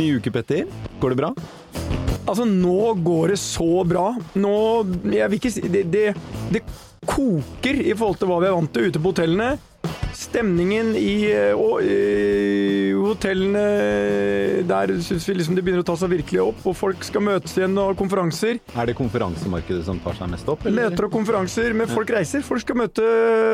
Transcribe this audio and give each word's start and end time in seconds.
Ny 0.00 0.14
uke, 0.16 0.32
Petter. 0.32 0.64
Går 1.00 1.12
det 1.12 1.20
bra? 1.20 1.34
Altså, 2.24 2.46
nå 2.48 2.94
går 3.04 3.34
det 3.34 3.40
så 3.42 3.82
bra. 3.84 4.14
Nå 4.38 4.52
Jeg 5.12 5.28
vil 5.28 5.40
ikke 5.40 5.52
si 5.52 5.68
det, 5.68 5.88
det, 5.92 6.06
det 6.54 6.62
koker 7.04 7.82
i 7.82 7.92
forhold 7.92 8.20
til 8.20 8.30
hva 8.30 8.38
vi 8.40 8.48
er 8.48 8.54
vant 8.56 8.72
til 8.72 8.88
ute 8.88 9.02
på 9.02 9.12
hotellene. 9.12 9.58
Stemningen 10.16 10.94
i 10.98 11.30
eh, 11.32 11.52
og, 11.56 11.80
øh, 11.84 12.96
hotellene 12.98 13.62
Der 14.68 14.92
syns 15.04 15.24
vi 15.28 15.36
liksom 15.38 15.56
det 15.56 15.62
begynner 15.64 15.84
å 15.84 15.86
ta 15.88 15.94
seg 16.00 16.12
virkelig 16.12 16.42
opp, 16.42 16.60
og 16.68 16.76
folk 16.76 17.04
skal 17.06 17.24
møtes 17.24 17.56
igjen 17.56 17.76
og 17.76 17.92
ha 17.92 17.96
konferanser. 17.98 18.60
Er 18.72 18.88
det 18.90 18.96
konferansemarkedet 18.98 19.84
som 19.88 20.00
tar 20.04 20.16
seg 20.18 20.32
mest 20.32 20.48
opp? 20.48 20.64
eller? 20.64 20.90
Møter 20.90 21.08
og 21.08 21.16
konferanser, 21.16 21.76
men 21.76 21.92
folk 21.92 22.12
reiser. 22.16 22.44
Folk 22.46 22.64
skal 22.64 22.80
møte, 22.86 23.04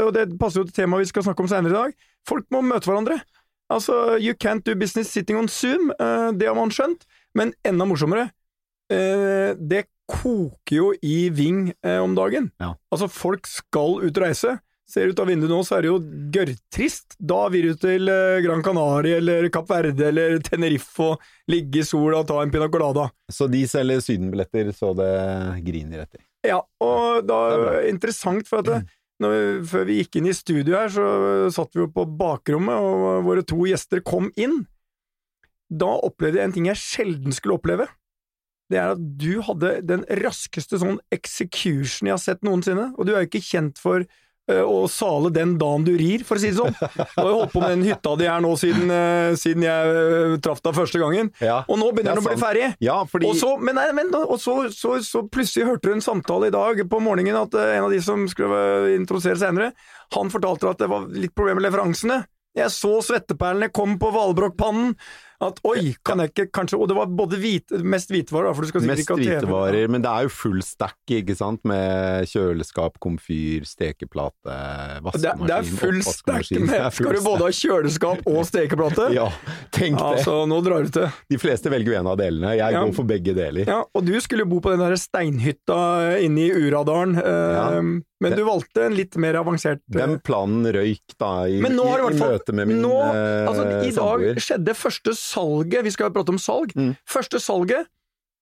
og 0.07 0.15
det 0.17 0.29
passer 0.41 0.63
jo 0.63 0.69
til 0.71 0.79
temaet 0.83 1.07
vi 1.07 1.11
skal 1.11 1.27
snakke 1.27 1.43
om 1.43 1.51
senere 1.51 1.75
i 1.75 1.79
dag. 1.81 2.13
Folk 2.27 2.47
må 2.55 2.63
møte 2.67 2.91
hverandre. 2.91 3.19
Altså, 3.73 4.17
you 4.23 4.35
can't 4.39 4.63
do 4.65 4.77
business 4.79 5.11
sitting 5.11 5.39
on 5.41 5.49
Zoom, 5.51 5.91
uh, 5.99 6.31
det 6.37 6.47
har 6.47 6.55
man 6.55 6.71
skjønt, 6.71 7.03
men 7.35 7.53
enda 7.67 7.87
morsommere. 7.89 8.29
uh, 8.93 9.55
Det 9.59 9.87
koker 10.07 10.77
jo 10.77 10.93
i 11.03 11.29
Ving 11.35 11.73
uh, 11.85 11.99
om 12.05 12.15
dagen. 12.15 12.53
Ja. 12.63 12.77
Altså, 12.95 13.09
folk 13.11 13.49
skal 13.51 13.99
ut 14.05 14.13
og 14.17 14.23
reise. 14.23 14.55
Ser 14.87 15.11
ut 15.11 15.19
av 15.19 15.27
vinduet 15.27 15.51
nå, 15.51 15.65
så 15.67 15.81
er 15.81 15.83
det 15.83 15.89
jo 15.91 15.97
gørrtrist. 16.31 17.17
Da 17.19 17.41
vil 17.51 17.73
du 17.73 17.81
til 17.83 18.07
Gran 18.45 18.63
Canaria 18.63 19.17
eller 19.19 19.49
Kapp 19.51 19.67
Verde 19.73 20.13
eller 20.13 20.37
Tenerife 20.47 21.03
og 21.03 21.25
ligge 21.51 21.81
i 21.83 21.89
sola 21.89 22.21
og 22.21 22.29
ta 22.29 22.37
en 22.39 22.53
pina 22.55 22.69
colada. 22.71 23.09
Så 23.27 23.49
de 23.51 23.65
selger 23.67 23.99
sydenbilletter 24.05 24.71
så 24.71 24.93
det 24.95 25.11
griner 25.67 26.05
etter. 26.05 26.23
Ja, 26.47 26.61
og 26.79 27.27
da 27.27 27.41
er 27.51 27.65
det 27.65 27.91
interessant, 27.97 28.47
for 28.47 28.63
at 28.63 28.71
det, 28.71 28.79
vi, 29.23 29.43
før 29.69 29.87
vi 29.89 29.99
gikk 30.01 30.19
inn 30.19 30.31
i 30.31 30.37
studio 30.37 30.77
her, 30.77 30.91
så 30.93 31.07
satt 31.55 31.77
vi 31.77 31.85
jo 31.85 31.91
på 31.93 32.05
bakrommet, 32.19 32.77
og 32.77 33.27
våre 33.27 33.45
to 33.47 33.65
gjester 33.69 34.03
kom 34.05 34.29
inn. 34.37 34.65
Da 35.73 35.89
opplevde 36.07 36.41
jeg 36.41 36.51
en 36.51 36.55
ting 36.55 36.69
jeg 36.69 36.83
sjelden 36.83 37.35
skulle 37.35 37.57
oppleve. 37.59 37.89
Det 38.71 38.79
er 38.83 38.95
at 38.97 39.03
du 39.19 39.41
hadde 39.47 39.77
den 39.87 40.03
raskeste 40.23 40.79
sånn 40.83 40.99
execution 41.15 42.11
jeg 42.11 42.17
har 42.17 42.23
sett 42.23 42.47
noensinne, 42.47 42.91
og 42.97 43.07
du 43.07 43.15
er 43.15 43.25
jo 43.25 43.31
ikke 43.31 43.47
kjent 43.47 43.81
for 43.83 44.07
eh, 44.51 44.63
å 44.63 44.85
sale 44.91 45.31
den 45.35 45.57
dagen 45.61 45.85
du 45.87 45.93
rir, 45.99 46.23
for 46.27 46.39
å 46.39 46.43
si 46.43 46.51
det 46.53 46.59
sånn. 46.59 46.75
Nå 46.77 47.23
har 47.23 47.31
jeg 47.31 47.39
holdt 47.41 47.53
på 47.55 47.63
med 47.65 47.75
den 47.77 47.85
hytta 47.89 48.15
di 48.21 48.29
her 48.31 48.45
nå 48.45 48.53
siden, 48.61 48.91
eh, 48.93 49.33
siden 49.41 49.67
jeg 49.67 49.97
eh, 50.03 50.37
traff 50.45 50.63
deg 50.65 50.77
første 50.79 51.03
gangen, 51.03 51.33
Ja, 51.43 51.63
og 51.67 51.81
nå 51.81 51.91
begynner 51.93 52.15
er 52.15 52.21
den 52.21 52.25
å 52.25 52.31
bli 52.31 52.41
ferdig. 52.43 52.71
ja 52.87 53.01
fordi 53.11 53.31
Og 53.31 53.37
så, 53.41 53.53
men, 53.59 53.81
men, 53.99 54.15
og 54.23 54.39
så, 54.43 54.57
så, 54.75 54.97
så 55.07 55.25
plutselig 55.29 55.67
hørte 55.71 55.91
du 55.91 55.97
en 55.97 56.05
samtale 56.05 56.49
i 56.51 56.55
dag 56.55 56.81
på 56.91 57.03
morgenen 57.03 57.41
at 57.43 57.55
en 57.61 57.89
av 57.89 57.93
de 57.93 58.01
som 58.05 58.25
skulle 58.31 58.95
introdusere 58.97 59.41
senere, 59.41 59.73
han 60.15 60.31
fortalte 60.31 60.71
at 60.71 60.83
det 60.83 60.91
var 60.93 61.09
litt 61.11 61.35
problemer 61.35 61.61
med 61.61 61.69
leveransene. 61.71 62.23
Jeg 62.57 62.73
så 62.73 62.95
svetteperlene 63.05 63.69
kom 63.75 63.99
på 64.01 64.09
hvalbrokkpannen. 64.15 64.95
At 65.43 65.59
oi, 65.69 65.95
kan 66.07 66.19
jeg 66.23 66.31
ikke 66.33 66.47
kanskje 66.57 66.79
Og 66.81 66.89
det 66.89 66.95
var 66.97 67.07
både 67.13 67.37
hvite, 67.37 67.81
mest 67.85 68.09
hvitevarer, 68.09 68.55
for 68.57 68.65
du 68.65 68.71
skal 68.71 68.81
sikkert 68.87 69.01
ikke 69.03 69.13
ha 69.13 69.19
TV. 69.21 69.33
hvitevarer, 69.35 69.91
men 69.93 70.01
det 70.07 70.11
er 70.13 70.23
jo 70.29 70.33
full 70.33 70.63
stack, 70.65 70.97
ikke 71.13 71.37
sant, 71.37 71.61
med 71.69 72.25
kjøleskap, 72.31 72.97
komfyr, 73.05 73.67
stekeplate, 73.69 74.57
vaskemaskin, 75.05 75.47
det 75.47 75.57
er 75.59 75.69
full 75.83 76.01
stack 76.07 76.51
med 76.65 76.87
Skal 76.97 77.19
du 77.19 77.23
både 77.27 77.49
ha 77.49 77.53
kjøleskap 77.59 78.25
og 78.31 78.41
stekeplate? 78.51 79.09
Ja, 79.17 79.29
tenk 79.77 79.99
det. 80.01 80.07
Altså, 80.17 80.39
nå 80.49 80.61
drar 80.65 80.87
du 80.87 80.93
til. 80.97 81.09
De 81.33 81.41
fleste 81.43 81.73
velger 81.73 81.93
jo 81.95 81.99
en 82.01 82.11
av 82.15 82.19
delene. 82.21 82.55
Jeg 82.57 82.73
Ja. 82.77 82.83
går 82.85 82.95
for 82.97 83.05
begge 83.09 83.35
deler. 83.37 83.67
Ja, 83.69 83.83
og 83.95 84.05
du 84.07 84.15
skulle 84.25 84.45
jo 84.45 84.51
bo 84.51 84.61
på 84.65 84.73
den 84.73 84.83
der 84.83 84.97
steinhytta 85.01 85.79
inne 86.25 86.47
i 86.49 86.51
Uradalen, 86.67 87.17
eh, 87.21 87.57
Ja. 87.57 87.81
men 87.81 88.33
du 88.33 88.43
valgte 88.45 88.87
en 88.87 88.95
litt 88.97 89.17
mer 89.21 89.35
avansert 89.43 89.81
eh, 89.93 89.99
Den 90.01 90.19
planen 90.25 90.65
røyk 90.73 91.15
da 91.21 91.45
i, 91.47 91.59
i 91.61 91.63
møte 91.63 92.53
med 92.57 92.69
min 92.69 92.85
eh, 92.85 93.47
altså, 93.47 93.67
I 93.85 93.91
dag 93.91 93.95
samboer. 93.99 94.41
skjedde 94.41 94.75
første 94.77 95.15
salget, 95.27 95.83
vi 95.87 95.91
skal 95.95 96.15
prate 96.15 96.35
om 96.35 96.39
salg, 96.41 96.73
Mm. 96.77 96.95
første 97.07 97.41
salget, 97.43 97.87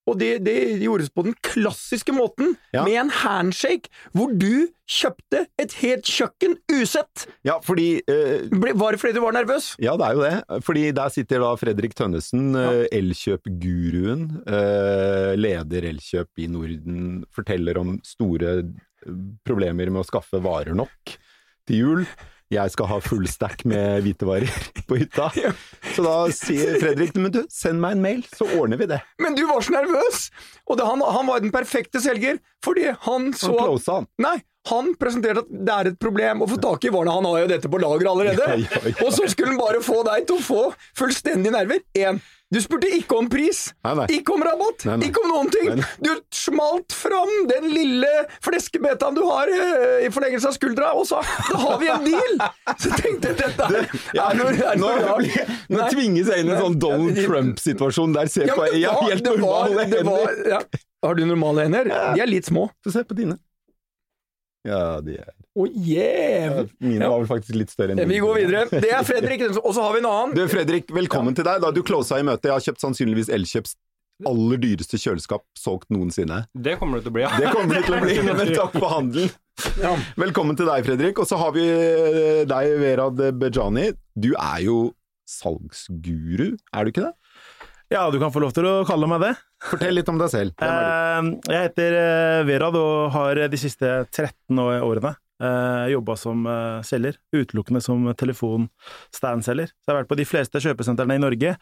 og 0.05 0.19
det, 0.21 0.43
det 0.45 0.53
gjordes 0.83 1.07
på 1.09 1.23
den 1.25 1.33
klassiske 1.41 2.13
måten, 2.13 2.51
Ja. 2.75 2.83
med 2.85 2.93
en 3.01 3.09
handshake, 3.09 3.89
hvor 4.13 4.29
du 4.37 4.67
kjøpte 4.85 5.47
et 5.57 5.73
helt 5.81 6.05
kjøkken 6.05 6.53
usett. 6.69 7.23
Ja, 7.43 7.55
fordi 7.65 8.03
eh, 8.07 8.43
Ble- 8.53 8.75
Var 8.77 8.91
det 8.93 8.99
fordi 9.01 9.15
du 9.17 9.21
var 9.23 9.33
nervøs? 9.33 9.71
Ja, 9.81 9.95
det 9.97 10.05
er 10.05 10.13
jo 10.13 10.21
det. 10.27 10.63
Fordi 10.67 10.83
der 10.93 11.09
sitter 11.09 11.41
da 11.41 11.55
Fredrik 11.57 11.95
Tønnesen, 11.97 12.51
ja. 12.53 12.85
Elkjøp-guruen, 12.93 14.27
eh, 14.45 15.33
leder 15.41 15.87
Elkjøp 15.89 16.37
i 16.37 16.47
Norden, 16.53 17.25
forteller 17.33 17.77
om 17.81 17.97
store 18.05 18.59
eh, 18.59 19.11
problemer 19.45 19.89
med 19.89 20.03
å 20.03 20.07
skaffe 20.07 20.37
varer 20.41 20.75
nok 20.77 21.15
til 21.65 21.75
jul. 21.81 22.05
Jeg 22.55 22.73
skal 22.73 22.89
ha 22.89 22.97
full 23.03 23.27
stack 23.29 23.65
med 23.69 24.01
hvitevarer 24.05 24.49
på 24.89 24.99
hytta. 25.01 25.29
Så 25.95 26.05
da 26.05 26.15
sier 26.35 26.79
Fredrik 26.81 27.15
men 27.19 27.33
du, 27.33 27.43
send 27.51 27.81
meg 27.83 27.97
en 27.97 28.03
mail, 28.05 28.25
så 28.35 28.47
ordner 28.57 28.79
vi 28.81 28.89
det. 28.89 29.01
Men 29.21 29.37
du 29.37 29.45
var 29.49 29.63
så 29.65 29.75
nervøs! 29.75 30.27
Og 30.65 30.79
det, 30.79 30.87
han, 30.87 31.03
han 31.03 31.29
var 31.29 31.43
den 31.43 31.53
perfekte 31.53 32.01
selger, 32.03 32.39
fordi 32.65 32.89
han 33.05 33.31
så 33.37 33.53
Han 33.53 33.61
closa 33.61 33.99
han. 33.99 34.07
Nei, 34.23 34.37
han 34.69 34.93
presenterte 34.97 35.43
at 35.43 35.51
det 35.51 35.73
er 35.75 35.89
et 35.91 35.99
problem 36.01 36.41
å 36.41 36.47
få 36.49 36.57
tak 36.61 36.87
i 36.87 36.93
varene. 36.93 37.13
Han 37.13 37.27
har 37.29 37.43
jo 37.43 37.49
dette 37.51 37.69
på 37.69 37.81
lager 37.81 38.09
allerede. 38.09 38.47
Ja, 38.49 38.57
ja, 38.63 38.81
ja. 38.89 38.95
Og 39.05 39.11
så 39.13 39.27
skulle 39.29 39.53
han 39.53 39.61
bare 39.61 39.83
få 39.85 39.99
deg 40.07 40.25
til 40.29 40.39
å 40.39 40.45
få 40.45 40.63
fullstendige 40.97 41.53
nerver. 41.53 41.83
Én. 41.97 42.21
Du 42.55 42.61
spurte 42.63 42.87
ikke 42.95 43.17
om 43.19 43.25
pris, 43.27 43.65
Nei, 43.83 43.91
nei. 43.99 44.05
ikke 44.15 44.31
om 44.37 44.43
rabatt, 44.47 44.85
Nei, 44.87 45.09
ikke 45.09 45.19
om 45.25 45.31
noen 45.33 45.49
ting. 45.51 45.81
Du 45.99 46.11
smalt 46.31 46.95
fram 46.95 47.33
den 47.51 47.67
lille 47.73 48.11
fleskebetaen 48.45 49.17
du 49.17 49.25
har 49.27 49.51
eh, 49.51 50.05
i 50.07 50.11
forlengelse 50.15 50.47
av 50.53 50.55
skuldra, 50.55 50.93
og 50.95 51.03
sa 51.09 51.19
'da 51.19 51.59
har 51.65 51.77
vi 51.83 51.89
en 51.91 52.07
deal'! 52.07 52.39
Så 52.85 52.93
tenkte 52.95 53.33
jeg 53.33 53.37
dette 53.43 53.67
er, 53.81 53.89
Ja, 54.15 54.29
er 54.31 54.39
noe, 54.39 54.55
er 54.55 54.79
noe 54.79 54.95
Nå, 55.03 55.17
blir- 55.19 55.53
nå 55.75 55.89
tvinges 55.91 56.31
jeg 56.31 56.45
inn 56.45 56.49
i 56.53 56.55
en 56.55 56.63
sånn 56.63 56.79
Donald 56.79 57.19
Trump-situasjon 57.25 58.15
der 58.15 58.31
ser 58.31 58.47
Ja, 58.47 58.55
Jeg 58.71 58.87
har 58.89 59.09
helt 59.11 59.27
normale 59.35 59.83
hender. 59.91 60.39
ja. 60.55 60.61
Har 61.03 61.13
du 61.19 61.25
normale 61.27 61.67
hender? 61.67 61.91
De 62.15 62.21
er 62.23 62.29
litt 62.31 62.47
små. 62.47 62.69
Få 62.85 62.91
se 62.95 63.03
på 63.03 63.13
dine. 63.19 63.35
Ja, 64.65 65.01
de 65.05 65.19
er 65.19 65.33
Å, 65.55 65.65
yeah. 65.71 66.65
Mine 66.83 67.07
var 67.07 67.21
vel 67.21 67.29
faktisk 67.29 67.55
litt 67.55 67.71
større 67.71 67.93
enn 67.95 68.09
Vi 68.09 68.17
går 68.19 68.39
videre. 68.41 68.65
Det 68.83 68.89
er 68.91 69.05
Fredrik, 69.07 69.45
og 69.61 69.69
så 69.71 69.85
har 69.85 69.93
vi 69.95 70.01
en 70.03 70.07
annen. 70.09 70.33
Du 70.35 70.43
Fredrik, 70.51 70.89
velkommen 70.91 71.35
til 71.37 71.47
deg. 71.47 71.61
Da 71.63 71.69
du 71.71 71.79
closa 71.87 72.19
i 72.19 72.25
møtet. 72.27 72.49
Jeg 72.49 72.55
har 72.57 72.65
kjøpt 72.65 72.83
sannsynligvis 72.83 73.31
Elkjøps 73.31 73.77
aller 74.27 74.59
dyreste 74.63 74.99
kjøleskap 74.99 75.43
solgt 75.59 75.89
noensinne. 75.91 76.41
Det 76.55 76.75
kommer 76.79 76.99
det 76.99 77.07
til 77.07 77.11
å 77.11 77.15
bli, 77.17 77.23
ja. 77.23 77.31
Det 77.39 77.49
kommer 77.55 77.79
det 77.79 77.85
til 77.87 77.95
å 77.97 78.03
bli, 78.03 78.17
men 78.27 78.51
takk 78.55 78.75
for 78.75 78.91
handelen. 78.97 79.31
Ja. 79.79 79.93
Velkommen 80.19 80.59
til 80.59 80.67
deg, 80.67 80.83
Fredrik. 80.87 81.19
Og 81.23 81.27
så 81.27 81.39
har 81.39 81.55
vi 81.55 81.63
eh, 81.71 82.43
deg, 82.47 82.75
Verad 82.83 83.23
Bejani. 83.39 83.89
Du 84.15 84.33
er 84.35 84.61
jo 84.67 84.77
salgsguru, 85.27 86.51
er 86.75 86.83
du 86.87 86.91
ikke 86.91 87.07
det? 87.07 87.13
Ja, 87.93 88.07
du 88.11 88.17
kan 88.19 88.31
få 88.33 88.41
lov 88.43 88.51
til 88.55 88.65
å 88.67 88.77
kalle 88.87 89.07
meg 89.07 89.23
det. 89.23 89.33
Fortell 89.71 89.95
litt 89.95 90.09
om 90.11 90.19
deg 90.19 90.31
selv. 90.33 90.55
Hvem 90.59 90.71
er 90.71 90.83
du? 90.83 91.35
Eh, 91.47 91.53
Jeg 91.55 91.67
heter 91.69 91.97
eh, 91.99 92.39
Verad 92.47 92.75
og 92.79 93.11
har 93.15 93.45
de 93.51 93.59
siste 93.61 93.93
13 94.11 94.59
å- 94.59 95.15
årene 95.41 95.91
jobba 95.91 96.15
som 96.15 96.45
eh, 96.45 96.81
selger, 96.83 97.15
utelukkende 97.35 97.81
som 97.81 98.13
telefonstandselger. 98.17 99.67
Så 99.67 99.87
jeg 99.89 99.93
har 99.93 100.03
vært 100.03 100.11
på 100.11 100.19
de 100.19 100.25
fleste 100.25 100.61
kjøpesentrene 100.61 101.15
i 101.15 101.21
Norge 101.21 101.55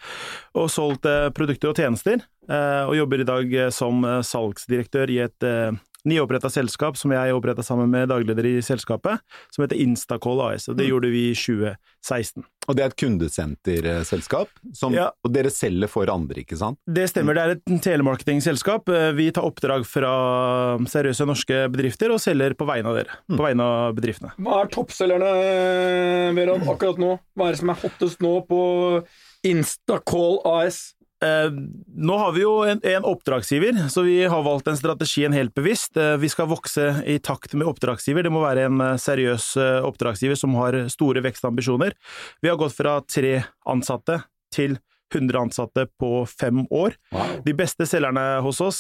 og 0.53 0.69
solgt 0.69 1.05
eh, 1.05 1.29
produkter 1.33 1.71
og 1.71 1.77
tjenester, 1.77 2.21
eh, 2.49 2.83
og 2.87 2.97
jobber 2.97 3.21
i 3.21 3.27
dag 3.27 3.53
eh, 3.53 3.71
som 3.73 4.03
eh, 4.05 4.21
salgsdirektør 4.21 5.09
i 5.09 5.19
et 5.25 5.43
eh, 5.47 5.71
nyoppretta 6.05 6.49
selskap 6.51 6.97
som 6.99 7.13
jeg 7.15 7.33
oppretta 7.33 7.63
sammen 7.63 7.89
med 7.91 8.09
dagleder 8.11 8.45
i 8.45 8.57
selskapet, 8.61 9.23
som 9.53 9.63
heter 9.63 9.79
Instacall 9.79 10.41
AS, 10.49 10.67
og 10.67 10.77
det 10.77 10.89
gjorde 10.89 11.11
vi 11.13 11.29
i 11.31 11.37
2016. 11.37 12.43
Og 12.67 12.77
det 12.77 12.83
er 12.85 12.91
et 12.93 12.95
kundesenterselskap, 12.95 14.47
som, 14.73 14.93
Ja. 14.93 15.09
og 15.25 15.33
dere 15.33 15.49
selger 15.51 15.89
for 15.91 16.07
andre, 16.09 16.43
ikke 16.45 16.55
sant? 16.57 16.77
Det 16.87 17.09
stemmer, 17.09 17.33
det 17.35 17.43
er 17.43 17.49
et 17.57 17.81
telemarketingselskap. 17.83 18.87
Eh, 18.89 19.11
Vi 19.13 19.31
tar 19.31 19.43
oppdrag 19.43 19.85
fra 19.85 20.77
seriøse 20.87 21.25
norske 21.27 21.69
bedrifter 21.69 22.09
og 22.11 22.19
selger 22.23 22.55
på 22.55 22.65
vegne 22.65 22.87
av 22.87 22.95
dere. 22.95 23.17
På 23.29 23.43
vegne 23.43 23.59
av 23.61 23.93
bedriftene. 23.95 24.31
Hva 24.39 24.61
er 24.63 24.67
toppselgerne, 24.71 26.33
Veran, 26.35 26.61
akkurat 26.61 26.97
nå? 26.97 27.19
Hva 27.37 27.47
er 27.47 27.51
det 27.51 27.59
som 27.59 27.69
er 27.69 27.81
hottest 27.83 28.19
nå 28.23 28.47
på 28.47 29.05
Instacall 29.43 30.39
AS? 30.45 30.93
Eh, 31.23 31.51
nå 31.95 32.17
har 32.17 32.31
vi 32.31 32.41
jo 32.43 32.53
en, 32.67 32.79
en 32.83 33.05
oppdragsgiver, 33.07 33.77
så 33.89 34.01
vi 34.01 34.23
har 34.25 34.43
valgt 34.43 34.65
den 34.65 34.77
strategien 34.77 35.33
helt 35.33 35.53
bevisst. 35.55 35.97
Eh, 35.97 36.17
vi 36.19 36.29
skal 36.29 36.49
vokse 36.51 36.89
i 37.07 37.19
takt 37.23 37.53
med 37.53 37.67
oppdragsgiver. 37.69 38.25
Det 38.25 38.33
må 38.33 38.43
være 38.43 38.67
en 38.67 38.81
eh, 38.83 38.97
seriøs 38.99 39.53
oppdragsgiver 39.87 40.39
som 40.39 40.57
har 40.59 40.77
store 40.91 41.23
vekstambisjoner. 41.23 41.95
Vi 42.41 42.51
har 42.51 42.59
gått 42.59 42.75
fra 42.75 42.97
tre 43.07 43.37
ansatte 43.69 44.19
til 44.53 44.77
100 45.13 45.39
ansatte 45.45 45.87
på 46.01 46.25
fem 46.27 46.65
år. 46.73 46.97
De 47.45 47.53
beste 47.55 47.85
selgerne 47.85 48.41
hos 48.41 48.59
oss, 48.65 48.79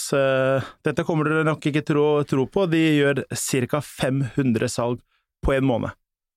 dette 0.81 1.05
kommer 1.05 1.29
dere 1.29 1.45
nok 1.45 1.67
ikke 1.69 1.83
tro, 1.85 2.05
tro 2.25 2.47
på, 2.49 2.65
de 2.71 2.81
gjør 2.81 3.21
ca. 3.29 3.81
500 3.85 4.71
salg 4.73 5.03
på 5.45 5.53
en 5.53 5.67
måned. 5.69 5.93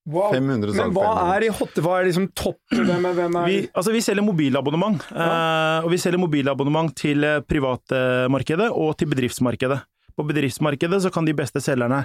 Wow. 0.07 0.31
500 0.33 0.71
Men 0.79 0.93
hva 0.95 1.09
500. 1.17 1.35
er 1.35 1.45
i 1.49 1.51
hotte? 1.59 1.83
Hva 1.83 1.97
er 1.99 2.07
liksom 2.07 2.29
topp? 2.39 2.61
Hvem 2.71 3.09
er, 3.11 3.17
hvem 3.19 3.37
er 3.41 3.49
Vi, 3.51 3.57
altså 3.75 3.91
vi 3.95 4.03
selger 4.07 4.23
mobilabonnement, 4.23 5.03
eh, 5.11 5.81
og 5.83 5.91
vi 5.91 5.99
selger 5.99 6.23
mobilabonnement 6.23 6.95
til 6.95 7.27
eh, 7.27 7.41
privatmarkedet 7.43 8.71
og 8.71 8.95
til 9.01 9.11
bedriftsmarkedet. 9.11 9.81
På 10.17 10.25
bedriftsmarkedet 10.29 11.03
så 11.05 11.11
kan 11.13 11.27
de 11.27 11.35
beste 11.37 11.61
selgerne 11.61 12.05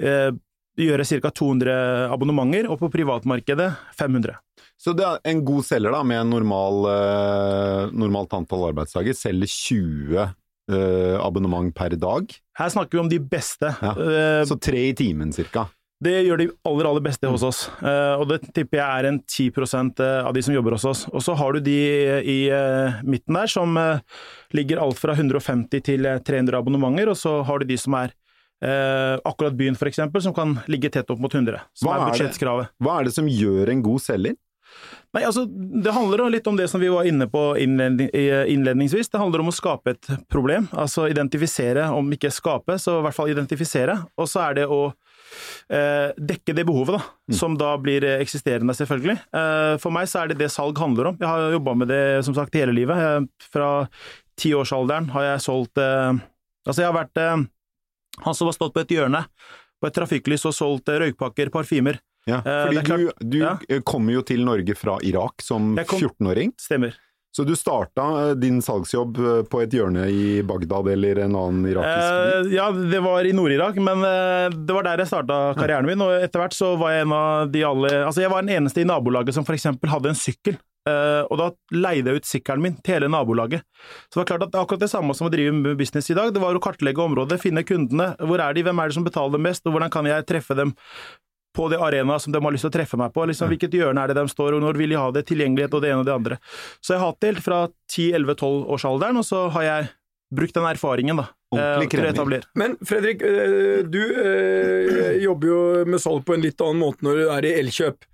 eh, 0.00 0.30
gjøre 0.80 1.04
ca. 1.04 1.28
200 1.34 1.74
abonnementer, 2.14 2.70
og 2.70 2.78
på 2.80 2.88
privatmarkedet 2.94 3.72
500. 3.98 4.38
Så 4.80 4.94
det 4.96 5.04
er 5.04 5.18
en 5.34 5.42
god 5.44 5.66
selger 5.66 5.92
da, 5.92 6.00
med 6.06 6.22
en 6.22 6.30
normal, 6.32 6.86
eh, 6.94 7.90
normalt 7.92 8.32
antall 8.38 8.70
arbeidsdager, 8.70 9.18
selger 9.18 9.50
20 9.50 10.22
eh, 10.22 11.18
abonnement 11.20 11.74
per 11.76 11.98
dag. 12.00 12.32
Her 12.58 12.72
snakker 12.72 12.96
vi 12.96 13.02
om 13.04 13.10
de 13.12 13.20
beste. 13.20 13.74
Ja. 13.82 13.92
Eh, 13.98 14.42
Så 14.48 14.56
tre 14.62 14.86
i 14.88 14.94
timen 14.96 15.34
cirka. 15.34 15.66
Det 16.02 16.14
gjør 16.26 16.40
de 16.40 16.48
aller, 16.66 16.88
aller 16.88 17.04
beste 17.04 17.30
hos 17.30 17.44
oss, 17.46 17.60
Eh, 17.82 18.14
og 18.18 18.26
det 18.30 18.40
tipper 18.54 18.80
jeg 18.80 19.02
er 19.02 19.08
en 19.08 19.20
10% 19.22 20.00
av 20.02 20.32
de 20.34 20.42
som 20.42 20.54
jobber 20.54 20.74
hos 20.76 20.86
oss. 20.88 21.04
Og 21.12 21.22
så 21.22 21.34
har 21.38 21.54
du 21.54 21.60
de 21.60 21.76
i 22.26 22.38
eh, 22.50 23.02
midten 23.06 23.38
der 23.38 23.50
som 23.50 23.76
eh, 23.78 24.00
ligger 24.56 24.82
alt 24.82 24.98
fra 24.98 25.14
150 25.14 25.82
til 25.86 26.06
eh, 26.06 26.18
300 26.18 26.58
abonnementer, 26.58 27.12
og 27.12 27.18
så 27.18 27.40
har 27.46 27.62
du 27.62 27.68
de 27.70 27.78
som 27.78 27.94
er 27.98 28.14
eh, 28.62 29.18
akkurat 29.24 29.54
byen 29.58 29.76
eksempel, 29.76 30.22
som 30.22 30.34
kan 30.34 30.58
ligge 30.66 30.90
tett 30.90 31.10
opp 31.10 31.20
mot 31.22 31.34
100, 31.34 31.60
som 31.74 31.90
Hva 31.90 31.98
er 32.10 32.18
det? 32.30 32.70
Hva 32.82 32.98
er 33.00 33.04
det 33.10 33.14
som 33.14 33.28
gjør 33.28 33.70
en 33.70 33.82
god 33.82 34.02
selger? 34.02 34.38
Nei, 35.12 35.24
altså, 35.28 35.44
Det 35.46 35.92
handler 35.92 36.30
litt 36.32 36.46
om 36.48 36.56
det 36.56 36.68
som 36.70 36.80
vi 36.80 36.88
var 36.88 37.04
inne 37.04 37.26
på 37.28 37.56
innledning- 37.60 38.08
innledningsvis. 38.48 39.10
Det 39.12 39.20
handler 39.20 39.40
om 39.40 39.50
å 39.50 39.52
skape 39.52 39.90
et 39.90 40.06
problem. 40.32 40.68
Altså 40.72 41.04
identifisere, 41.10 41.90
om 41.92 42.08
ikke 42.12 42.30
skape, 42.32 42.78
så 42.80 42.98
i 42.98 43.02
hvert 43.04 43.14
fall 43.14 43.28
identifisere. 43.28 43.98
Og 44.16 44.28
så 44.28 44.40
er 44.48 44.54
det 44.54 44.66
å 44.66 44.86
eh, 44.88 45.01
dekke 46.18 46.54
det 46.56 46.64
behovet, 46.68 46.98
da. 46.98 47.34
Som 47.38 47.54
da 47.60 47.72
blir 47.80 48.04
eh, 48.04 48.20
eksisterende, 48.22 48.74
selvfølgelig. 48.76 49.16
Eh, 49.32 49.76
for 49.82 49.94
meg 49.94 50.08
så 50.10 50.22
er 50.24 50.32
det 50.32 50.38
det 50.42 50.50
salg 50.52 50.78
handler 50.82 51.12
om. 51.12 51.16
Jeg 51.20 51.28
har 51.30 51.54
jobba 51.54 51.74
med 51.82 51.88
det 51.92 52.02
som 52.26 52.34
sagt 52.36 52.54
hele 52.58 52.74
livet. 52.76 52.98
Jeg, 53.00 53.28
fra 53.52 53.70
tiårsalderen 54.40 55.10
har 55.14 55.26
jeg 55.32 55.44
solgt 55.44 55.78
eh, 55.82 56.12
Altså, 56.62 56.84
jeg 56.84 56.92
har 56.92 56.94
vært 56.94 57.18
eh, 57.18 57.40
han 58.22 58.34
som 58.38 58.46
har 58.46 58.54
stått 58.54 58.74
på 58.76 58.82
et 58.84 58.92
hjørne 58.94 59.24
på 59.82 59.88
et 59.88 59.96
trafikklys 59.96 60.44
og 60.46 60.52
solgt 60.54 60.92
eh, 60.92 61.00
røykpakker, 61.02 61.50
parfymer. 61.50 61.98
Ja, 62.28 62.36
Eh, 62.38 62.68
fordi 62.68 62.82
klart- 62.86 63.00
du, 63.18 63.26
du 63.32 63.38
ja. 63.40 63.56
eh, 63.68 63.80
kommer 63.82 64.14
jo 64.14 64.20
til 64.22 64.44
Norge 64.46 64.76
fra 64.78 64.94
Irak 65.02 65.42
som 65.42 65.72
14-åring. 65.74 66.52
Stemmer. 66.62 66.94
Så 67.36 67.44
du 67.48 67.54
starta 67.56 68.04
eh, 68.22 68.34
din 68.36 68.60
salgsjobb 68.62 69.18
eh, 69.18 69.38
på 69.48 69.62
et 69.64 69.72
hjørne 69.72 70.04
i 70.12 70.42
Bagdad 70.44 70.90
eller 70.92 71.22
en 71.24 71.36
annen 71.38 71.68
irakisk 71.70 72.10
by? 72.10 72.26
Eh, 72.32 72.50
ja, 72.58 72.66
det 72.92 73.00
var 73.04 73.24
i 73.24 73.32
Nord-Irak, 73.36 73.78
men 73.80 74.04
det 74.52 74.76
var 74.76 74.84
der 74.84 75.00
jeg 75.00 75.08
starta 75.08 75.38
karrieren 75.56 75.88
min. 75.88 76.02
Og 76.04 76.12
etter 76.18 76.42
hvert 76.42 76.56
så 76.56 76.74
var 76.80 76.92
jeg 76.92 77.06
en 77.06 77.16
av 77.16 77.48
de 77.52 77.64
alle 77.64 77.94
Altså, 78.02 78.20
jeg 78.24 78.32
var 78.32 78.44
den 78.44 78.52
eneste 78.58 78.82
i 78.82 78.88
nabolaget 78.88 79.36
som 79.36 79.46
f.eks. 79.48 79.70
hadde 79.88 80.12
en 80.12 80.18
sykkel. 80.18 80.60
Og 81.30 81.36
da 81.38 81.46
leide 81.76 82.10
jeg 82.10 82.20
ut 82.20 82.26
sykkelen 82.26 82.64
min 82.64 82.78
til 82.82 82.96
hele 82.96 83.08
nabolaget. 83.12 83.62
Så 84.10 84.16
det 84.16 84.22
var 84.22 84.30
klart 84.32 84.46
at 84.48 84.56
akkurat 84.58 84.82
det 84.82 84.90
samme 84.90 85.14
som 85.14 85.28
å 85.28 85.32
drive 85.32 85.76
business 85.78 86.10
i 86.10 86.16
dag. 86.18 86.32
Det 86.34 86.42
var 86.42 86.58
å 86.58 86.62
kartlegge 86.62 87.04
området, 87.04 87.40
finne 87.40 87.62
kundene. 87.64 88.12
Hvor 88.18 88.42
er 88.42 88.56
de, 88.56 88.64
hvem 88.66 88.82
er 88.82 88.90
det 88.90 88.98
som 88.98 89.06
betaler 89.06 89.40
mest, 89.40 89.64
og 89.64 89.76
hvordan 89.76 89.92
kan 89.94 90.10
jeg 90.10 90.26
treffe 90.28 90.58
dem 90.58 90.74
på 91.52 91.68
det 91.68 91.80
arena 91.82 92.18
som 92.18 92.32
de 92.32 92.40
har 92.42 92.54
lyst 92.54 92.64
til 92.66 92.72
å 92.72 92.76
treffe 92.78 92.98
meg 93.00 93.12
på. 93.14 93.24
Liksom, 93.28 93.50
hvilket 93.52 93.74
hjørne 93.76 94.04
er 94.04 94.12
det 94.12 94.18
de 94.20 94.26
står, 94.30 94.56
og 94.56 94.64
når 94.64 94.78
vil 94.80 94.94
de 94.94 95.00
ha 95.00 95.08
det, 95.14 95.26
tilgjengelighet 95.28 95.74
og 95.76 95.84
det 95.84 95.92
ene 95.92 96.04
og 96.04 96.08
det 96.08 96.14
andre. 96.14 96.38
Så 96.80 96.94
jeg 96.94 97.02
har 97.02 97.12
hatt 97.12 97.20
det 97.22 97.32
helt 97.32 97.44
fra 97.44 97.60
10-11-12-årsalderen, 97.92 99.20
og 99.20 99.28
så 99.28 99.44
har 99.56 99.68
jeg 99.68 99.90
brukt 100.32 100.56
den 100.56 100.68
erfaringen 100.68 101.20
da, 101.20 101.26
eh, 101.56 101.84
til 101.92 102.04
å 102.06 102.08
etablere. 102.08 102.48
Men 102.58 102.78
Fredrik, 102.88 103.22
eh, 103.26 103.82
du 103.84 104.00
eh, 104.00 105.18
jobber 105.22 105.52
jo 105.52 105.60
med 105.92 106.00
salg 106.02 106.24
på 106.28 106.36
en 106.36 106.44
litt 106.44 106.60
annen 106.64 106.80
måte 106.80 107.04
når 107.04 107.20
du 107.20 107.24
er 107.36 107.48
i 107.48 107.56
Elkjøp. 107.60 108.08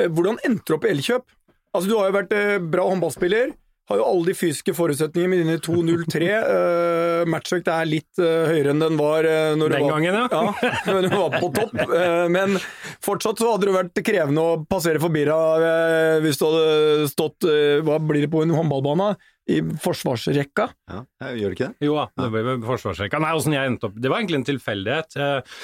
Hvordan 0.00 0.40
endte 0.46 0.66
du 0.66 0.76
opp 0.76 0.86
i 0.86 0.94
Elkjøp? 0.94 1.26
Altså, 1.70 1.86
du 1.86 1.96
har 1.98 2.10
jo 2.10 2.18
vært 2.18 2.32
bra 2.70 2.88
håndballspiller. 2.88 3.54
Har 3.90 3.98
jo 3.98 4.06
alle 4.06 4.28
de 4.30 4.34
fysiske 4.38 4.74
forutsetningene 4.76 5.32
med 5.32 5.40
dine 5.42 5.56
2.03. 5.58 6.28
Uh, 6.46 7.24
Matchvekt 7.30 7.70
er 7.72 7.88
litt 7.90 8.20
uh, 8.22 8.46
høyere 8.46 8.70
enn 8.70 8.84
den 8.84 8.98
var 9.00 9.26
uh, 9.26 9.56
når 9.58 9.74
Den 9.74 9.82
du 9.82 9.86
var, 9.88 9.96
gangen, 9.96 10.18
ja. 10.20 10.28
ja, 10.30 10.70
når 10.94 11.08
du 11.08 11.16
var 11.16 11.34
på 11.34 11.50
topp. 11.58 11.74
Uh, 11.90 12.26
men 12.30 12.54
fortsatt 13.02 13.42
så 13.42 13.50
hadde 13.50 13.66
det 13.66 13.74
vært 13.74 14.02
krevende 14.06 14.46
å 14.46 14.60
passere 14.70 15.02
forbi 15.02 15.26
deg 15.26 16.22
hvis 16.22 16.38
du 16.38 16.46
hadde 16.46 17.10
stått 17.10 17.44
Hva 17.84 17.98
blir 18.02 18.24
det 18.24 18.30
på 18.32 18.44
en 18.44 18.54
håndballbane? 18.54 19.12
I 19.50 19.60
forsvarsrekka? 19.82 20.66
Ja, 20.90 21.00
jeg 21.24 21.40
gjør 21.40 21.52
det 21.52 21.56
ikke 21.56 21.70
det? 21.70 21.86
Jo 21.88 21.96
da, 21.96 22.06
det 22.22 22.28
ble 22.34 22.58
forsvarsrekka. 22.66 23.20
Nei, 23.22 23.32
åssen 23.38 23.56
jeg 23.56 23.70
endte 23.72 23.88
opp 23.88 23.96
Det 23.98 24.12
var 24.12 24.22
egentlig 24.22 24.40
en 24.40 24.50
tilfeldighet. 24.52 25.16
Eh, 25.16 25.56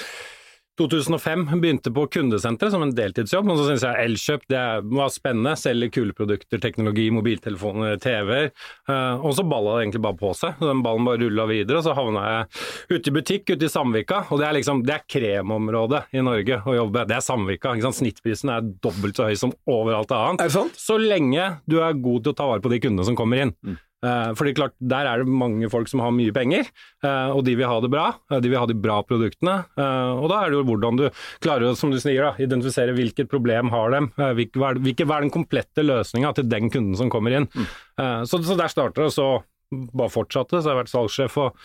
2005 0.77 1.45
begynte 1.61 1.91
på 1.93 2.05
kundesenteret 2.13 2.73
som 2.73 2.83
en 2.85 2.93
deltidsjobb, 2.95 3.49
og 3.49 3.59
så 3.59 3.65
syntes 3.67 3.85
jeg 3.87 4.07
Elkjøp 4.07 4.43
det 4.51 4.63
var 4.91 5.11
spennende. 5.13 5.55
Selger 5.57 5.91
kuleprodukter, 5.93 6.61
teknologi, 6.61 7.07
mobiltelefoner, 7.15 7.97
TV-er. 8.03 8.51
Eh, 8.89 9.25
og 9.25 9.33
så 9.37 9.45
balla 9.47 9.77
det 9.77 9.87
egentlig 9.87 10.03
bare 10.05 10.19
på 10.19 10.33
seg. 10.37 10.61
Den 10.61 10.83
ballen 10.85 11.07
bare 11.07 11.21
rulla 11.23 11.47
videre, 11.49 11.81
og 11.81 11.87
så 11.87 11.95
havna 11.97 12.27
jeg 12.27 12.93
ute 12.93 13.11
i 13.11 13.15
butikk 13.17 13.55
ute 13.55 13.67
i 13.67 13.71
Samvika. 13.73 14.23
Og 14.29 14.41
det 14.41 14.49
er 14.49 14.57
liksom 14.59 14.85
det 14.87 14.95
er 14.99 15.07
kremområdet 15.17 16.03
i 16.13 16.23
Norge 16.25 16.61
å 16.61 16.77
jobbe. 16.77 17.07
Det 17.09 17.17
er 17.17 17.25
Samvika. 17.25 17.73
ikke 17.73 17.89
sant? 17.89 18.01
Snittprisen 18.03 18.53
er 18.53 18.71
dobbelt 18.85 19.17
så 19.17 19.29
høy 19.31 19.35
som 19.39 19.55
overalt 19.65 20.13
annet. 20.13 20.45
Er 20.45 20.51
det 20.51 20.57
sant? 20.59 20.77
Så 20.77 20.99
lenge 21.01 21.49
du 21.65 21.79
er 21.81 21.97
god 21.97 22.25
til 22.25 22.35
å 22.35 22.37
ta 22.37 22.49
vare 22.51 22.63
på 22.63 22.71
de 22.73 22.81
kundene 22.83 23.07
som 23.07 23.17
kommer 23.17 23.47
inn. 23.47 23.55
Eh, 23.65 23.83
fordi 24.37 24.53
klart, 24.53 24.73
Der 24.79 25.05
er 25.09 25.17
det 25.23 25.27
mange 25.27 25.69
folk 25.73 25.87
som 25.89 25.99
har 25.99 26.11
mye 26.11 26.31
penger, 26.31 26.67
eh, 27.03 27.29
og 27.33 27.43
de 27.45 27.55
vil 27.55 27.65
ha 27.65 27.79
det 27.81 27.89
bra. 27.89 28.15
eh, 28.31 28.39
De 28.39 28.49
vil 28.49 28.59
ha 28.59 28.65
de 28.69 28.73
bra 28.77 29.01
produktene. 29.03 29.65
eh, 29.77 30.11
og 30.21 30.29
Da 30.29 30.43
er 30.45 30.49
det 30.51 30.57
jo 30.59 30.63
hvordan 30.69 30.97
du 30.97 31.09
klarer 31.41 31.71
å 31.71 31.75
som 31.75 31.89
du 31.91 31.97
sier, 31.97 32.21
da, 32.21 32.33
identifisere 32.37 32.93
hvilket 32.93 33.27
problem 33.29 33.69
har 33.71 33.89
dem. 33.91 34.11
eh, 34.17 34.33
hva 34.53 34.69
er- 34.71 35.21
den 35.21 35.31
komplette 35.31 35.81
løsninga 35.83 36.33
til 36.35 36.47
den 36.47 36.69
kunden 36.69 36.95
som 36.95 37.09
kommer 37.09 37.31
inn. 37.35 37.47
Eh, 37.97 38.21
Så, 38.23 38.37
så 38.43 38.55
der 38.57 38.67
starter 38.69 39.01
det, 39.01 39.05
og 39.05 39.11
så 39.17 39.43
bare 39.95 40.09
fortsatte. 40.09 40.61
Så 40.61 40.69
har 40.69 40.75
jeg 40.75 40.85
vært 40.85 40.93
salgssjef 40.93 41.37
og 41.37 41.55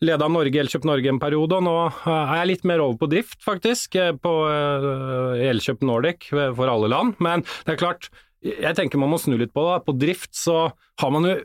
leda 0.00 0.28
Norge, 0.28 0.54
Elkjøp 0.54 0.84
Norge 0.84 1.08
en 1.08 1.18
periode, 1.18 1.52
og 1.52 1.62
nå 1.62 1.86
eh, 2.06 2.32
er 2.32 2.46
jeg 2.46 2.46
litt 2.56 2.64
mer 2.64 2.80
over 2.80 2.96
på 2.98 3.10
drift, 3.10 3.42
faktisk, 3.44 3.94
eh, 3.96 4.12
på 4.12 4.32
eh, 4.48 5.50
Elkjøp 5.50 5.82
Nordic 5.82 6.32
eh, 6.32 6.52
for 6.54 6.66
alle 6.68 6.88
land. 6.88 7.16
Men 7.20 7.42
det 7.66 7.74
er 7.74 7.76
klart, 7.84 8.08
jeg 8.42 8.74
tenker 8.78 8.98
man 8.98 9.10
må 9.10 9.18
snu 9.20 9.36
litt 9.36 9.52
på 9.52 9.64
det. 9.66 9.84
På 9.84 9.96
drift 9.98 10.32
så 10.38 10.72
har 11.00 11.10
man 11.10 11.24
jo 11.24 11.36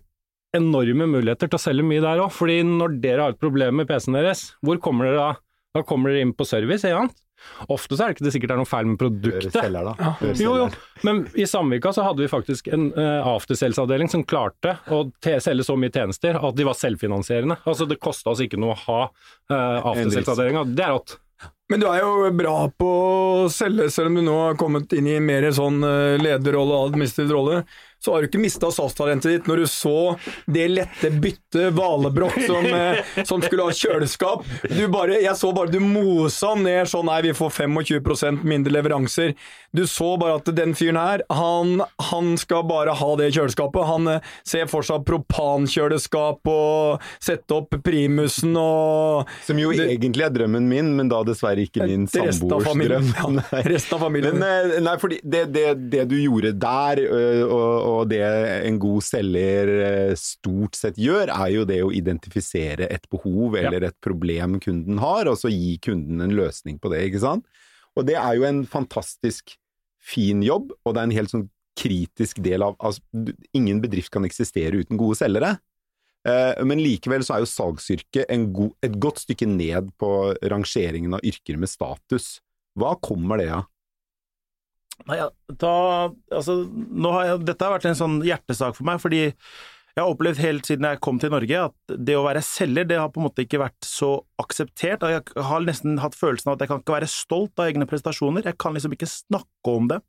enorme 0.58 1.08
muligheter 1.10 1.50
til 1.50 1.60
å 1.60 1.64
selge 1.64 1.86
mye 1.88 2.04
der 2.04 2.22
òg, 2.24 2.32
fordi 2.34 2.62
når 2.68 3.00
dere 3.04 3.26
har 3.26 3.36
et 3.36 3.42
problem 3.42 3.82
med 3.82 3.90
PC-en 3.90 4.20
deres, 4.20 4.52
hvor 4.64 4.80
kommer 4.84 5.10
dere 5.10 5.20
da? 5.20 5.32
Da 5.74 5.82
kommer 5.90 6.14
dere 6.14 6.26
inn 6.28 6.36
på 6.38 6.46
service, 6.46 6.86
ikke 6.86 7.02
sant? 7.02 7.24
Ofte 7.74 7.98
så 7.98 8.06
er 8.06 8.12
det 8.12 8.16
ikke 8.18 8.26
det 8.28 8.32
sikkert 8.36 8.52
det 8.52 8.56
er 8.56 8.62
noe 8.62 8.70
feil 8.70 8.88
med 8.88 9.00
produktet. 9.02 9.56
selger, 9.56 9.90
da. 9.90 10.12
Jo, 10.40 10.54
jo, 10.62 10.68
men 11.08 11.24
i 11.40 11.48
Samvika 11.50 11.92
så 11.96 12.06
hadde 12.06 12.24
vi 12.24 12.30
faktisk 12.32 12.70
en 12.74 12.86
uh, 12.96 13.26
aftersales-avdeling 13.34 14.12
som 14.12 14.24
klarte 14.28 14.78
å 14.94 15.02
selge 15.44 15.66
så 15.68 15.76
mye 15.80 15.92
tjenester 15.94 16.40
at 16.40 16.58
de 16.58 16.68
var 16.68 16.78
selvfinansierende. 16.80 17.60
Altså 17.68 17.88
det 17.90 18.00
kosta 18.04 18.34
oss 18.34 18.44
ikke 18.46 18.60
noe 18.62 18.78
å 18.78 18.82
ha 18.86 19.02
uh, 19.10 19.92
aftersales-avdelinga. 19.92 20.66
Det 20.72 20.88
er 20.88 20.96
rått. 20.96 21.18
Men 21.74 21.82
du 21.82 21.88
er 21.90 22.04
jo 22.04 22.28
bra 22.38 22.58
på 22.70 22.90
å 22.90 23.48
selge, 23.50 23.90
selv 23.90 24.12
om 24.12 24.20
du 24.20 24.26
nå 24.28 24.36
har 24.44 24.60
kommet 24.60 24.94
inn 24.94 25.08
i 25.10 25.18
mer 25.24 25.50
sånn 25.58 25.82
eh, 25.88 26.20
lederrolle 26.22 26.76
og 26.78 26.92
administrativ 26.92 27.34
rolle. 27.34 27.64
Så 28.04 28.12
har 28.12 28.20
du 28.20 28.28
ikke 28.28 28.42
mista 28.44 28.68
SAS-talentet 28.68 29.32
ditt 29.32 29.46
når 29.48 29.62
du 29.62 29.68
så 29.72 29.94
det 30.52 30.66
lette 30.74 31.08
byttet 31.24 31.72
Valebrokk 31.78 32.36
som, 32.44 32.66
eh, 32.68 33.00
som 33.30 33.40
skulle 33.42 33.64
ha 33.70 33.72
kjøleskap. 33.74 34.44
Du 34.68 34.82
bare, 34.92 35.22
jeg 35.24 35.34
så 35.40 35.54
bare 35.56 35.72
du 35.72 35.80
mosa 35.82 36.52
ned 36.60 36.92
sånn 36.92 37.08
nei, 37.08 37.22
vi 37.24 37.32
får 37.38 37.54
25% 37.64 38.44
mindre 38.44 38.76
leveranser. 38.76 39.32
Du 39.74 39.86
så 39.90 40.12
bare 40.22 40.36
at 40.42 40.52
den 40.54 40.76
fyren 40.78 41.00
her, 41.00 41.24
han, 41.32 41.80
han 42.12 42.34
skal 42.38 42.68
bare 42.70 42.94
ha 43.00 43.10
det 43.24 43.32
kjøleskapet. 43.38 43.88
Han 43.90 44.12
eh, 44.18 44.30
ser 44.46 44.68
for 44.70 44.84
seg 44.86 45.08
propankjøleskap 45.08 46.52
og 46.54 47.08
sette 47.24 47.56
opp 47.56 47.80
primusen 47.88 48.52
og 48.60 49.32
Som 49.48 49.64
jo 49.64 49.72
Det- 49.72 49.88
egentlig 49.96 50.28
er 50.28 50.36
drømmen 50.42 50.68
min, 50.70 50.92
men 51.00 51.08
da 51.10 51.24
dessverre 51.26 51.63
ikke 51.66 51.88
min 51.90 52.06
Til 52.12 52.28
resten 52.28 52.52
av 52.52 52.64
samboers 52.64 52.70
familien. 52.70 53.08
drøm. 53.10 53.40
Ja, 53.40 53.62
resten 53.74 53.98
av 53.98 54.04
familien. 54.06 54.38
Men, 54.42 54.74
eh, 54.74 54.84
nei, 54.86 54.96
fordi 55.02 55.20
det, 55.24 55.44
det, 55.56 55.66
det 55.94 56.06
du 56.12 56.16
gjorde 56.20 56.54
der, 56.64 57.02
og, 57.48 57.74
og 57.94 58.12
det 58.12 58.22
en 58.70 58.80
god 58.84 59.08
selger 59.08 59.74
eh, 59.88 60.14
stort 60.20 60.80
sett 60.80 61.00
gjør, 61.02 61.34
er 61.34 61.56
jo 61.56 61.66
det 61.70 61.82
å 61.86 61.92
identifisere 61.96 62.90
et 62.92 63.10
behov 63.14 63.58
eller 63.60 63.90
et 63.90 63.98
problem 64.04 64.60
kunden 64.64 65.02
har, 65.04 65.32
og 65.32 65.40
så 65.40 65.52
gi 65.52 65.76
kunden 65.84 66.24
en 66.24 66.38
løsning 66.38 66.80
på 66.82 66.92
det, 66.94 67.06
ikke 67.10 67.24
sant? 67.24 67.48
Og 67.98 68.08
det 68.08 68.18
er 68.18 68.40
jo 68.40 68.48
en 68.48 68.64
fantastisk 68.70 69.56
fin 70.04 70.42
jobb, 70.44 70.74
og 70.84 70.96
det 70.96 71.02
er 71.02 71.10
en 71.10 71.18
helt 71.20 71.34
sånn 71.34 71.48
kritisk 71.80 72.42
del 72.46 72.62
av 72.66 72.76
altså, 72.84 73.02
Ingen 73.58 73.80
bedrift 73.82 74.12
kan 74.14 74.26
eksistere 74.28 74.84
uten 74.84 75.00
gode 75.00 75.18
selgere. 75.18 75.56
Eh, 76.28 76.64
Men 76.64 76.82
likevel 76.82 77.26
så 77.26 77.36
er 77.36 77.44
jo 77.44 77.52
salgsyrket 77.52 78.32
god, 78.56 78.74
et 78.86 78.96
godt 79.02 79.24
stykke 79.26 79.48
ned 79.50 79.92
på 80.00 80.10
rangeringen 80.42 81.18
av 81.18 81.26
yrker 81.26 81.60
med 81.60 81.72
status. 81.72 82.38
Hva 82.80 82.96
kommer 83.04 83.42
det 83.42 83.52
av? 83.54 83.68
Nei, 85.10 85.20
da, 85.60 85.76
altså, 86.32 86.60
har 86.70 87.26
jeg, 87.28 87.46
dette 87.48 87.66
har 87.66 87.74
vært 87.74 87.88
en 87.90 87.98
sånn 87.98 88.20
hjertesak 88.24 88.78
for 88.78 88.88
meg, 88.88 89.02
fordi 89.02 89.24
jeg 89.94 90.02
har 90.02 90.10
opplevd 90.10 90.40
helt 90.42 90.66
siden 90.70 90.88
jeg 90.88 91.02
kom 91.06 91.20
til 91.22 91.30
Norge 91.34 91.66
at 91.68 91.94
det 92.08 92.16
å 92.18 92.24
være 92.26 92.42
selger, 92.46 92.88
det 92.90 92.98
har 92.98 93.12
på 93.14 93.22
en 93.22 93.28
måte 93.28 93.44
ikke 93.46 93.62
vært 93.62 93.86
så 93.86 94.16
akseptert. 94.42 95.06
Jeg 95.06 95.44
har 95.50 95.66
nesten 95.66 96.00
hatt 96.02 96.18
følelsen 96.18 96.50
av 96.50 96.56
at 96.56 96.64
jeg 96.64 96.72
kan 96.72 96.82
ikke 96.82 96.96
være 96.96 97.10
stolt 97.14 97.62
av 97.62 97.70
egne 97.70 97.86
prestasjoner. 97.90 98.48
Jeg 98.50 98.58
kan 98.62 98.74
liksom 98.74 98.96
ikke 98.96 99.10
snakke 99.12 99.76
om 99.76 99.92
dem. 99.92 100.06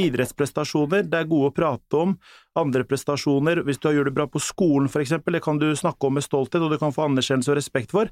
Idrettsprestasjoner, 0.00 1.04
det 1.06 1.20
er 1.20 1.28
gode 1.30 1.52
å 1.52 1.54
prate 1.54 1.98
om. 2.00 2.14
Andre 2.58 2.82
prestasjoner, 2.88 3.60
hvis 3.66 3.78
du 3.78 3.88
gjør 3.94 4.08
det 4.08 4.14
bra 4.16 4.26
på 4.30 4.42
skolen 4.42 4.88
f.eks., 4.90 5.12
det 5.22 5.42
kan 5.44 5.60
du 5.62 5.68
snakke 5.78 6.08
om 6.08 6.16
med 6.18 6.26
stolthet, 6.26 6.62
og 6.62 6.74
du 6.74 6.80
kan 6.80 6.94
få 6.94 7.06
anerkjennelse 7.06 7.52
og 7.52 7.58
respekt 7.60 7.94
for. 7.94 8.10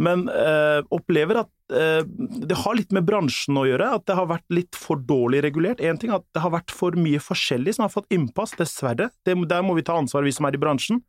Men 0.00 0.24
eh, 0.32 0.80
opplever 0.94 1.42
at 1.42 1.76
eh, 1.76 2.00
det 2.48 2.60
har 2.62 2.78
litt 2.80 2.96
med 2.96 3.04
bransjen 3.08 3.60
å 3.60 3.66
gjøre, 3.68 3.92
at 4.00 4.08
det 4.08 4.16
har 4.16 4.30
vært 4.32 4.48
litt 4.56 4.78
for 4.78 5.04
dårlig 5.04 5.44
regulert. 5.44 5.84
Én 5.84 6.00
ting 6.00 6.14
er 6.14 6.22
at 6.22 6.28
det 6.32 6.44
har 6.44 6.54
vært 6.56 6.72
for 6.72 6.96
mye 6.96 7.20
forskjellig 7.20 7.76
som 7.76 7.84
har 7.84 7.92
fått 7.92 8.08
innpass, 8.14 8.56
dessverre. 8.56 9.10
Det, 9.28 9.36
der 9.52 9.64
må 9.66 9.76
vi 9.76 9.84
ta 9.84 10.00
ansvar, 10.00 10.24
vi 10.24 10.32
som 10.36 10.48
er 10.48 10.56
i 10.56 10.62
bransjen. 10.64 11.04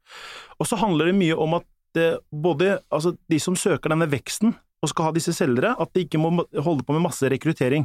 Og 0.60 0.68
så 0.68 0.80
handler 0.84 1.14
det 1.14 1.20
mye 1.22 1.40
om 1.40 1.62
at 1.62 1.68
det, 1.96 2.10
både 2.30 2.82
altså, 2.94 3.16
de 3.32 3.40
som 3.42 3.56
søker 3.58 3.96
denne 3.96 4.10
veksten, 4.12 4.52
og 4.82 4.90
skal 4.92 5.10
ha 5.10 5.12
disse 5.16 5.34
selgere, 5.36 5.74
at 5.80 5.90
de 5.94 6.06
ikke 6.06 6.20
må 6.22 6.30
holde 6.64 6.86
på 6.88 6.94
med 6.96 7.04
masse 7.04 7.28
rekruttering. 7.32 7.84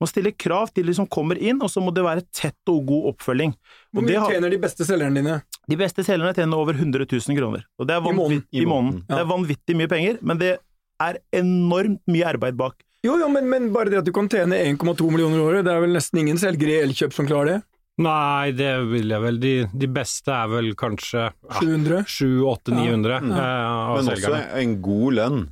Man 0.00 0.10
stiller 0.10 0.34
krav 0.36 0.68
til 0.76 0.86
de 0.90 0.94
som 0.98 1.06
kommer 1.08 1.38
inn, 1.40 1.62
og 1.64 1.70
så 1.72 1.80
må 1.80 1.92
det 1.96 2.04
være 2.04 2.24
tett 2.36 2.68
og 2.68 2.82
god 2.90 3.10
oppfølging. 3.14 3.54
Hvor 3.94 4.04
mye 4.04 4.26
tjener 4.28 4.52
de 4.52 4.58
beste 4.60 4.84
selgerne 4.88 5.22
dine? 5.22 5.38
De 5.70 5.78
beste 5.80 6.04
selgerne 6.04 6.34
tjener 6.36 6.60
over 6.60 6.76
100 6.76 7.06
000 7.08 7.38
kroner. 7.38 7.64
Og 7.80 7.88
det 7.88 7.96
er 7.96 8.04
I 8.04 8.12
måneden. 8.12 8.42
I 8.52 8.66
måneden. 8.68 9.02
Ja. 9.08 9.14
Det 9.16 9.22
er 9.24 9.30
vanvittig 9.32 9.76
mye 9.80 9.88
penger, 9.88 10.18
men 10.20 10.42
det 10.42 10.52
er 11.00 11.18
enormt 11.40 12.02
mye 12.12 12.26
arbeid 12.34 12.56
bak. 12.60 12.76
Jo, 13.04 13.16
jo, 13.20 13.26
men, 13.28 13.48
men 13.52 13.72
bare 13.72 13.90
det 13.92 13.98
at 14.00 14.06
du 14.08 14.12
kan 14.16 14.28
tjene 14.32 14.56
1,2 14.64 15.08
millioner 15.12 15.36
i 15.40 15.44
året, 15.44 15.64
det 15.66 15.72
er 15.74 15.80
vel 15.84 15.96
nesten 15.96 16.20
ingen 16.22 16.38
selgere 16.40 16.76
i 16.76 16.84
Elkjøp 16.86 17.12
som 17.16 17.26
klarer 17.28 17.50
det? 17.54 17.58
Nei, 18.04 18.50
det 18.56 18.70
vil 18.90 19.12
jeg 19.12 19.22
vel. 19.22 19.36
De, 19.38 19.50
de 19.70 19.88
beste 19.92 20.32
er 20.34 20.48
vel 20.50 20.72
kanskje 20.74 21.26
ja, 21.28 21.58
700? 21.60 22.00
700-800-900 22.10 23.20
Mm. 23.22 23.32
eh, 23.32 23.66
av 23.70 23.98
Men 24.00 24.08
også 24.14 24.38
en 24.62 24.72
god 24.82 25.14
lønn. 25.20 25.42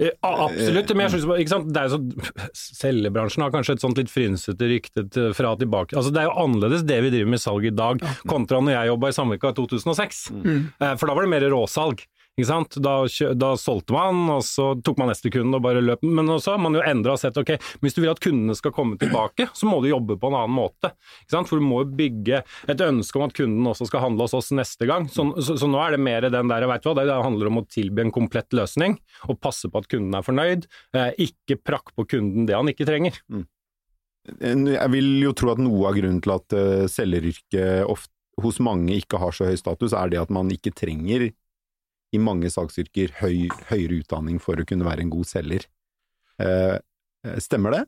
Eh, 0.00 0.14
Absolutt, 0.24 0.92
men 0.96 1.04
jeg 1.06 1.20
synes? 1.20 1.64
Det 1.68 1.80
er 1.82 1.88
jo 1.90 1.98
så, 1.98 2.40
Selgebransjen 2.80 3.44
har 3.44 3.52
kanskje 3.52 3.76
et 3.76 3.82
sånt 3.84 4.00
litt 4.00 4.12
frynsete 4.12 4.68
rykte 4.70 5.04
til, 5.12 5.34
fra 5.36 5.52
tilbake. 5.60 5.96
Altså, 5.98 6.12
det 6.14 6.22
er 6.22 6.30
jo 6.30 6.38
annerledes 6.44 6.86
det 6.88 7.00
vi 7.04 7.12
driver 7.12 7.34
med 7.34 7.42
salg 7.42 7.68
i 7.68 7.74
dag, 7.74 8.00
kontra 8.30 8.62
når 8.64 8.76
jeg 8.78 8.92
jobba 8.94 9.10
i 9.10 9.16
Sandvika 9.18 9.52
i 9.52 9.58
2006. 9.60 10.22
Mm. 10.40 10.62
Eh, 10.80 10.94
For 10.96 11.10
da 11.10 11.18
var 11.18 11.28
det 11.28 11.32
mer 11.34 11.48
råsalg. 11.52 12.06
Da, 12.40 12.94
da 13.36 13.48
solgte 13.60 13.92
man, 13.92 14.20
og 14.32 14.44
så 14.46 14.70
tok 14.80 14.96
man 14.96 15.10
neste 15.10 15.28
kunde 15.34 15.58
og 15.58 15.64
bare 15.66 15.82
løp. 15.84 16.00
Men 16.06 16.30
også 16.32 16.54
har 16.54 16.60
man 16.62 16.72
jo 16.78 16.80
endra 16.88 17.12
og 17.12 17.20
sett 17.20 17.36
ok, 17.36 17.50
hvis 17.82 17.92
du 17.96 18.00
vil 18.00 18.12
at 18.14 18.20
kundene 18.22 18.54
skal 18.56 18.72
komme 18.72 18.96
tilbake, 18.96 19.48
så 19.52 19.68
må 19.68 19.82
du 19.82 19.90
jobbe 19.90 20.16
på 20.16 20.30
en 20.30 20.36
annen 20.38 20.54
måte. 20.56 20.92
For 21.28 21.58
du 21.60 21.66
må 21.66 21.82
bygge 21.84 22.40
et 22.70 22.80
ønske 22.86 23.20
om 23.20 23.26
at 23.26 23.34
kunden 23.36 23.66
også 23.68 23.90
skal 23.90 24.06
handle 24.06 24.24
hos 24.24 24.32
oss 24.38 24.48
neste 24.56 24.88
gang. 24.88 25.04
Så, 25.12 25.26
så, 25.44 25.58
så 25.60 25.68
nå 25.68 25.82
er 25.84 25.98
det 25.98 26.00
mer 26.00 26.24
den 26.32 26.48
der, 26.48 26.64
veit 26.70 26.86
du 26.86 26.88
hva, 26.94 27.04
det 27.04 27.18
handler 27.18 27.50
om 27.50 27.60
å 27.60 27.66
tilby 27.68 28.06
en 28.06 28.14
komplett 28.14 28.56
løsning, 28.56 28.96
og 29.28 29.36
passe 29.44 29.68
på 29.68 29.82
at 29.82 29.90
kunden 29.92 30.16
er 30.16 30.24
fornøyd. 30.24 30.64
Eh, 30.96 31.10
ikke 31.26 31.58
prakk 31.60 31.92
på 31.98 32.06
kunden 32.14 32.48
det 32.48 32.56
han 32.56 32.72
ikke 32.72 32.88
trenger. 32.88 33.20
En- 34.40 34.66
Jeg 34.70 34.90
vil 34.96 35.12
jo 35.26 35.34
tro 35.36 35.52
at 35.52 35.60
noe 35.60 35.90
av 35.90 35.98
grunnen 35.98 36.22
til 36.24 36.32
at 36.38 36.56
uh, 36.56 36.86
selgeryrket 36.88 37.84
ofte 37.90 38.12
hos 38.40 38.56
mange 38.64 38.96
ikke 38.96 39.18
har 39.20 39.34
så 39.36 39.50
høy 39.50 39.56
status, 39.60 39.92
er 39.92 40.08
det 40.14 40.20
at 40.22 40.30
man 40.32 40.48
ikke 40.54 40.72
trenger 40.72 41.28
i 42.12 42.20
mange 42.22 42.50
saksyrker 42.50 43.16
høy, 43.20 43.48
høyere 43.70 44.00
utdanning 44.02 44.40
for 44.42 44.58
å 44.60 44.66
kunne 44.66 44.86
være 44.86 45.06
en 45.06 45.12
god 45.12 45.28
selger. 45.30 45.66
Eh, 46.40 46.76
stemmer 47.42 47.76
det? 47.76 47.86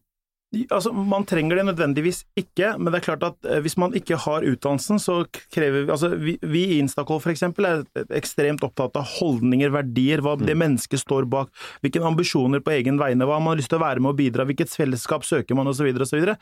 Altså, 0.68 0.92
Man 0.92 1.24
trenger 1.24 1.56
det 1.56 1.64
nødvendigvis 1.70 2.26
ikke, 2.36 2.74
men 2.76 2.92
det 2.92 2.98
er 3.00 3.06
klart 3.06 3.22
at 3.24 3.48
eh, 3.48 3.60
hvis 3.64 3.78
man 3.80 3.94
ikke 3.96 4.18
har 4.20 4.44
utdannelsen, 4.44 5.00
så 5.00 5.22
krever 5.54 5.86
vi 5.86 5.92
altså 5.94 6.10
Vi, 6.20 6.34
vi 6.44 6.64
i 6.74 6.78
Instacall 6.82 7.22
f.eks. 7.22 7.44
er 7.48 7.84
ekstremt 8.18 8.64
opptatt 8.66 8.98
av 9.00 9.08
holdninger, 9.16 9.72
verdier, 9.72 10.20
hva 10.20 10.36
det 10.36 10.56
mennesket 10.60 11.00
står 11.00 11.24
bak, 11.32 11.48
hvilke 11.80 12.04
ambisjoner 12.04 12.60
på 12.60 12.74
egen 12.76 13.00
vegne, 13.00 13.28
hva 13.28 13.40
man 13.40 13.54
har 13.54 13.62
lyst 13.62 13.72
til 13.72 13.80
å 13.80 13.86
være 13.86 14.04
med 14.04 14.12
og 14.12 14.20
bidra, 14.20 14.46
hvilket 14.48 14.76
fellesskap 14.76 15.24
søker 15.24 15.56
man 15.56 15.72
osv. 15.72 15.88
osv. 15.96 16.34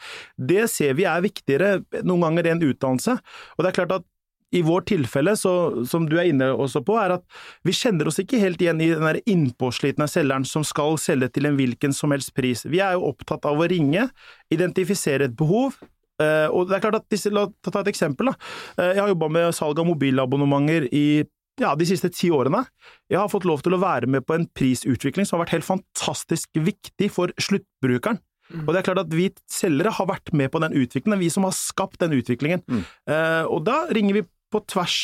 Det 0.50 0.66
ser 0.72 0.98
vi 0.98 1.06
er 1.06 1.22
viktigere 1.22 1.76
noen 2.02 2.26
ganger 2.26 2.50
enn 2.50 2.66
utdannelse. 2.66 3.20
Og 3.56 3.62
det 3.62 3.70
er 3.70 3.78
klart 3.78 4.00
at 4.00 4.10
i 4.52 4.62
vårt 4.66 4.88
tilfelle, 4.90 5.36
så, 5.38 5.84
som 5.86 6.08
du 6.10 6.16
er 6.18 6.30
inne 6.32 6.48
også 6.52 6.80
på, 6.86 6.96
er 6.98 7.14
at 7.18 7.24
vi 7.62 7.70
kjenner 7.76 8.08
oss 8.10 8.18
ikke 8.18 8.40
helt 8.42 8.60
igjen 8.62 8.80
i 8.82 8.88
den 8.90 9.20
innpåslitne 9.30 10.08
selgeren 10.10 10.46
som 10.48 10.64
skal 10.66 10.96
selge 10.98 11.28
til 11.36 11.46
en 11.46 11.58
hvilken 11.58 11.94
som 11.94 12.10
helst 12.10 12.32
pris. 12.34 12.64
Vi 12.66 12.80
er 12.82 12.96
jo 12.98 13.12
opptatt 13.12 13.46
av 13.46 13.60
å 13.62 13.68
ringe, 13.70 14.08
identifisere 14.50 15.28
et 15.30 15.36
behov. 15.38 15.76
eh, 16.20 16.48
og 16.50 16.68
det 16.68 16.76
er 16.76 16.82
klart 16.84 16.98
at 17.00 17.08
disse, 17.08 17.30
La 17.32 17.46
ta 17.62 17.70
ta 17.70 17.80
et 17.80 17.92
eksempel. 17.94 18.26
da. 18.26 18.34
Eh, 18.76 18.94
Jeg 18.94 19.00
har 19.00 19.08
jobba 19.14 19.28
med 19.30 19.54
salg 19.54 19.78
av 19.78 19.86
mobilabonnementer 19.86 20.88
i 20.92 21.24
ja, 21.60 21.74
de 21.76 21.84
siste 21.84 22.10
ti 22.10 22.30
årene. 22.30 22.64
Jeg 23.08 23.18
har 23.18 23.28
fått 23.28 23.44
lov 23.44 23.62
til 23.62 23.74
å 23.76 23.80
være 23.80 24.06
med 24.08 24.26
på 24.26 24.34
en 24.34 24.46
prisutvikling 24.46 25.26
som 25.26 25.38
har 25.38 25.46
vært 25.46 25.60
helt 25.60 25.68
fantastisk 25.68 26.48
viktig 26.56 27.10
for 27.10 27.32
sluttbrukeren. 27.38 28.18
Og 28.66 28.72
det 28.74 28.80
er 28.80 28.86
klart 28.88 28.98
at 29.04 29.12
vi 29.14 29.28
selgere 29.46 29.92
har 29.94 30.06
vært 30.10 30.32
med 30.34 30.50
på 30.50 30.58
den 30.58 30.72
utviklingen, 30.74 31.20
vi 31.20 31.28
som 31.30 31.44
har 31.46 31.52
skapt 31.54 32.00
den 32.00 32.16
utviklingen. 32.16 32.64
Mm. 32.66 32.80
Eh, 33.06 33.44
og 33.46 33.62
da 33.64 33.84
ringer 33.94 34.14
vi 34.18 34.22
på 34.52 34.62
tvers 34.70 35.00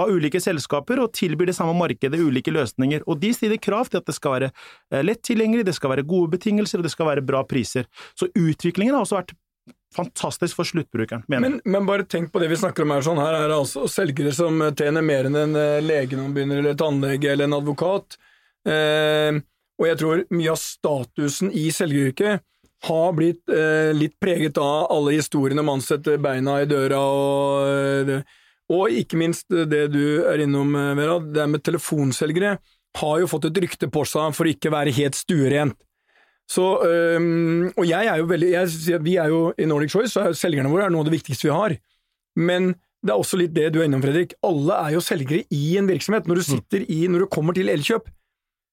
av 0.00 0.08
ulike 0.08 0.40
selskaper 0.40 1.02
og 1.02 1.12
tilbyr 1.16 1.50
det 1.50 1.56
samme 1.58 1.74
markedet 1.76 2.20
ulike 2.20 2.52
løsninger. 2.54 3.04
Og 3.06 3.20
de 3.20 3.32
stiller 3.36 3.60
krav 3.60 3.90
til 3.92 4.00
at 4.00 4.08
det 4.08 4.16
skal 4.16 4.36
være 4.36 4.50
eh, 4.52 5.02
lett 5.04 5.22
tilgjengelig, 5.26 5.66
det 5.68 5.76
skal 5.76 5.92
være 5.92 6.06
gode 6.08 6.32
betingelser 6.36 6.80
og 6.80 6.88
det 6.88 6.94
skal 6.94 7.10
være 7.10 7.24
bra 7.28 7.42
priser. 7.48 7.88
Så 8.16 8.30
utviklingen 8.32 8.96
har 8.96 9.04
også 9.04 9.20
vært 9.20 9.34
fantastisk 9.92 10.56
for 10.56 10.64
sluttbrukeren, 10.64 11.26
mener. 11.28 11.44
Men, 11.44 11.58
men 11.68 11.88
bare 11.88 12.06
tenk 12.08 12.30
på 12.32 12.40
det 12.40 12.48
vi 12.48 12.56
snakker 12.56 12.86
om 12.86 12.94
her. 12.94 13.04
sånn 13.04 13.20
Her 13.20 13.36
er 13.36 13.50
det 13.50 13.58
altså 13.58 13.84
selgere 13.92 14.32
som 14.32 14.62
tjener 14.72 15.04
mer 15.04 15.28
enn 15.28 15.36
en 15.38 15.58
eh, 15.60 15.80
lege 15.84 16.16
når 16.16 16.24
man 16.24 16.36
begynner, 16.38 16.62
eller 16.62 16.78
tannlege 16.80 17.34
eller 17.34 17.50
en 17.50 17.58
advokat. 17.60 18.16
Eh, 18.68 19.42
og 19.82 19.88
jeg 19.88 20.00
tror 20.00 20.24
mye 20.32 20.54
av 20.54 20.60
statusen 20.62 21.52
i 21.52 21.68
selgeryrket 21.74 22.42
har 22.86 23.12
blitt 23.14 23.50
eh, 23.52 23.92
litt 23.94 24.16
preget 24.22 24.58
av 24.58 24.88
alle 24.90 25.14
historiene 25.18 25.62
om 25.62 25.68
man 25.74 25.84
setter 25.84 26.18
beina 26.22 26.60
i 26.62 26.68
døra 26.70 26.98
og 26.98 28.08
eh, 28.08 28.22
Og 28.72 28.94
ikke 29.02 29.18
minst 29.20 29.48
det 29.50 29.86
du 29.92 30.04
er 30.28 30.44
innom, 30.44 30.74
eh, 30.78 30.94
Vera, 30.98 31.18
det 31.20 31.48
med 31.50 31.64
telefonselgere 31.66 32.56
har 33.00 33.16
jo 33.20 33.30
fått 33.30 33.48
et 33.48 33.62
rykte 33.64 33.88
på 33.92 34.04
seg 34.08 34.34
for 34.36 34.48
ikke 34.48 34.70
å 34.70 34.76
være 34.76 34.94
helt 34.96 35.16
stuerent. 35.16 35.76
Så, 36.50 36.64
øhm, 36.84 37.70
og 37.78 37.84
jeg 37.86 38.08
er 38.10 38.18
jo 38.20 38.28
veldig 38.28 38.48
jeg, 38.50 39.00
Vi 39.00 39.16
er 39.16 39.30
jo 39.32 39.52
i 39.56 39.64
Nordic 39.64 39.92
Choice, 39.94 40.12
så 40.12 40.26
er 40.26 40.36
selgerne 40.36 40.68
våre 40.68 40.84
er 40.86 40.92
noe 40.92 41.04
av 41.04 41.08
det 41.08 41.16
viktigste 41.16 41.48
vi 41.48 41.54
har. 41.54 41.76
Men 42.36 42.74
det 43.02 43.12
er 43.14 43.18
også 43.18 43.38
litt 43.40 43.54
det 43.54 43.70
du 43.72 43.80
er 43.80 43.88
innom, 43.88 44.02
Fredrik. 44.04 44.34
Alle 44.44 44.76
er 44.86 44.96
jo 44.96 45.00
selgere 45.04 45.46
i 45.50 45.76
en 45.78 45.88
virksomhet. 45.88 46.28
Når 46.28 46.38
du 46.38 46.44
sitter 46.46 46.84
i, 46.86 47.06
når 47.08 47.24
du 47.24 47.32
kommer 47.32 47.56
til 47.56 47.72
Elkjøp, 47.72 48.10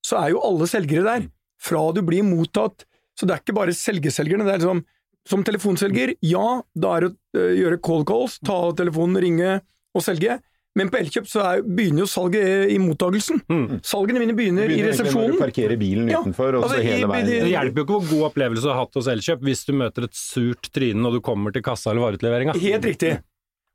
så 0.05 0.19
er 0.19 0.33
jo 0.33 0.43
alle 0.45 0.67
selgere 0.69 1.05
der. 1.05 1.27
Fra 1.59 1.81
du 1.95 2.03
blir 2.05 2.25
mottatt. 2.27 2.85
Så 3.17 3.27
det 3.27 3.35
er 3.35 3.41
ikke 3.43 3.57
bare 3.57 3.75
selgeselgerne. 3.75 4.45
Det 4.45 4.53
er 4.53 4.61
liksom, 4.61 4.83
som 5.27 5.43
telefonselger, 5.47 6.13
ja, 6.23 6.61
da 6.75 6.93
er 6.95 7.05
det 7.05 7.09
å 7.09 7.41
øh, 7.41 7.55
gjøre 7.57 7.81
call 7.85 8.05
calls, 8.07 8.37
ta 8.45 8.59
telefonen, 8.77 9.19
ringe 9.23 9.57
og 9.95 10.03
selge. 10.05 10.39
Men 10.77 10.91
på 10.93 10.99
Elkjøp 10.99 11.25
så 11.27 11.41
er, 11.43 11.61
begynner 11.65 12.03
jo 12.05 12.07
salget 12.07 12.69
i 12.71 12.77
mottagelsen. 12.79 13.39
Mm. 13.49 13.79
Salgene 13.83 14.21
mine 14.21 14.35
begynner, 14.37 14.69
i 14.69 14.77
resepsjonen. 14.85 15.31
når 15.33 15.39
du 15.39 15.41
parkerer 15.41 15.79
bilen 15.81 16.11
Ja, 16.11 16.19
utenfor, 16.21 16.53
og 16.59 16.67
altså, 16.67 16.77
så 16.77 16.83
hele 16.85 17.07
i- 17.07 17.09
veien. 17.09 17.25
Det 17.25 17.49
hjelper 17.49 17.81
jo 17.81 17.85
ikke 17.87 17.95
hvor 17.97 18.09
god 18.11 18.27
opplevelse 18.29 18.63
du 18.63 18.69
har 18.69 18.77
hatt 18.83 18.93
hos 18.99 19.09
Elkjøp 19.11 19.41
hvis 19.49 19.65
du 19.65 19.73
møter 19.73 20.05
et 20.05 20.13
surt 20.15 20.69
tryne 20.71 21.01
når 21.01 21.17
du 21.17 21.21
kommer 21.25 21.51
til 21.55 21.65
kassa 21.65 21.89
eller 21.91 22.05
vareutleveringa. 22.05 22.53
Helt 22.61 22.85
riktig. 22.85 23.15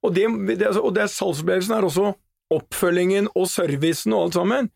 Og 0.05 0.15
det, 0.15 0.29
det, 0.55 0.69
altså, 0.71 0.85
og 0.87 0.95
det 0.95 1.03
er 1.03 1.13
salgsopplevelsen 1.13 1.77
er 1.77 1.89
også 1.91 2.15
oppfølgingen 2.55 3.29
og 3.35 3.49
servicen 3.51 4.15
og 4.15 4.29
alt 4.29 4.39
sammen. 4.39 4.71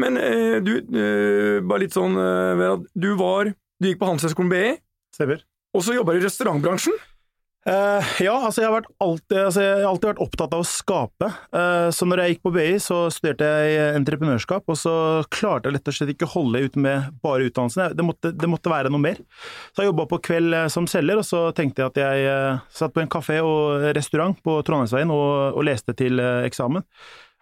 Men 0.00 0.16
eh, 0.18 0.58
du, 0.64 0.72
eh, 0.80 1.60
bare 1.70 1.84
litt 1.84 1.94
sånn 1.96 2.16
eh, 2.18 2.76
du 2.96 3.10
var 3.20 3.52
Du 3.80 3.88
gikk 3.88 4.00
på 4.02 4.08
Handelshøyskolen 4.10 4.50
BI, 4.52 4.74
og 5.72 5.84
så 5.86 5.94
jobba 5.94 6.12
du 6.12 6.18
i 6.20 6.24
restaurantbransjen. 6.26 6.92
Eh, 7.68 8.04
ja, 8.24 8.32
altså 8.40 8.62
jeg 8.62 8.72
har, 8.72 8.86
alltid, 9.04 9.36
altså 9.36 9.62
jeg 9.62 9.72
har 9.82 9.90
alltid 9.90 10.08
vært 10.08 10.22
opptatt 10.24 10.54
av 10.56 10.62
å 10.62 10.68
skape. 10.68 11.28
Uh, 11.52 11.88
så 11.92 12.06
når 12.08 12.22
jeg 12.22 12.32
gikk 12.32 12.44
på 12.46 12.52
BI, 12.54 12.68
så 12.80 13.00
studerte 13.12 13.44
jeg 13.44 13.96
entreprenørskap, 13.98 14.64
og 14.64 14.78
så 14.80 14.94
klarte 15.28 15.68
jeg 15.68 15.76
rett 15.76 15.90
og 15.92 15.96
slett 15.98 16.12
ikke 16.14 16.28
å 16.30 16.32
holde 16.38 16.62
ut 16.64 16.78
med 16.80 17.10
bare 17.20 17.50
utdannelsen. 17.50 17.96
Det 17.98 18.06
måtte, 18.06 18.32
det 18.32 18.48
måtte 18.48 18.72
være 18.72 18.92
noe 18.92 19.04
mer. 19.04 19.20
Så 19.74 19.84
jeg 19.84 19.90
jobba 19.90 20.06
på 20.08 20.22
kveld 20.30 20.56
eh, 20.56 20.68
som 20.72 20.88
selger, 20.88 21.20
og 21.20 21.26
så 21.28 21.42
tenkte 21.56 21.84
jeg 21.84 21.92
at 21.92 22.00
jeg 22.00 22.30
uh, 22.32 22.62
satt 22.72 22.94
på 22.94 23.02
en 23.04 23.12
kafé 23.12 23.42
og 23.44 23.90
restaurant 23.96 24.40
på 24.40 24.54
Trondheimsveien 24.64 25.12
og, 25.12 25.58
og 25.60 25.66
leste 25.68 25.96
til 25.98 26.16
eksamen. 26.20 26.86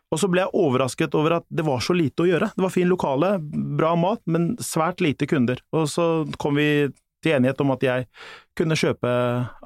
Og 0.08 0.18
så 0.18 0.26
ble 0.32 0.42
jeg 0.42 0.56
overrasket 0.56 1.14
over 1.14 1.37
at 1.37 1.46
det 1.52 1.66
var 1.66 1.84
så 1.84 1.94
lite 1.94 2.25
å 2.25 2.26
gjøre. 2.26 2.48
Det 2.56 2.64
var 2.64 2.72
fin 2.75 2.90
lokale, 2.90 3.37
bra 3.78 3.92
mat, 4.00 4.25
men 4.26 4.56
svært 4.64 5.04
lite 5.04 5.28
kunder. 5.30 5.60
Og 5.76 5.87
så 5.92 6.08
kom 6.40 6.58
vi 6.58 6.88
til 7.22 7.37
enighet 7.37 7.60
om 7.62 7.75
at 7.75 7.84
jeg 7.84 8.08
kunne 8.58 8.78
kjøpe 8.78 9.12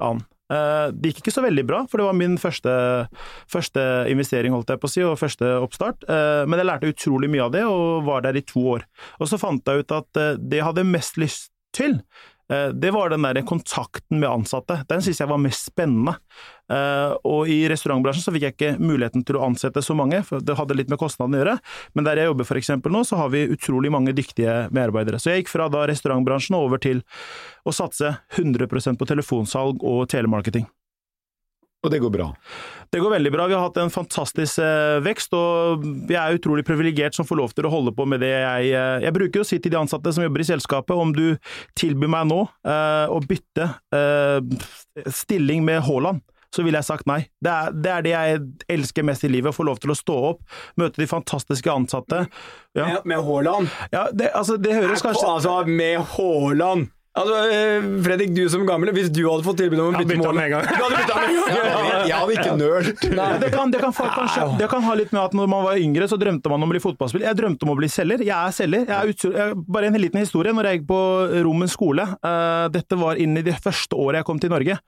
an. 0.03 0.21
Eh, 0.53 0.91
Det 0.93 1.11
gikk 1.11 1.23
ikke 1.23 1.35
så 1.35 1.43
veldig 1.45 1.65
bra, 1.69 1.81
for 1.89 2.01
det 2.01 2.07
var 2.07 2.17
min 2.19 2.37
første, 2.41 2.73
første 3.51 3.83
investering, 4.11 4.53
holdt 4.53 4.73
jeg 4.73 4.81
på 4.81 4.89
å 4.89 4.93
si, 4.93 5.03
og 5.05 5.17
første 5.21 5.49
oppstart. 5.63 6.05
Eh, 6.07 6.43
Men 6.49 6.59
jeg 6.61 6.69
lærte 6.69 6.91
utrolig 6.93 7.29
mye 7.33 7.47
av 7.47 7.51
det, 7.55 7.63
og 7.65 8.05
var 8.07 8.21
der 8.25 8.37
i 8.37 8.45
to 8.45 8.61
år. 8.77 8.85
Og 9.19 9.27
så 9.31 9.39
fant 9.41 9.65
jeg 9.65 9.83
ut 9.83 9.91
at 9.97 10.21
eh, 10.21 10.37
det 10.37 10.61
jeg 10.61 10.67
hadde 10.69 10.85
mest 10.89 11.17
lyst 11.21 11.49
til, 11.73 12.01
det 12.75 12.91
var 12.93 13.09
den 13.11 13.25
der 13.25 13.41
kontakten 13.47 14.19
med 14.19 14.29
ansatte. 14.29 14.81
Den 14.89 15.03
syns 15.03 15.21
jeg 15.21 15.29
var 15.31 15.41
mest 15.41 15.71
spennende. 15.71 16.15
Eh, 16.71 17.13
og 17.27 17.49
i 17.51 17.63
restaurantbransjen 17.71 18.23
så 18.23 18.33
fikk 18.33 18.45
jeg 18.45 18.55
ikke 18.55 18.73
muligheten 18.81 19.25
til 19.27 19.39
å 19.39 19.45
ansette 19.47 19.83
så 19.83 19.95
mange, 19.97 20.21
for 20.27 20.43
det 20.43 20.57
hadde 20.59 20.77
litt 20.77 20.91
med 20.91 21.01
kostnadene 21.01 21.39
å 21.39 21.43
gjøre. 21.43 21.57
Men 21.97 22.07
der 22.07 22.21
jeg 22.21 22.31
jobber 22.31 22.61
eksempel 22.61 22.93
nå, 22.95 23.03
så 23.07 23.19
har 23.19 23.33
vi 23.33 23.47
utrolig 23.51 23.91
mange 23.93 24.15
dyktige 24.15 24.67
medarbeidere. 24.75 25.19
Så 25.19 25.33
jeg 25.33 25.43
gikk 25.43 25.53
fra 25.55 25.69
da 25.71 25.87
restaurantbransjen 25.89 26.59
over 26.59 26.81
til 26.83 27.03
å 27.67 27.75
satse 27.75 28.15
100% 28.37 28.99
på 28.99 29.09
telefonsalg 29.09 29.83
og 29.83 30.07
telemarketing. 30.13 30.67
Og 31.83 31.91
det 31.91 31.99
går 31.99 32.11
bra? 32.13 32.29
Det 32.93 32.99
går 33.01 33.11
veldig 33.11 33.31
bra. 33.33 33.47
Vi 33.47 33.55
har 33.57 33.65
hatt 33.65 33.77
en 33.81 33.91
fantastisk 33.91 34.61
eh, 34.63 34.99
vekst, 35.03 35.33
og 35.35 35.83
jeg 36.07 36.19
er 36.19 36.37
utrolig 36.37 36.63
privilegert 36.67 37.17
som 37.17 37.27
får 37.27 37.39
lov 37.41 37.55
til 37.57 37.67
å 37.67 37.71
holde 37.73 37.91
på 37.95 38.05
med 38.07 38.23
det 38.23 38.31
jeg 38.31 38.69
eh, 38.71 39.03
Jeg 39.03 39.15
bruker 39.17 39.43
å 39.43 39.47
si 39.47 39.59
til 39.59 39.73
de 39.73 39.79
ansatte 39.81 40.13
som 40.15 40.23
jobber 40.23 40.43
i 40.43 40.47
selskapet, 40.47 40.95
om 40.95 41.11
du 41.15 41.33
tilbyr 41.79 42.13
meg 42.13 42.29
nå 42.29 42.39
eh, 42.45 43.11
å 43.11 43.19
bytte 43.27 43.67
eh, 43.97 44.39
stilling 45.11 45.65
med 45.67 45.83
Haaland, 45.83 46.23
så 46.53 46.63
ville 46.63 46.79
jeg 46.79 46.87
sagt 46.87 47.09
nei. 47.09 47.23
Det 47.43 47.51
er, 47.51 47.75
det 47.75 47.91
er, 47.91 48.05
det 48.05 48.13
jeg 48.13 48.41
elsker 48.77 49.09
mest 49.09 49.27
i 49.27 49.33
livet, 49.33 49.51
å 49.51 49.57
få 49.57 49.67
lov 49.67 49.83
til 49.83 49.91
å 49.91 49.97
stå 49.97 50.17
opp, 50.31 50.43
møte 50.79 51.03
de 51.03 51.09
fantastiske 51.09 51.73
ansatte. 51.73 52.27
Ja. 52.77 52.85
Med, 52.93 53.11
med 53.11 53.27
Haaland? 53.27 53.71
Ja, 53.91 54.07
det, 54.13 54.31
altså, 54.37 54.55
det 54.61 54.77
høres 54.77 55.03
kanskje 55.03 55.27
Altså, 55.33 55.63
med 55.67 55.99
Haaland! 56.15 56.93
Altså, 57.13 57.35
eh, 57.53 57.83
Fredrik, 58.01 58.31
du 58.33 58.47
som 58.49 58.63
gammel, 58.65 58.89
hvis 58.95 59.11
du 59.13 59.21
hadde 59.27 59.45
fått 59.45 59.59
tilbud 59.61 59.77
om 59.83 59.93
å 59.93 59.99
bytte 59.99 60.15
mål. 60.17 60.39
Jeg 60.41 62.15
hadde 62.17 62.33
ikke 62.33 62.55
nølt. 62.57 63.03
Det 63.03 63.51
kan, 63.53 63.69
det, 63.69 63.81
kan, 63.83 63.93
kanskje, 63.93 64.47
det 64.57 64.69
kan 64.71 64.81
ha 64.81 64.95
litt 64.97 65.13
med 65.13 65.21
at 65.21 65.35
når 65.37 65.51
man 65.51 65.61
var 65.67 65.77
yngre, 65.77 66.07
så 66.09 66.17
drømte 66.17 66.49
man 66.49 66.65
om 66.65 66.71
å 66.71 66.73
bli 66.73 66.81
fotballspiller. 66.81 67.27
Jeg 67.29 67.37
drømte 67.37 67.67
om 67.67 67.73
å 67.75 67.77
bli 67.77 67.89
selger. 67.91 68.23
Jeg 68.25 68.33
er 68.33 68.55
selger. 68.57 68.87
Jeg 68.89 68.97
er 68.97 69.11
ut, 69.13 69.25
jeg, 69.37 69.59
bare 69.77 69.91
en 69.91 69.99
liten 70.01 70.23
historie. 70.23 70.55
Når 70.57 70.69
jeg 70.71 70.79
gikk 70.79 70.89
på 70.89 71.01
Rommen 71.45 71.69
skole, 71.69 72.07
uh, 72.25 72.65
dette 72.73 72.97
var 72.97 73.21
inn 73.21 73.37
i 73.37 73.45
det 73.45 73.59
første 73.61 73.93
året 73.93 74.23
jeg 74.23 74.29
kom 74.31 74.41
til 74.41 74.53
Norge, 74.55 74.79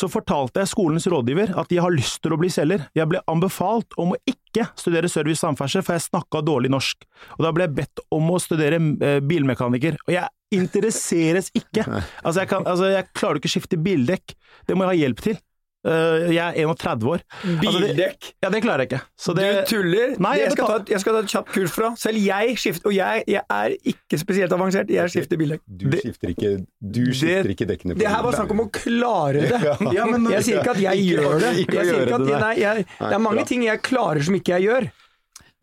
så 0.00 0.08
fortalte 0.08 0.64
jeg 0.64 0.72
skolens 0.72 1.08
rådgiver 1.12 1.52
at 1.60 1.76
jeg 1.76 1.84
har 1.84 1.92
lyst 1.92 2.22
til 2.24 2.32
å 2.32 2.40
bli 2.40 2.48
selger. 2.52 2.88
Jeg 2.96 3.12
ble 3.12 3.20
anbefalt 3.28 3.92
om 4.00 4.16
å 4.16 4.20
ikke 4.24 4.45
studere 4.78 5.10
service 5.12 5.42
samferdsel, 5.42 5.84
for 5.84 5.96
jeg 5.96 6.06
snakka 6.06 6.42
dårlig 6.46 6.70
norsk. 6.72 7.04
Og 7.36 7.44
da 7.44 7.52
ble 7.54 7.66
jeg 7.66 7.76
bedt 7.76 8.02
om 8.14 8.30
å 8.32 8.40
studere 8.42 8.80
uh, 8.80 9.18
bilmekaniker. 9.24 9.98
Og 10.06 10.14
jeg 10.16 10.56
interesseres 10.56 11.50
ikke. 11.56 11.84
Altså 12.26 12.42
jeg, 12.42 12.50
kan, 12.50 12.64
altså, 12.66 12.88
jeg 12.90 13.10
klarer 13.16 13.40
ikke 13.40 13.50
å 13.50 13.54
skifte 13.56 13.78
bildekk. 13.80 14.34
Det 14.66 14.74
må 14.74 14.86
jeg 14.86 14.92
ha 14.92 15.00
hjelp 15.04 15.22
til. 15.28 15.38
Uh, 15.86 16.32
jeg 16.34 16.42
er 16.42 16.66
31 16.66 17.04
år. 17.12 17.20
Altså, 17.46 17.78
Bildekk? 17.78 18.28
ja, 18.42 18.48
det 18.50 18.60
klarer 18.64 18.82
jeg 18.82 18.88
ikke. 18.90 19.00
Det, 19.38 19.44
du 19.54 19.70
tuller? 19.70 20.14
Nei, 20.18 20.32
jeg, 20.40 20.50
skal 20.56 20.66
ta, 20.66 20.76
et- 20.82 20.90
jeg 20.90 21.00
skal 21.04 21.14
ta 21.14 21.20
et 21.22 21.30
kjapt 21.30 21.52
kurs 21.54 21.70
fra. 21.76 21.90
Selv 22.02 22.18
jeg 22.24 22.56
skifter, 22.58 22.88
og 22.90 22.96
jeg, 22.96 23.22
jeg 23.30 23.42
er 23.60 23.76
ikke 23.92 24.18
spesielt 24.18 24.56
avansert, 24.56 24.90
jeg 24.90 25.12
skifter 25.14 25.38
bildekk. 25.38 25.62
Du 25.68 25.86
skifter 25.94 26.32
ikke, 26.34 26.50
du 26.82 27.02
skifter 27.14 27.52
ikke 27.54 27.68
dekkene 27.70 27.94
på 27.94 28.02
Det 28.02 28.10
her 28.10 28.26
var 28.26 28.34
snakk 28.40 28.50
om 28.56 28.64
å 28.66 28.68
klare 28.74 29.46
det. 29.46 29.62
Ja, 29.96 30.08
men- 30.10 30.26
jeg 30.34 30.42
sier 30.48 30.58
ikke 30.60 30.74
at 30.74 30.82
jeg 30.82 31.06
Ikke- 31.06 31.22
gjør 31.22 31.40
det. 31.46 31.54
Jeg 31.54 31.86
sier 31.86 32.02
ikke 32.02 32.18
at, 32.18 32.26
det, 32.26 32.40
nei, 32.42 32.54
jeg, 32.64 32.86
det 32.98 33.12
er 33.14 33.22
mange 33.30 33.46
ting 33.46 33.62
jeg 33.68 33.82
klarer 33.86 34.26
som 34.26 34.34
ikke 34.34 34.58
jeg 34.58 34.66
gjør. 34.70 34.88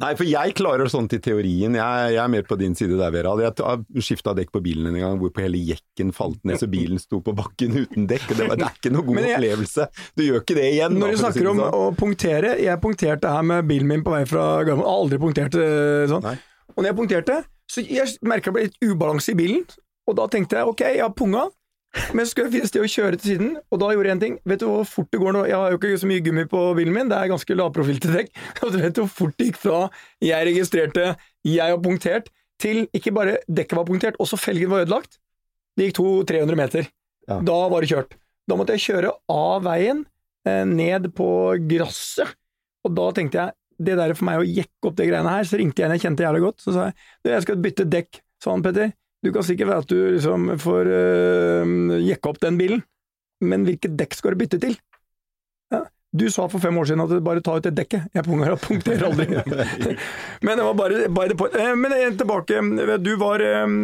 Nei, 0.01 0.09
for 0.17 0.25
jeg 0.25 0.55
klarer 0.57 0.89
sånt 0.89 1.13
i 1.13 1.19
teorien. 1.21 1.75
Jeg, 1.77 2.07
jeg 2.15 2.19
er 2.23 2.31
mer 2.33 2.45
på 2.49 2.55
din 2.57 2.73
side 2.75 2.95
der, 2.97 3.11
Vera. 3.13 3.35
Jeg 3.39 3.53
har 3.61 3.83
skifta 4.01 4.33
dekk 4.35 4.49
på 4.55 4.61
bilen 4.65 4.89
en 4.89 4.97
gang 4.99 5.19
hvorpå 5.21 5.43
hele 5.45 5.59
jekken 5.61 6.09
falt 6.17 6.39
ned 6.49 6.57
så 6.59 6.67
bilen 6.71 6.97
sto 6.99 7.19
på 7.23 7.35
bakken 7.37 7.77
uten 7.83 8.07
dekk. 8.09 8.25
og 8.33 8.39
Det, 8.41 8.47
var, 8.49 8.57
det 8.57 8.65
er 8.71 8.79
ikke 8.81 8.91
noe 8.95 9.05
god 9.11 9.19
jeg- 9.21 9.37
opplevelse. 9.37 9.85
Du 10.17 10.23
gjør 10.25 10.41
ikke 10.41 10.57
det 10.57 10.65
igjen. 10.73 10.97
Når 10.97 11.13
du 11.13 11.21
snakker 11.21 11.49
om 11.53 11.61
sånn. 11.61 11.77
å 11.77 11.83
punktere 11.99 12.55
Jeg 12.63 12.81
punkterte 12.81 13.29
her 13.35 13.45
med 13.53 13.69
bilen 13.69 13.87
min 13.93 14.03
på 14.03 14.15
vei 14.15 14.23
fra 14.25 14.47
Gardermoen. 14.65 14.89
Aldri 14.95 15.21
punktert 15.21 15.59
eh, 15.61 16.07
sånn. 16.09 16.25
Nei. 16.25 16.35
Og 16.73 16.81
når 16.81 16.89
jeg 16.89 16.97
punkterte, 17.03 17.37
så 17.69 17.85
jeg 17.85 18.17
merka 18.25 18.49
det 18.49 18.57
ble 18.57 18.65
litt 18.71 18.79
ubalanse 18.89 19.31
i 19.35 19.37
bilen. 19.37 19.61
Og 20.09 20.17
da 20.17 20.25
tenkte 20.27 20.57
jeg 20.57 20.67
ok, 20.73 20.81
jeg 20.89 21.05
har 21.05 21.13
punga, 21.15 21.45
men 22.13 22.25
så 22.25 22.31
skal 22.31 22.47
jeg 22.47 22.53
finne 22.55 22.69
sted 22.69 22.83
å 22.83 22.89
kjøre 22.89 23.17
til 23.19 23.33
siden. 23.33 23.49
Og 23.69 23.81
da 23.81 23.91
gjorde 23.93 24.09
jeg 24.09 24.17
en 24.17 24.23
ting. 24.23 24.37
Vet 24.49 24.63
du 24.63 24.67
hvor 24.69 24.87
fort 24.89 25.09
det 25.13 25.19
går 25.21 25.35
nå? 25.35 25.43
Jeg 25.49 25.59
har 25.59 25.73
jo 25.73 25.79
ikke 25.79 25.99
så 26.01 26.09
mye 26.09 26.23
gummi 26.25 26.45
på 26.49 26.61
bilen 26.79 26.95
min, 26.95 27.11
det 27.11 27.19
er 27.19 27.31
ganske 27.31 27.57
lavprofilte 27.57 28.13
dekk. 28.13 28.31
Og 28.63 28.73
du 28.73 28.79
vet 28.81 29.01
hvor 29.01 29.11
fort 29.21 29.35
det 29.37 29.51
gikk 29.51 29.59
fra 29.61 29.81
jeg 30.23 30.49
registrerte 30.49 31.11
jeg 31.43 31.67
har 31.75 31.81
punktert, 31.83 32.31
til 32.61 32.85
ikke 32.95 33.11
bare 33.11 33.39
dekket 33.51 33.75
var 33.75 33.87
punktert, 33.89 34.19
også 34.23 34.39
felgen 34.39 34.71
var 34.71 34.85
ødelagt. 34.85 35.17
Det 35.77 35.89
gikk 35.89 35.99
200-300 35.99 36.59
meter. 36.59 36.87
Ja. 37.27 37.39
Da 37.43 37.57
var 37.71 37.83
det 37.83 37.91
kjørt. 37.91 38.15
Da 38.47 38.57
måtte 38.59 38.77
jeg 38.77 38.85
kjøre 38.85 39.11
av 39.31 39.65
veien, 39.65 40.05
eh, 40.47 40.63
ned 40.69 41.09
på 41.17 41.27
gresset. 41.67 42.33
Og 42.83 42.95
da 42.95 43.09
tenkte 43.15 43.41
jeg, 43.41 43.57
det 43.83 43.97
der 43.99 44.13
for 44.15 44.27
meg 44.27 44.41
å 44.41 44.47
jekke 44.47 44.89
opp 44.89 44.97
de 44.97 45.07
greiene 45.09 45.31
her, 45.33 45.47
så 45.47 45.59
ringte 45.59 45.81
jeg 45.81 45.89
en 45.89 45.95
jeg 45.97 46.05
kjente 46.05 46.25
jævlig 46.25 46.43
godt, 46.45 46.63
så 46.63 46.75
sa 46.75 46.89
jeg, 46.89 46.97
du, 47.23 47.31
jeg 47.33 47.45
skal 47.45 47.63
bytte 47.63 47.89
dekk, 47.89 48.21
sa 48.43 48.53
han 48.53 48.63
Petter. 48.65 48.93
Du 49.23 49.31
kan 49.31 49.45
sikkert 49.47 49.71
være 49.71 49.83
at 49.85 49.91
du 49.91 49.99
liksom 50.17 50.49
får 50.59 50.89
øh, 50.91 51.93
jekke 52.03 52.31
opp 52.31 52.41
den 52.43 52.57
bilen, 52.59 52.83
men 53.43 53.63
hvilket 53.67 53.95
dekk 53.99 54.17
skal 54.17 54.35
du 54.35 54.43
bytte 54.43 54.59
til? 54.59 54.75
Ja. 55.71 55.85
Du 56.13 56.27
sa 56.29 56.49
for 56.51 56.61
fem 56.61 56.75
år 56.77 56.89
siden 56.89 57.05
at 57.05 57.13
du 57.13 57.23
bare 57.23 57.41
tar 57.43 57.61
ut 57.61 57.65
det 57.65 57.73
dekket. 57.77 58.11
Jeg 58.13 58.27
punkterer 58.27 59.07
aldri. 59.07 59.27
men 60.45 60.59
det 60.59 60.67
var 60.67 60.75
bare, 60.77 61.07
bare 61.09 61.31
det 61.31 61.39
point. 61.39 61.55
Men 61.79 61.95
tilbake, 62.19 62.59
du 62.99 63.13
var 63.21 63.41
eh, 63.41 63.77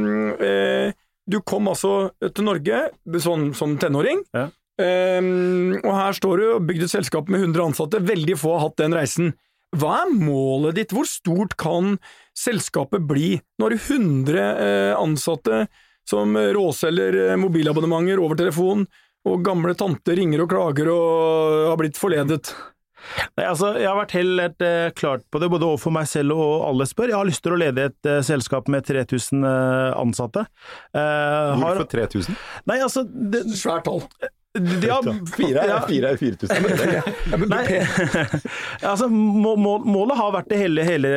eh, 0.49 0.97
Du 1.29 1.39
kom 1.41 1.71
altså 1.71 2.11
til 2.21 2.45
Norge 2.45 2.87
sånn, 3.23 3.53
som 3.55 3.77
tenåring. 3.79 4.25
Ja. 4.35 4.49
Um, 4.79 5.73
og 5.81 5.91
her 5.91 6.15
står 6.15 6.39
du 6.39 6.45
og 6.53 6.67
bygde 6.67 6.85
et 6.87 6.93
selskap 6.93 7.27
med 7.31 7.41
100 7.41 7.65
ansatte. 7.65 7.99
Veldig 7.99 8.37
få 8.39 8.53
har 8.55 8.69
hatt 8.69 8.77
den 8.79 8.95
reisen. 8.95 9.33
Hva 9.77 9.99
er 10.03 10.15
målet 10.15 10.79
ditt? 10.79 10.95
Hvor 10.95 11.05
stort 11.05 11.53
kan 11.61 11.97
selskapet 12.37 13.05
bli? 13.09 13.35
Nå 13.59 13.67
har 13.67 13.75
du 13.75 13.77
100 13.77 14.39
eh, 14.39 14.95
ansatte 14.97 15.67
som 16.09 16.33
råselger 16.33 17.19
eh, 17.27 17.37
mobilabonnementer 17.37 18.21
over 18.23 18.39
telefon, 18.39 18.87
og 19.27 19.43
gamle 19.45 19.75
tanter 19.77 20.17
ringer 20.17 20.41
og 20.45 20.51
klager 20.53 20.89
og 20.93 21.69
har 21.69 21.79
blitt 21.81 21.99
forledet. 21.99 22.53
Nei, 23.37 23.45
altså, 23.45 23.71
jeg 23.79 23.87
har 23.87 23.97
vært 23.99 24.15
helt 24.17 24.63
eh, 24.65 24.89
klart 24.97 25.23
på 25.31 25.41
det, 25.41 25.49
både 25.51 25.67
overfor 25.69 25.93
meg 25.95 26.09
selv 26.09 26.35
og 26.35 26.65
alle 26.67 26.87
spør. 26.89 27.13
Jeg 27.13 27.19
har 27.19 27.29
lyst 27.29 27.43
til 27.45 27.55
å 27.55 27.59
lede 27.59 27.87
et 27.89 28.09
eh, 28.09 28.19
selskap 28.25 28.67
med 28.71 28.87
3000 28.87 29.45
eh, 29.47 29.93
ansatte. 29.99 30.45
Eh, 30.91 30.99
har, 30.99 31.61
Hvorfor 31.61 31.87
3000? 31.93 32.37
nei, 32.69 32.79
altså 32.83 33.05
det, 33.07 33.45
Svært 33.59 33.87
tall. 33.87 34.03
Er, 34.59 35.69
ja, 35.69 35.79
fire 35.87 36.11
er 36.13 36.19
4000. 36.19 37.47
Nei, 37.49 37.63
altså, 38.91 39.07
må, 39.09 39.55
må, 39.59 39.77
målet 39.85 40.19
har 40.19 40.33
vært 40.35 40.49
det 40.51 40.59
hele, 40.61 40.85
hele 40.87 41.11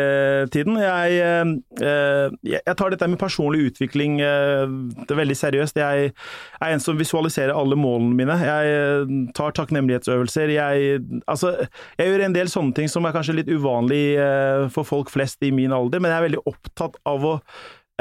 tiden. 0.55 0.79
Jeg, 0.81 1.19
eh, 1.23 2.35
jeg, 2.47 2.61
jeg 2.61 2.77
tar 2.79 2.95
dette 2.95 3.09
med 3.11 3.21
personlig 3.21 3.73
utvikling 3.73 4.21
eh, 4.25 4.65
det 5.09 5.19
veldig 5.19 5.39
seriøst. 5.39 5.81
Jeg 5.83 6.13
er 6.13 6.75
en 6.75 6.83
som 6.83 6.99
visualiserer 7.01 7.55
alle 7.57 7.79
målene 7.79 8.17
mine. 8.19 8.39
Jeg 8.43 8.73
eh, 8.77 9.15
tar 9.37 9.57
takknemlighetsøvelser. 9.59 10.55
Jeg, 10.57 11.03
altså, 11.27 11.55
jeg 11.99 12.13
gjør 12.13 12.27
en 12.27 12.37
del 12.37 12.53
sånne 12.53 12.77
ting 12.77 12.91
som 12.93 13.07
er 13.09 13.17
kanskje 13.17 13.39
litt 13.41 13.53
uvanlig 13.53 14.05
eh, 14.21 14.67
for 14.73 14.89
folk 14.89 15.13
flest 15.13 15.43
i 15.47 15.53
min 15.55 15.75
alder, 15.75 16.03
men 16.03 16.13
jeg 16.13 16.21
er 16.21 16.29
veldig 16.29 16.45
opptatt 16.51 16.99
av 17.09 17.27
å 17.27 17.35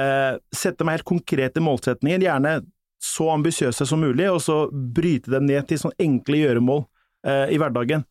eh, 0.02 0.36
sette 0.56 0.86
meg 0.88 1.00
helt 1.00 1.10
konkrete 1.12 1.64
målsetninger. 1.64 2.24
Gjerne 2.28 2.60
så 3.02 3.32
ambisiøse 3.34 3.86
som 3.90 4.04
mulig, 4.04 4.28
og 4.30 4.42
så 4.46 4.64
bryte 4.70 5.32
dem 5.34 5.48
ned 5.50 5.68
til 5.70 5.82
sånn 5.82 5.98
enkle 6.02 6.44
gjøremål 6.44 6.84
i 7.22 7.58
hverdagen. 7.62 8.02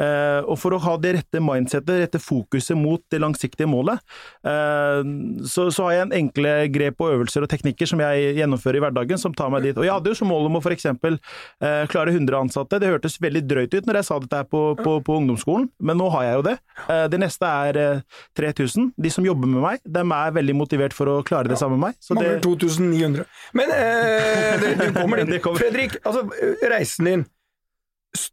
Eh, 0.00 0.40
og 0.48 0.56
for 0.60 0.72
å 0.72 0.80
ha 0.80 0.94
det 1.00 1.12
rette 1.18 1.40
mindsettet, 1.42 1.98
rette 2.04 2.20
fokuset 2.22 2.78
mot 2.78 3.02
det 3.12 3.20
langsiktige 3.20 3.68
målet, 3.68 4.00
eh, 4.46 5.00
så, 5.44 5.66
så 5.74 5.88
har 5.88 5.96
jeg 5.96 6.06
en 6.06 6.14
enkle 6.20 6.52
grep 6.72 7.02
og 7.02 7.16
øvelser 7.16 7.44
og 7.44 7.50
teknikker 7.52 7.90
som 7.90 8.00
jeg 8.02 8.36
gjennomfører 8.38 8.78
i 8.78 8.84
hverdagen, 8.84 9.20
som 9.20 9.34
tar 9.36 9.52
meg 9.52 9.66
dit. 9.66 9.76
Og 9.76 9.86
jeg 9.86 9.92
hadde 9.92 10.12
jo 10.12 10.18
som 10.20 10.30
mål 10.32 10.48
om 10.48 10.60
å 10.60 10.62
for 10.64 10.74
eksempel 10.74 11.18
eh, 11.18 11.84
klare 11.90 12.14
100 12.14 12.38
ansatte. 12.38 12.80
Det 12.80 12.92
hørtes 12.92 13.18
veldig 13.22 13.44
drøyt 13.50 13.76
ut 13.76 13.90
når 13.90 14.00
jeg 14.00 14.08
sa 14.08 14.20
dette 14.22 14.42
her 14.42 14.48
på, 14.48 14.62
på, 14.80 14.96
på 15.04 15.18
ungdomsskolen, 15.20 15.68
men 15.82 16.00
nå 16.00 16.08
har 16.14 16.28
jeg 16.28 16.38
jo 16.38 16.46
det. 16.50 16.56
Eh, 16.86 17.04
det 17.12 17.20
neste 17.24 17.50
er 17.50 17.80
eh, 17.80 18.22
3000. 18.40 18.92
De 18.96 19.12
som 19.12 19.26
jobber 19.26 19.50
med 19.50 19.64
meg, 19.66 19.84
de 19.84 20.06
er 20.06 20.38
veldig 20.38 20.56
motivert 20.56 20.96
for 20.96 21.10
å 21.10 21.18
klare 21.26 21.50
det 21.50 21.60
sammen 21.60 21.80
med 21.80 21.90
meg. 21.90 22.00
Så 22.00 22.16
det, 22.16 22.24
Mangler 22.24 22.40
2900. 22.46 23.28
Men 23.58 23.74
eh, 23.74 24.64
det, 24.80 24.90
kommer 24.96 25.24
dit. 25.26 25.52
Fredrik, 25.60 26.00
altså, 26.04 26.24
eh, 26.40 26.66
reisen 26.70 27.10
din. 27.10 27.28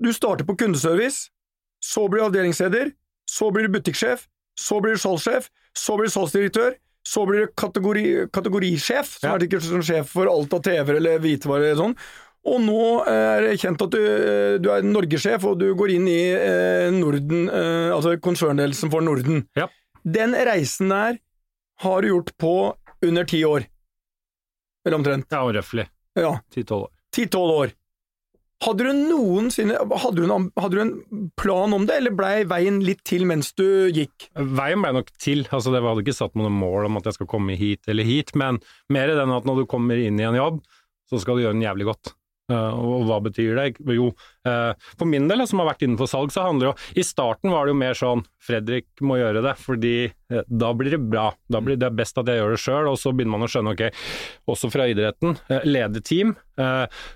Du 0.02 0.10
starter 0.14 0.46
på 0.48 0.56
kundeservice, 0.58 1.30
så 1.84 2.08
blir 2.10 2.24
du 2.24 2.26
avdelingsleder, 2.32 2.92
så 3.30 3.52
blir 3.54 3.68
du 3.68 3.76
butikksjef, 3.78 4.28
så 4.58 4.80
blir 4.82 4.96
du 4.98 5.02
salgssjef, 5.02 5.50
så 5.78 5.98
blir 6.00 6.10
du 6.10 6.14
salgsdirektør, 6.16 6.78
så 7.08 7.26
blir 7.30 7.46
du 7.46 7.52
kategori, 7.56 8.06
kategorisjef, 8.34 9.20
som 9.20 9.30
Ja. 9.30 9.36
er 9.36 9.46
ikke 9.46 9.62
som 9.62 9.82
sjef 9.86 10.10
for 10.10 10.26
alt 10.28 10.54
av 10.54 10.62
TV-er 10.66 10.96
eller 10.98 11.20
hvitevarer 11.20 11.72
eller 11.72 11.84
sånn. 11.84 11.96
Og 12.48 12.62
nå 12.64 13.06
er 13.08 13.42
det 13.42 13.60
kjent 13.60 13.82
at 13.82 13.90
du, 13.92 14.00
eh, 14.02 14.58
du 14.58 14.70
er 14.72 14.82
norgessjef, 14.82 15.44
og 15.46 15.60
du 15.60 15.74
går 15.76 15.92
inn 15.96 16.08
i 16.08 16.20
eh, 16.34 16.90
Norden, 16.92 17.50
eh, 17.50 17.92
altså 17.94 18.18
konsernledelsen 18.20 18.90
for 18.90 19.02
Norden. 19.02 19.48
Ja. 19.56 19.68
Den 20.06 20.34
reisen 20.34 20.90
der 20.90 21.20
har 21.84 22.02
du 22.02 22.08
gjort 22.08 22.32
på 22.40 22.76
under 23.04 23.24
ti 23.26 23.44
år. 23.44 23.68
Eller 24.86 24.98
omtrent. 24.98 25.26
Ja, 25.30 25.44
røftlig. 25.44 25.88
Ja, 26.16 26.40
10-12 26.56 26.82
år. 26.82 26.90
ti-tolv 27.14 27.52
år. 27.52 27.72
Hadde 28.66 28.88
du 28.88 29.02
noensinne 29.12 29.78
hadde 29.78 30.18
du, 30.18 30.32
en, 30.34 30.48
hadde 30.58 30.74
du 30.74 30.82
en 30.82 30.94
plan 31.38 31.74
om 31.76 31.84
det, 31.86 32.00
eller 32.00 32.16
blei 32.18 32.42
veien 32.50 32.80
litt 32.82 33.04
til 33.06 33.28
mens 33.30 33.52
du 33.54 33.92
gikk? 33.94 34.32
Veien 34.34 34.82
ble 34.82 34.96
nok 34.98 35.12
til, 35.22 35.44
altså 35.54 35.74
det 35.74 35.84
hadde 35.86 36.02
ikke 36.02 36.18
satt 36.18 36.34
noe 36.40 36.50
mål 36.50 36.88
om 36.90 36.98
at 36.98 37.10
jeg 37.10 37.20
skal 37.20 37.30
komme 37.30 37.58
hit 37.60 37.86
eller 37.92 38.08
hit, 38.08 38.34
men 38.34 38.58
mer 38.94 39.14
den 39.14 39.36
at 39.36 39.46
når 39.46 39.62
du 39.62 39.70
kommer 39.70 40.02
inn 40.02 40.18
i 40.18 40.26
en 40.26 40.40
jobb, 40.40 40.64
så 41.08 41.22
skal 41.22 41.38
du 41.38 41.46
gjøre 41.46 41.58
den 41.58 41.68
jævlig 41.68 41.92
godt. 41.92 42.16
Uh, 42.48 42.72
og 42.80 43.06
hva 43.10 43.20
betyr 43.26 43.58
det? 43.60 43.68
Jo, 43.92 44.10
for 44.98 45.10
min 45.10 45.28
del, 45.30 45.46
som 45.48 45.62
har 45.62 45.72
vært 45.72 45.86
innenfor 45.86 46.10
salg, 46.10 46.34
så 46.34 46.48
handler 46.48 46.68
det 46.68 46.72
jo 46.72 47.02
I 47.02 47.06
starten 47.08 47.54
var 47.54 47.66
det 47.66 47.76
jo 47.76 47.82
mer 47.82 47.98
sånn 47.98 48.26
Fredrik 48.48 48.88
må 49.04 49.18
gjøre 49.20 49.42
det, 49.44 49.54
fordi 49.60 49.96
uh, 50.08 50.44
da 50.48 50.72
blir 50.78 50.94
det 50.96 51.02
bra. 51.04 51.30
Da 51.52 51.60
blir 51.64 51.80
det 51.80 51.90
best 51.98 52.18
at 52.20 52.30
jeg 52.30 52.40
gjør 52.40 52.54
det 52.56 52.62
sjøl, 52.64 52.90
og 52.92 53.00
så 53.00 53.12
begynner 53.12 53.36
man 53.36 53.48
å 53.48 53.50
skjønne, 53.52 53.74
ok, 53.76 54.04
også 54.54 54.70
fra 54.72 54.88
idretten, 54.88 55.36
lede 55.68 56.00
team. 56.06 56.36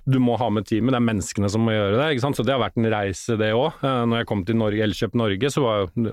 du 0.06 0.18
må 0.22 0.36
ha 0.38 0.50
med 0.54 0.68
teamet, 0.68 0.92
det 0.94 1.00
er 1.00 1.06
menneskene 1.08 1.50
som 1.50 1.64
må 1.66 1.74
gjøre 1.74 1.98
det. 1.98 2.10
ikke 2.12 2.26
sant? 2.26 2.38
Så 2.38 2.44
det 2.46 2.54
har 2.54 2.62
vært 2.62 2.78
en 2.78 2.90
reise, 2.92 3.38
det 3.40 3.54
òg. 3.56 3.80
når 3.82 4.22
jeg 4.22 4.28
kom 4.30 4.44
til 4.46 4.60
Norge, 4.60 4.84
Elkjøp 4.86 5.16
Norge, 5.18 5.52
så 5.54 5.64
var 5.64 5.80
jo 5.82 6.12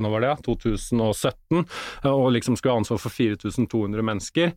Nå 0.00 0.10
var 0.12 0.22
det, 0.22 0.30
ja, 0.30 0.36
2017, 0.46 1.64
og 2.06 2.26
liksom 2.36 2.56
skulle 2.56 2.76
ha 2.76 2.80
ansvar 2.80 3.00
for 3.02 3.12
4200 3.12 4.04
mennesker. 4.06 4.52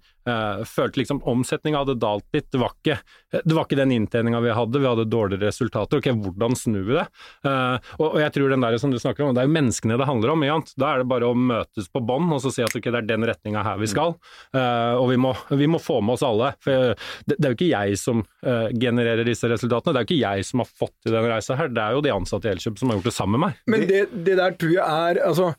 følte 0.70 1.02
liksom 1.02 1.24
omsetninga 1.28 1.82
hadde 1.82 1.98
dalt 2.00 2.28
litt. 2.34 2.52
Det 2.54 2.62
var 2.62 2.76
ikke, 2.78 3.00
det 3.34 3.58
var 3.58 3.66
ikke 3.66 3.82
den 3.82 3.96
inntjeninga 3.98 4.42
vi 4.46 4.54
hadde, 4.54 4.80
vi 4.80 4.90
hadde 4.90 5.10
dårligere 5.10 5.50
resultater. 5.50 5.73
Ok, 5.76 6.10
hvordan 6.24 6.56
snur 6.58 6.86
vi 6.88 6.98
det? 6.98 7.06
Uh, 7.46 7.78
og, 7.98 8.06
og, 8.12 8.20
jeg 8.22 8.34
tror 8.36 8.54
den 8.54 8.66
der 8.66 8.78
som 8.82 8.94
du 8.94 9.00
snakker 9.02 9.26
om, 9.26 9.34
det 9.36 9.44
er 9.44 9.50
jo 9.50 9.56
menneskene 9.56 9.98
det 10.00 10.08
handler 10.10 10.34
om. 10.34 10.46
Jant. 10.48 10.74
Da 10.80 10.92
er 10.92 11.04
det 11.04 11.10
bare 11.12 11.30
å 11.30 11.38
møtes 11.38 11.90
på 11.92 12.04
bånn 12.06 12.32
og 12.34 12.42
så 12.44 12.54
si 12.54 12.66
at 12.66 12.76
ok, 12.78 12.90
det 12.90 13.02
er 13.02 13.10
den 13.10 13.28
retninga 13.28 13.64
her 13.66 13.82
vi 13.82 13.90
skal. 13.92 14.16
Uh, 14.56 14.96
og 15.00 15.10
vi 15.12 15.20
må, 15.26 15.34
vi 15.54 15.70
må, 15.72 15.82
få 15.84 16.00
med 16.06 16.18
oss 16.18 16.26
alle. 16.28 16.54
For 16.64 16.94
det, 17.28 17.38
det 17.38 17.44
er 17.44 17.54
jo 17.54 17.60
ikke 17.60 17.72
jeg 17.72 18.00
som 18.02 18.24
uh, 18.24 18.70
genererer 18.72 19.28
disse 19.28 19.50
resultatene, 19.52 19.96
det 19.96 20.02
er 20.02 20.08
jo 20.08 20.12
ikke 20.12 20.22
jeg 20.24 20.48
som 20.50 20.64
har 20.64 20.72
fått 20.84 20.96
til 21.04 21.18
den 21.18 21.30
reisa 21.30 21.60
her, 21.60 21.74
det 21.74 21.84
er 21.84 21.98
jo 21.98 22.06
de 22.06 22.14
ansatte 22.14 22.50
i 22.50 22.54
Elkjøp 22.54 22.80
som 22.80 22.92
har 22.92 23.00
gjort 23.00 23.10
det 23.10 23.18
sammen 23.18 23.40
med 23.40 23.46
meg. 23.48 23.62
Men 23.74 23.88
det, 23.90 24.02
det 24.26 24.40
der 24.40 24.58
tror 24.60 24.76
jeg 24.76 24.84
er 24.84 25.24
altså 25.24 25.54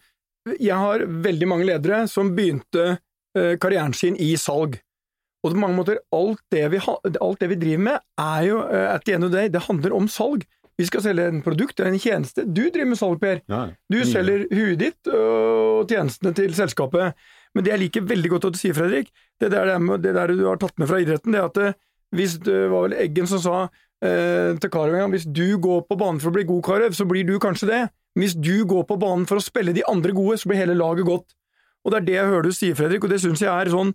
jeg 0.61 0.77
har 0.77 1.07
veldig 1.25 1.47
mange 1.49 1.65
ledere 1.65 2.03
som 2.11 2.35
begynte 2.37 2.99
karrieren 3.35 3.95
sin 3.97 4.19
i 4.21 4.35
salg. 4.37 4.77
Og 5.45 5.53
på 5.53 5.61
mange 5.61 5.77
måter, 5.77 6.01
alt 6.17 6.41
det, 6.55 6.65
vi, 6.73 6.81
alt 6.81 7.41
det 7.43 7.51
vi 7.51 7.61
driver 7.61 7.87
med, 7.91 8.05
er 8.21 8.45
jo 8.49 8.61
uh, 8.65 8.95
at 8.95 9.05
the 9.05 9.17
end 9.17 9.27
of 9.27 9.33
the 9.33 9.43
day, 9.43 9.53
det 9.53 9.67
handler 9.67 9.93
om 9.97 10.09
salg. 10.09 10.47
Vi 10.81 10.87
skal 10.89 11.05
selge 11.05 11.29
en 11.31 11.43
produkt 11.45 11.79
eller 11.79 11.95
en 11.95 12.03
tjeneste. 12.03 12.43
Du 12.49 12.65
driver 12.65 12.89
med 12.91 12.99
salg, 12.99 13.21
Per. 13.23 13.43
Ja, 13.51 13.61
du 13.93 14.01
selger 14.09 14.49
huet 14.51 14.81
ditt 14.81 15.11
og 15.13 15.91
tjenestene 15.91 16.33
til 16.35 16.57
selskapet. 16.57 17.15
Men 17.55 17.67
det 17.67 17.71
jeg 17.75 17.83
liker 17.85 18.09
veldig 18.11 18.33
godt 18.33 18.49
at 18.49 18.57
du 18.57 18.59
sier, 18.59 18.75
Fredrik, 18.75 19.13
det 19.43 19.53
der, 19.55 19.71
det 20.03 20.15
der 20.17 20.33
du 20.35 20.49
har 20.49 20.59
tatt 20.59 20.75
med 20.81 20.91
fra 20.91 20.99
idretten, 21.03 21.35
det 21.35 21.41
er 21.41 21.51
at 21.53 21.61
eh, 21.63 21.77
hvis 22.15 22.39
det 22.47 22.57
var 22.73 22.89
vel 22.89 22.97
Eggen 23.05 23.31
som 23.31 23.43
sa 23.43 23.59
eh, 23.63 24.55
til 24.59 24.73
Karev 24.73 24.97
en 24.97 25.05
gang 25.05 25.15
hvis 25.15 25.27
du 25.27 25.57
går 25.63 25.85
på 25.87 25.99
banen 25.99 26.19
for 26.23 26.33
å 26.33 26.35
bli 26.35 26.47
god, 26.49 26.65
Karev, 26.67 26.99
så 26.99 27.07
blir 27.07 27.27
du 27.29 27.37
kanskje 27.43 27.71
det. 27.71 27.83
Hvis 28.19 28.35
du 28.39 28.67
går 28.71 28.85
på 28.91 28.99
banen 28.99 29.27
for 29.31 29.39
å 29.39 29.45
spille 29.45 29.75
de 29.75 29.87
andre 29.91 30.15
gode, 30.15 30.39
så 30.39 30.51
blir 30.51 30.63
hele 30.63 30.77
laget 30.79 31.07
godt. 31.07 31.39
Og 31.85 31.93
det 31.93 32.01
er 32.01 32.07
det 32.09 32.19
jeg 32.19 32.31
hører 32.33 32.47
du 32.47 32.57
sier, 32.57 32.77
Fredrik, 32.79 33.07
og 33.07 33.15
det 33.15 33.21
syns 33.23 33.43
jeg 33.45 33.51
er 33.51 33.71
sånn 33.71 33.95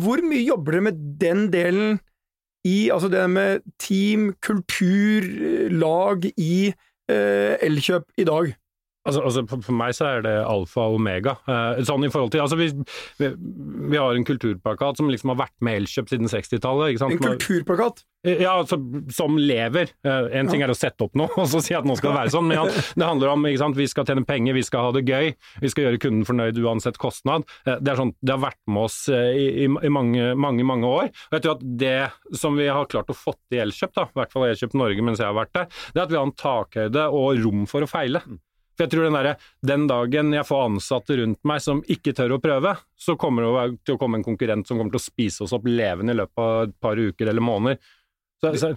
hvor 0.00 0.22
mye 0.26 0.42
jobber 0.42 0.76
dere 0.76 0.86
med 0.88 1.00
den 1.20 1.46
delen 1.52 1.98
i 2.64 2.88
altså 2.90 3.10
det 3.12 3.24
med 3.30 3.64
team, 3.78 4.32
kultur, 4.42 5.26
lag 5.70 6.24
i 6.40 6.72
eh, 7.10 7.54
Elkjøp 7.62 8.08
i 8.18 8.24
dag? 8.28 8.54
Altså, 9.04 9.20
altså, 9.20 9.44
For 9.52 9.76
meg 9.76 9.92
så 9.96 10.08
er 10.08 10.24
det 10.24 10.34
alfa 10.48 10.88
og 10.88 10.98
omega. 10.98 11.36
Eh, 11.44 11.82
sånn 11.84 12.06
i 12.06 12.10
forhold 12.12 12.32
til, 12.32 12.40
altså 12.44 12.56
vi, 12.56 12.70
vi, 13.20 13.30
vi, 13.36 13.98
har 14.00 14.16
en 14.16 14.24
kulturplakat 14.24 15.00
som 15.00 15.10
liksom 15.12 15.34
har 15.34 15.42
vært 15.44 15.56
med 15.64 15.82
Elkjøp 15.82 16.08
siden 16.12 16.30
60-tallet. 16.32 17.04
En 17.04 17.20
kulturplakat? 17.20 18.04
Ja, 18.24 18.54
altså, 18.54 18.78
som 19.12 19.36
lever. 19.36 19.90
Eh, 20.06 20.30
en 20.40 20.48
ting 20.48 20.64
er 20.64 20.72
å 20.72 20.76
sette 20.76 21.04
opp 21.04 21.16
noe 21.18 21.28
og 21.40 21.48
så 21.50 21.60
si 21.64 21.76
at 21.76 21.84
nå 21.84 21.96
skal 21.98 22.14
det 22.14 22.20
være 22.22 22.32
sånn, 22.32 22.48
men 22.48 22.70
det 22.72 23.04
handler 23.04 23.34
om 23.34 23.44
ikke 23.50 23.60
sant, 23.60 23.76
vi 23.76 23.88
skal 23.90 24.08
tjene 24.08 24.24
penger, 24.24 24.56
vi 24.56 24.64
skal 24.64 24.86
ha 24.86 24.94
det 24.96 25.04
gøy, 25.04 25.34
vi 25.60 25.72
skal 25.72 25.88
gjøre 25.88 26.00
kunden 26.06 26.24
fornøyd 26.28 26.60
uansett 26.64 26.96
kostnad. 27.00 27.44
Eh, 27.66 27.76
det, 27.76 27.92
er 27.92 28.00
sånn, 28.00 28.14
det 28.24 28.32
har 28.32 28.40
vært 28.46 28.62
med 28.64 28.86
oss 28.86 28.98
eh, 29.12 29.36
i, 29.36 29.68
i, 29.68 29.92
mange, 29.92 30.32
mange, 30.40 30.64
mange 30.64 30.88
år. 30.88 31.12
Og 31.28 31.36
jeg 31.36 31.44
tror 31.44 31.58
at 31.58 31.68
det 31.84 32.38
som 32.40 32.56
vi 32.56 32.70
har 32.72 32.88
klart 32.88 33.12
å 33.12 33.18
få 33.18 33.36
til 33.36 33.60
i 33.60 33.62
Elkjøp, 33.66 33.92
da, 34.00 34.08
i 34.08 34.20
hvert 34.22 34.32
fall 34.32 34.48
Elkjøp 34.48 34.80
Norge 34.80 35.04
mens 35.04 35.20
jeg 35.20 35.28
har 35.28 35.36
vært 35.36 35.52
der, 35.60 35.68
det 35.92 36.00
er 36.00 36.06
at 36.06 36.14
vi 36.14 36.20
har 36.22 36.28
en 36.30 36.36
takhøyde 36.40 37.06
og 37.20 37.44
rom 37.44 37.68
for 37.68 37.84
å 37.84 37.90
feile. 37.90 38.24
For 38.74 38.86
jeg 38.86 38.94
tror 38.94 39.06
den, 39.06 39.18
der, 39.18 39.44
den 39.62 39.84
dagen 39.90 40.32
jeg 40.34 40.46
får 40.48 40.64
ansatte 40.68 41.18
rundt 41.20 41.40
meg 41.46 41.62
som 41.62 41.82
ikke 41.90 42.14
tør 42.16 42.36
å 42.36 42.40
prøve, 42.42 42.74
så 42.98 43.14
kommer 43.20 43.46
det 43.46 43.68
til 43.86 43.96
å 43.96 44.00
komme 44.00 44.18
en 44.20 44.26
konkurrent 44.26 44.66
som 44.66 44.80
kommer 44.80 44.94
til 44.94 45.02
å 45.02 45.06
spise 45.06 45.44
oss 45.46 45.54
opp 45.54 45.68
levende 45.70 46.14
i 46.14 46.18
løpet 46.18 46.42
av 46.42 46.64
et 46.66 46.74
par 46.82 46.98
uker 46.98 47.30
eller 47.30 47.44
måneder. 47.44 47.94
Så, 48.42 48.56
så. 48.60 48.74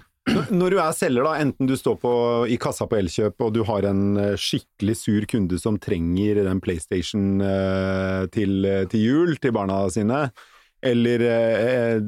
Når 0.51 0.73
du 0.73 0.79
er 0.83 0.91
selger, 0.95 1.23
da, 1.23 1.37
enten 1.39 1.69
du 1.69 1.73
står 1.79 1.95
på, 2.01 2.11
i 2.51 2.57
kassa 2.59 2.87
på 2.89 2.97
Elkjøp 2.99 3.45
og 3.45 3.53
du 3.55 3.61
har 3.67 3.87
en 3.87 4.03
eh, 4.19 4.35
skikkelig 4.39 4.97
sur 4.99 5.27
kunde 5.29 5.59
som 5.61 5.79
trenger 5.79 6.41
den 6.43 6.59
PlayStation 6.63 7.39
eh, 7.43 8.27
til, 8.33 8.67
til 8.91 9.05
jul 9.05 9.37
til 9.41 9.55
barna 9.55 9.85
sine, 9.93 10.25
eller 10.81 11.19
eh, 11.19 12.01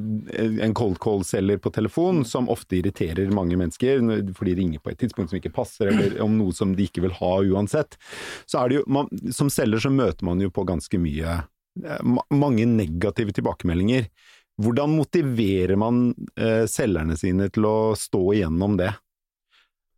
en 0.65 0.73
cold 0.73 0.99
call-selger 0.99 1.57
på 1.57 1.71
telefon, 1.73 2.25
som 2.25 2.49
ofte 2.49 2.77
irriterer 2.77 3.31
mange 3.33 3.57
mennesker, 3.57 4.01
for 4.37 4.45
de 4.45 4.55
ringer 4.59 4.79
på 4.83 4.93
et 4.93 4.99
tidspunkt 5.01 5.31
som 5.31 5.39
ikke 5.39 5.53
passer, 5.55 5.89
eller 5.89 6.19
om 6.21 6.37
noe 6.37 6.53
som 6.55 6.75
de 6.77 6.85
ikke 6.85 7.03
vil 7.07 7.15
ha 7.17 7.33
uansett. 7.49 7.97
Så 8.45 8.61
er 8.61 8.69
det 8.69 8.81
jo, 8.81 8.83
man, 8.87 9.09
Som 9.33 9.49
selger 9.53 9.81
så 9.81 9.93
møter 9.93 10.25
man 10.25 10.41
jo 10.41 10.51
på 10.53 10.67
ganske 10.69 11.01
mye 11.01 11.39
eh, 11.39 12.19
mange 12.29 12.67
negative 12.69 13.33
tilbakemeldinger. 13.33 14.09
Hvordan 14.59 14.91
motiverer 14.91 15.79
man 15.79 16.09
eh, 16.37 16.65
selgerne 16.67 17.15
sine 17.17 17.49
til 17.53 17.65
å 17.65 17.77
stå 17.97 18.23
igjennom 18.35 18.77
det? 18.81 18.91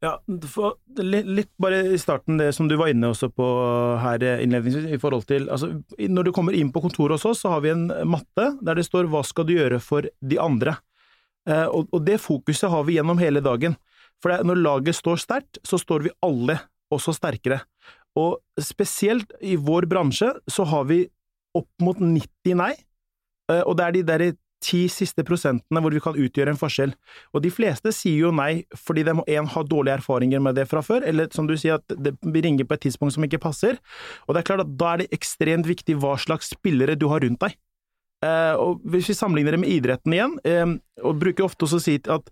Ja, 0.01 0.15
for, 0.49 0.79
litt, 0.97 1.51
bare 1.61 1.83
i 1.93 1.97
starten, 2.01 2.39
det 2.41 2.49
som 2.57 2.65
du 2.65 2.73
var 2.79 2.89
inne 2.89 3.11
også 3.13 3.29
på 3.29 3.47
her 4.01 4.23
innledningsvis, 4.41 4.87
i 4.95 4.97
forhold 5.01 5.27
til 5.29 5.45
altså, 5.53 5.75
Når 6.01 6.25
du 6.25 6.31
kommer 6.33 6.57
inn 6.57 6.71
på 6.73 6.81
kontoret 6.81 7.19
hos 7.19 7.27
oss, 7.29 7.43
så 7.43 7.51
har 7.53 7.61
vi 7.61 7.69
en 7.69 7.85
matte 8.09 8.47
der 8.65 8.79
det 8.79 8.87
står 8.87 9.05
'Hva 9.05 9.21
skal 9.25 9.45
du 9.45 9.53
gjøre 9.53 9.79
for 9.79 10.01
de 10.01 10.39
andre?' 10.41 10.79
Eh, 11.49 11.65
og, 11.65 11.89
og, 11.89 12.03
det 12.05 12.19
fokuset 12.21 12.69
har 12.69 12.83
vi 12.85 12.99
gjennom 12.99 13.17
hele 13.21 13.41
dagen. 13.41 13.77
For 14.21 14.29
det, 14.29 14.45
når 14.45 14.61
laget 14.61 14.97
står 14.97 15.21
sterkt, 15.21 15.57
så 15.65 15.79
står 15.81 16.05
vi 16.05 16.13
alle 16.21 16.59
også 16.93 17.15
sterkere. 17.17 17.61
Og 18.19 18.37
spesielt 18.61 19.31
i 19.41 19.55
vår 19.55 19.87
bransje 19.89 20.29
så 20.51 20.67
har 20.69 20.85
vi 20.91 21.05
opp 21.57 21.83
mot 21.83 21.97
90 21.97 22.55
nei, 22.59 22.73
eh, 23.51 23.63
og 23.65 23.77
det 23.77 23.85
er 23.85 23.97
de 23.97 24.03
der 24.07 24.25
ti 24.61 24.83
siste 24.91 25.25
prosentene 25.27 25.81
hvor 25.83 25.93
vi 25.93 26.01
kan 26.03 26.17
utgjøre 26.17 26.53
en 26.53 26.59
forskjell. 26.59 26.93
Og 27.33 27.43
de 27.45 27.51
fleste 27.53 27.93
sier 27.95 28.27
jo 28.27 28.33
nei 28.35 28.63
fordi 28.77 29.05
de 29.07 29.15
en, 29.17 29.49
har 29.55 29.67
dårlige 29.67 29.97
erfaringer 29.99 30.43
med 30.43 30.59
det 30.59 30.67
fra 30.69 30.83
før, 30.85 31.05
eller 31.07 31.31
som 31.35 31.49
du 31.49 31.57
sier, 31.57 31.81
at 31.81 31.97
det 31.97 32.15
ringer 32.21 32.67
på 32.67 32.77
et 32.77 32.85
tidspunkt 32.87 33.17
som 33.17 33.25
ikke 33.27 33.41
passer. 33.41 33.81
Og 34.27 34.35
det 34.35 34.43
er 34.43 34.49
klart 34.51 34.65
at 34.65 34.77
da 34.79 34.93
er 34.93 35.03
det 35.03 35.11
ekstremt 35.17 35.69
viktig 35.69 35.97
hva 36.01 36.15
slags 36.21 36.53
spillere 36.55 36.97
du 36.99 37.09
har 37.11 37.23
rundt 37.25 37.41
deg. 37.43 37.57
Eh, 38.21 38.55
og 38.61 38.81
Hvis 38.85 39.09
vi 39.09 39.17
sammenligner 39.17 39.55
det 39.55 39.63
med 39.63 39.73
idretten 39.73 40.13
igjen, 40.13 40.37
eh, 40.45 40.75
og 41.01 41.17
bruker 41.21 41.47
ofte 41.47 41.65
å 41.65 41.81
si 41.81 41.97
at 41.97 42.27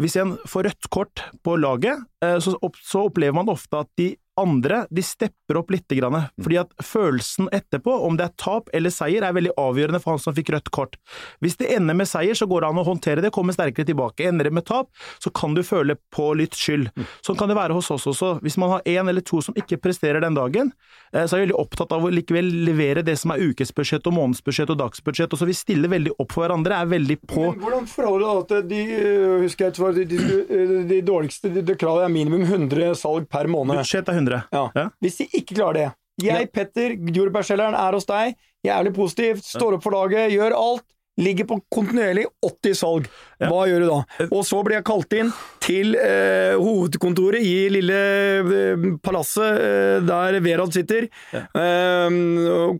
hvis 0.00 0.16
en 0.16 0.38
får 0.48 0.70
rødt 0.70 0.90
kort 0.90 1.24
på 1.44 1.58
laget, 1.60 2.00
eh, 2.24 2.38
så, 2.40 2.56
opp, 2.64 2.80
så 2.80 3.06
opplever 3.10 3.36
man 3.36 3.52
ofte 3.52 3.84
at 3.84 3.90
de 4.00 4.14
andre 4.40 4.84
de 4.90 5.02
stepper 5.04 5.58
opp 5.60 5.70
litt, 5.70 5.86
fordi 5.86 6.58
at 6.58 6.72
følelsen 6.82 7.48
etterpå, 7.54 7.92
om 8.06 8.16
det 8.18 8.26
er 8.26 8.34
tap 8.40 8.70
eller 8.74 8.92
seier, 8.92 9.22
er 9.22 9.34
veldig 9.36 9.52
avgjørende 9.60 10.00
for 10.02 10.14
han 10.14 10.22
som 10.22 10.34
fikk 10.36 10.50
rødt 10.54 10.70
kort. 10.74 10.96
Hvis 11.44 11.58
det 11.60 11.70
ender 11.76 11.96
med 11.96 12.08
seier, 12.08 12.34
så 12.34 12.48
går 12.50 12.64
det 12.64 12.70
an 12.72 12.80
å 12.82 12.86
håndtere 12.86 13.24
det, 13.24 13.32
komme 13.34 13.54
sterkere 13.54 13.86
tilbake. 13.86 14.26
Ender 14.28 14.48
det 14.48 14.54
med 14.56 14.66
tap, 14.66 14.90
så 15.22 15.30
kan 15.34 15.54
du 15.54 15.62
føle 15.66 15.96
på 16.14 16.30
litt 16.38 16.56
skyld. 16.58 16.90
Sånn 17.24 17.38
kan 17.38 17.50
det 17.50 17.58
være 17.58 17.76
hos 17.76 17.90
oss 17.94 18.08
også. 18.10 18.38
Hvis 18.44 18.58
man 18.60 18.72
har 18.74 18.88
én 18.88 19.10
eller 19.10 19.24
to 19.24 19.42
som 19.44 19.56
ikke 19.58 19.78
presterer 19.82 20.24
den 20.24 20.38
dagen, 20.38 20.72
eh, 21.12 21.26
så 21.26 21.36
er 21.36 21.44
vi 21.44 21.46
veldig 21.48 21.60
opptatt 21.60 21.94
av 21.94 22.04
å 22.04 22.12
likevel 22.12 22.50
levere 22.66 23.04
det 23.06 23.16
som 23.20 23.34
er 23.34 23.44
ukesbudsjett 23.44 24.08
og 24.10 24.16
månedsbudsjett 24.18 24.74
og 24.74 24.80
dagsbudsjett, 24.82 25.36
og 25.36 25.42
så 25.42 25.48
vi 25.48 25.56
stiller 25.56 25.92
veldig 25.92 26.16
opp 26.18 26.34
for 26.34 26.46
hverandre, 26.46 26.80
er 26.80 26.90
veldig 26.90 27.18
på 27.22 27.46
Men 27.52 27.62
Hvordan 27.62 27.88
forholder 27.90 28.24
du 28.24 28.26
deg 28.34 28.48
til 28.50 28.68
de, 28.72 28.82
øh, 28.98 29.36
husker 29.44 29.70
jeg, 29.70 29.94
de, 29.94 30.18
de, 30.18 30.82
de 30.90 31.00
dårligste 31.04 31.52
det 31.54 31.78
kravet 31.78 32.08
er 32.08 32.12
minimum 32.12 32.42
100 32.48 32.96
salg 32.98 33.28
per 33.30 33.48
måned? 33.50 33.78
Budsjett 33.78 34.08
er 34.10 34.18
100. 34.18 34.23
Ja. 34.32 34.64
ja. 34.74 34.88
Hvis 35.02 35.20
de 35.20 35.28
ikke 35.32 35.54
klarer 35.54 35.78
det 35.78 35.90
Jeg, 36.22 36.50
Petter, 36.54 36.94
jordbærselgeren, 37.16 37.74
er 37.74 37.96
hos 37.96 38.06
deg. 38.06 38.36
Jævlig 38.64 38.92
positivt. 38.94 39.44
Står 39.44 39.76
opp 39.76 39.82
for 39.84 39.96
laget, 39.96 40.32
gjør 40.32 40.54
alt. 40.56 40.84
Ligger 41.20 41.46
på 41.46 41.60
kontinuerlig 41.70 42.24
80 42.42 42.78
salg. 42.78 43.08
Hva 43.42 43.64
ja. 43.64 43.72
gjør 43.72 43.84
du 43.84 43.88
da? 43.90 44.28
Og 44.30 44.40
så 44.46 44.62
blir 44.66 44.80
jeg 44.80 44.86
kalt 44.88 45.14
inn 45.18 45.30
til 45.64 45.94
eh, 45.96 46.54
hovedkontoret 46.60 47.44
i 47.44 47.68
lille 47.72 47.96
eh, 47.96 48.86
palasset 49.04 49.60
eh, 49.60 49.96
der 50.04 50.38
Verad 50.44 50.74
sitter. 50.76 51.06
Ja. 51.32 51.44
Eh, 51.60 52.18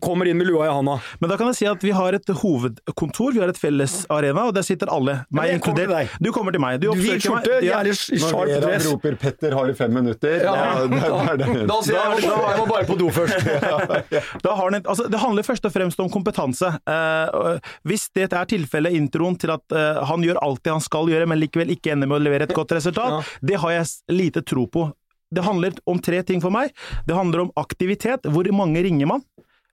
kommer 0.03 0.29
inn 0.29 0.37
med 0.39 0.49
lua 0.49 0.67
i 0.67 0.73
handa. 0.73 0.97
Men 1.21 1.31
da 1.31 1.39
kan 1.39 1.49
jeg 1.51 1.59
si 1.59 1.69
at 1.69 1.83
vi 1.85 1.93
har 1.95 2.17
et 2.17 2.29
hovedkontor, 2.41 3.33
vi 3.35 3.41
har 3.43 3.51
et 3.51 3.59
felles 3.59 3.97
arena, 4.13 4.47
og 4.49 4.55
der 4.57 4.65
sitter 4.67 4.91
alle. 4.93 5.17
Meg 5.35 5.55
inkludert. 5.57 6.13
Du 6.21 6.31
kommer 6.35 6.55
til 6.55 6.63
meg. 6.63 6.79
Du 6.83 6.91
oppsøker 6.91 7.15
Hvit 7.15 7.25
skjorte, 7.25 7.59
ja. 7.65 7.81
Når 7.85 8.51
Verad 8.51 8.63
dress. 8.65 8.89
Roper 8.91 9.17
'Petter, 9.19 9.55
har 9.57 9.69
du 9.69 9.77
fem 9.77 9.93
minutter'? 9.95 10.43
Ja. 10.45 10.53
Da, 10.55 10.87
da, 10.91 11.35
da, 11.41 11.49
da, 11.69 11.79
sier 11.85 11.97
jeg 11.97 12.25
jeg 12.25 12.59
må 12.59 12.67
bare 12.69 12.85
på 12.87 12.97
do 12.99 13.09
først. 13.13 13.47
en, 14.75 14.81
altså, 14.81 15.07
det 15.09 15.21
handler 15.21 15.47
først 15.47 15.65
og 15.65 15.73
fremst 15.73 16.01
om 16.03 16.09
kompetanse. 16.11 16.69
Uh, 16.85 17.57
hvis 17.87 18.07
det 18.15 18.27
er 18.29 18.47
tilfellet 18.49 18.95
introen 18.97 19.37
til 19.39 19.53
at 19.55 19.75
han 20.05 20.23
gjør 20.23 20.39
alt 20.43 20.61
det 20.65 20.73
han 20.73 20.83
skal 20.83 21.09
gjøre, 21.09 21.27
men 21.29 21.39
likevel 21.41 21.71
ikke 21.73 21.93
ender 21.93 22.09
med 22.09 22.19
å 22.19 22.23
levere 22.25 22.47
et 22.47 22.53
godt 22.55 22.74
resultat, 22.75 23.19
ja. 23.19 23.47
det 23.51 23.59
har 23.63 23.75
jeg 23.77 24.15
lite 24.15 24.43
tro 24.45 24.67
på. 24.71 24.89
Det 25.35 25.43
handler 25.43 25.75
om 25.89 25.99
tre 25.99 26.21
ting 26.23 26.43
for 26.43 26.53
meg. 26.53 26.71
Det 27.07 27.15
handler 27.17 27.47
om 27.47 27.53
aktivitet. 27.59 28.27
Hvor 28.29 28.47
mange 28.55 28.83
ringer 28.85 29.09
man? 29.09 29.23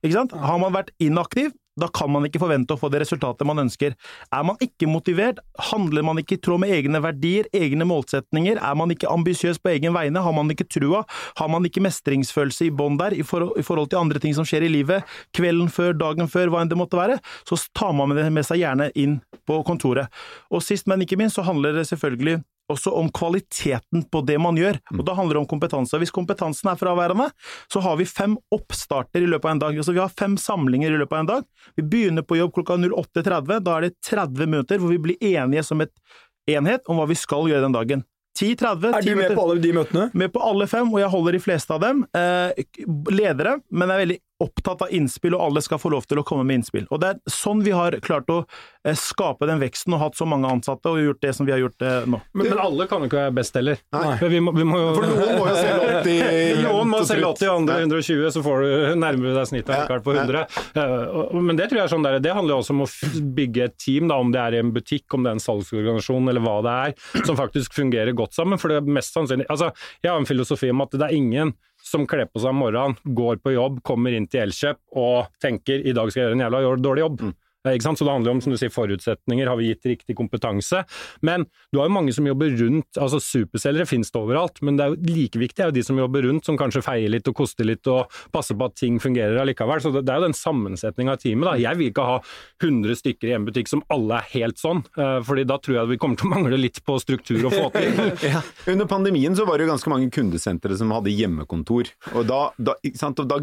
Ikke 0.03 0.17
sant? 0.17 0.33
Har 0.35 0.59
man 0.59 0.75
vært 0.75 0.91
inaktiv, 1.03 1.53
da 1.81 1.89
kan 1.89 2.11
man 2.13 2.27
ikke 2.27 2.41
forvente 2.43 2.75
å 2.75 2.81
få 2.81 2.91
det 2.93 3.01
resultatet 3.01 3.47
man 3.49 3.63
ønsker. 3.63 3.95
Er 4.35 4.43
man 4.45 4.59
ikke 4.61 4.89
motivert, 4.91 5.41
handler 5.71 6.05
man 6.05 6.21
ikke 6.21 6.37
i 6.37 6.41
tråd 6.43 6.61
med 6.65 6.73
egne 6.75 7.01
verdier, 7.05 7.49
egne 7.57 7.87
målsetninger, 7.89 8.61
er 8.61 8.77
man 8.79 8.93
ikke 8.93 9.09
ambisiøs 9.09 9.61
på 9.63 9.73
egen 9.73 9.97
vegne, 9.97 10.21
har 10.21 10.37
man 10.37 10.53
ikke 10.53 10.69
trua, 10.69 11.05
har 11.39 11.53
man 11.53 11.65
ikke 11.69 11.85
mestringsfølelse 11.85 12.69
i 12.69 12.75
bånn 12.77 12.99
der 13.01 13.17
i 13.17 13.25
forhold, 13.25 13.57
i 13.57 13.65
forhold, 13.65 13.93
til 13.93 14.03
andre 14.03 14.21
ting 14.23 14.37
som 14.37 14.49
skjer 14.49 14.67
i 14.67 14.73
livet, 14.73 15.09
kvelden 15.37 15.73
før, 15.73 15.97
dagen 15.97 16.29
før, 16.29 16.53
hva 16.53 16.63
enn 16.63 16.73
det 16.73 16.81
måtte 16.81 17.01
være, 17.01 17.21
så 17.49 17.57
tar 17.73 17.97
man 17.97 18.13
det 18.17 18.29
med 18.33 18.47
seg 18.49 18.61
gjerne 18.61 18.91
inn 18.99 19.21
på 19.49 19.63
kontoret. 19.67 20.13
Og 20.53 20.65
sist, 20.65 20.91
men 20.91 21.07
ikke 21.07 21.17
minst, 21.21 21.41
så 21.41 21.47
handler 21.47 21.79
det 21.79 21.89
selvfølgelig 21.89 22.43
også 22.73 22.93
om 22.99 23.11
kvaliteten 23.15 24.05
på 24.13 24.23
det 24.27 24.39
man 24.43 24.59
gjør. 24.59 24.79
Og 24.97 25.05
Da 25.07 25.17
handler 25.19 25.39
det 25.39 25.43
om 25.45 25.51
kompetanse. 25.51 26.01
Hvis 26.01 26.15
kompetansen 26.15 26.73
er 26.73 26.81
fraværende, 26.81 27.29
så 27.73 27.83
har 27.85 27.99
vi 28.01 28.09
fem 28.09 28.37
oppstarter 28.55 29.23
i 29.23 29.31
løpet 29.31 29.51
av 29.51 29.57
en 29.57 29.65
dag. 29.67 29.77
Altså 29.77 29.95
Vi 29.95 30.03
har 30.03 30.13
fem 30.19 30.37
samlinger 30.41 30.93
i 30.93 31.01
løpet 31.01 31.19
av 31.19 31.25
en 31.25 31.33
dag. 31.35 31.49
Vi 31.77 31.87
begynner 31.87 32.27
på 32.27 32.41
jobb 32.41 32.55
klokka 32.57 32.79
08.30. 32.81 33.61
Da 33.61 33.77
er 33.77 33.89
det 33.89 33.95
30 34.09 34.47
minutter 34.47 34.83
hvor 34.83 34.93
vi 34.93 35.03
blir 35.11 35.29
enige 35.33 35.67
som 35.67 35.81
et 35.85 35.93
enhet 36.51 36.89
om 36.91 36.99
hva 36.99 37.07
vi 37.11 37.19
skal 37.19 37.47
gjøre 37.51 37.69
den 37.69 37.77
dagen. 37.77 38.07
10-30 38.39 38.95
Er 38.97 39.05
du 39.05 39.17
med 39.17 39.35
på 39.37 39.43
alle 39.45 39.61
de 39.61 39.73
møtene? 39.77 40.09
Med 40.17 40.33
på 40.33 40.41
alle 40.41 40.67
fem, 40.67 40.89
og 40.89 41.01
jeg 41.03 41.11
holder 41.13 41.37
de 41.37 41.41
fleste 41.45 41.75
av 41.75 41.83
dem. 41.85 42.01
Eh, 42.17 42.63
ledere, 43.13 43.59
men 43.69 43.91
jeg 43.91 43.95
er 43.95 44.03
veldig 44.07 44.19
opptatt 44.43 44.85
av 44.85 44.93
innspill, 44.95 45.37
og 45.37 45.47
alle 45.47 45.63
skal 45.65 45.81
få 45.81 45.93
lov 45.93 46.07
til 46.09 46.21
å 46.21 46.27
komme 46.27 46.45
med 46.49 46.61
innspill. 46.61 46.87
Og 46.91 47.01
Det 47.03 47.13
er 47.13 47.33
sånn 47.33 47.63
vi 47.65 47.75
har 47.75 47.97
klart 48.05 48.31
å 48.33 48.43
eh, 48.43 48.97
skape 48.99 49.47
den 49.49 49.63
veksten 49.63 49.95
og 49.97 50.03
hatt 50.03 50.19
så 50.19 50.27
mange 50.29 50.51
ansatte 50.51 50.91
og 50.91 51.01
gjort 51.03 51.23
det 51.25 51.33
som 51.37 51.49
vi 51.49 51.55
har 51.55 51.63
gjort 51.63 51.85
eh, 51.87 52.09
nå. 52.11 52.21
Men, 52.33 52.49
men, 52.51 52.61
alle 52.63 52.87
kan 52.91 53.05
jo 53.05 53.11
ikke 53.11 53.21
være 53.21 53.37
best 53.39 53.59
heller. 53.59 53.81
Nei. 53.95 54.15
Vi 54.33 54.43
må, 54.45 54.55
vi 54.57 54.67
må 54.69 54.81
jo, 54.81 54.93
For 54.99 55.09
noen 55.09 55.39
må 55.39 55.49
jo 55.49 55.57
selge 55.57 55.89
80 56.03 56.63
Noen 56.67 56.93
må 56.93 57.03
selge 57.09 57.31
80, 57.31 57.53
andre 57.53 57.79
120, 57.87 58.29
så 58.37 58.45
får 58.45 58.63
du 58.63 58.77
nærmere 59.07 59.35
deg 59.39 59.51
snittet 59.51 59.75
Ja, 59.93 60.01
på 60.03 60.17
100. 60.17 60.45
Eh, 60.83 61.35
Men 61.39 61.59
det 61.61 61.71
tror 61.71 61.83
jeg 61.83 61.87
er 61.87 61.95
sånn 61.95 62.07
der, 62.07 62.21
det 62.23 62.37
handler 62.37 62.57
jo 62.57 62.61
også 62.63 62.77
om 62.77 62.85
å 62.87 62.91
bygge 63.39 63.67
et 63.69 63.79
team, 63.81 64.11
da, 64.11 64.21
om 64.23 64.33
det 64.35 64.43
er 64.43 64.59
i 64.59 64.63
en 64.63 64.73
butikk, 64.75 65.07
om 65.17 65.25
det 65.25 65.33
er 65.33 65.39
en 65.39 65.45
salgsorganisasjon 65.47 66.33
eller 66.33 66.45
hva 66.45 66.59
det 66.67 66.79
er, 66.87 66.97
som 67.27 67.39
faktisk 67.39 67.77
fungerer 67.77 68.17
godt 68.17 68.37
sammen. 68.37 68.61
For 68.61 68.73
det 68.73 68.83
er 68.83 68.97
mest 69.01 69.15
sannsynlig 69.17 69.49
Altså, 69.53 69.73
jeg 70.03 70.11
har 70.13 70.21
en 70.21 70.29
filosofi 70.29 70.71
om 70.73 70.83
at 70.85 70.95
det 70.97 71.07
er 71.07 71.17
ingen 71.17 71.53
som 71.93 72.09
kler 72.09 72.29
på 72.31 72.41
seg 72.43 72.55
om 72.55 72.63
morgenen, 72.65 72.97
går 73.05 73.43
på 73.45 73.55
jobb, 73.55 73.81
kommer 73.87 74.17
inn 74.17 74.29
til 74.31 74.47
Elkjøp 74.47 74.81
og 75.03 75.33
tenker 75.43 75.85
i 75.85 75.95
dag 75.97 76.11
skal 76.11 76.23
jeg 76.23 76.29
gjøre 76.31 76.39
en 76.39 76.45
jævla 76.47 76.77
dårlig 76.81 77.05
jobb. 77.05 77.25
Eh, 77.29 77.42
Ikke 77.71 77.87
sant? 77.87 78.01
Så 78.01 78.07
det 78.07 78.15
handler 78.15 78.35
om 78.35 78.41
som 78.43 78.55
du 78.55 78.59
sier, 78.59 78.73
forutsetninger, 78.75 79.47
har 79.47 79.59
vi 79.61 79.71
gitt 79.71 79.87
riktig 79.87 80.17
kompetanse? 80.19 80.83
Men 81.23 81.47
du 81.71 81.79
har 81.79 81.87
jo 81.87 81.95
mange 81.95 82.15
som 82.15 82.27
jobber 82.27 82.51
rundt, 82.59 82.99
altså 82.99 83.21
superselgere 83.23 83.87
finnes 83.87 84.11
det 84.11 84.19
overalt, 84.19 84.59
men 84.67 84.79
det 84.79 84.85
er 84.85 84.95
jo 84.95 85.15
like 85.15 85.39
viktig 85.43 85.63
er 85.63 85.71
jo 85.71 85.77
de 85.79 85.85
som 85.87 86.01
jobber 86.01 86.27
rundt, 86.27 86.47
som 86.49 86.59
kanskje 86.59 86.83
feier 86.85 87.13
litt 87.13 87.29
og 87.31 87.37
koster 87.39 87.69
litt 87.69 87.87
og 87.91 88.11
passer 88.35 88.59
på 88.59 88.67
at 88.67 88.77
ting 88.81 88.99
fungerer 89.03 89.39
allikevel. 89.43 89.83
Så 89.85 89.95
det, 89.95 90.05
det 90.09 90.15
er 90.15 90.21
jo 90.21 90.29
den 90.29 90.39
sammensetninga 90.39 91.15
av 91.15 91.23
teamet. 91.23 91.49
da. 91.49 91.55
Jeg 91.63 91.79
vil 91.79 91.93
ikke 91.93 92.09
ha 92.09 92.19
100 92.63 92.99
stykker 93.03 93.31
i 93.31 93.37
en 93.39 93.47
butikk 93.47 93.71
som 93.71 93.85
alle 93.93 94.19
er 94.19 94.31
helt 94.35 94.61
sånn, 94.63 94.83
eh, 94.99 95.19
fordi 95.27 95.47
da 95.49 95.61
tror 95.63 95.79
jeg 95.79 95.93
vi 95.95 96.01
kommer 96.03 96.19
til 96.19 96.31
å 96.31 96.35
mangle 96.35 96.61
litt 96.61 96.83
på 96.87 96.99
struktur 97.03 97.47
og 97.47 97.55
få 97.55 97.71
til. 97.79 97.91
Ja. 98.23 98.41
Under 98.71 98.87
pandemien 98.89 99.35
så 99.37 99.45
var 99.45 99.59
det 99.59 99.67
jo 99.67 99.73
ganske 99.73 99.91
mange 99.91 100.09
kundesentre 100.15 100.77
som 100.79 100.93
hadde 100.95 101.13
hjemmekontor. 101.13 101.91
Og 102.17 102.25
da, 102.29 102.45
da, 102.57 102.77
ikke 102.87 103.01
sant? 103.01 103.21
Og 103.21 103.29
da 103.29 103.39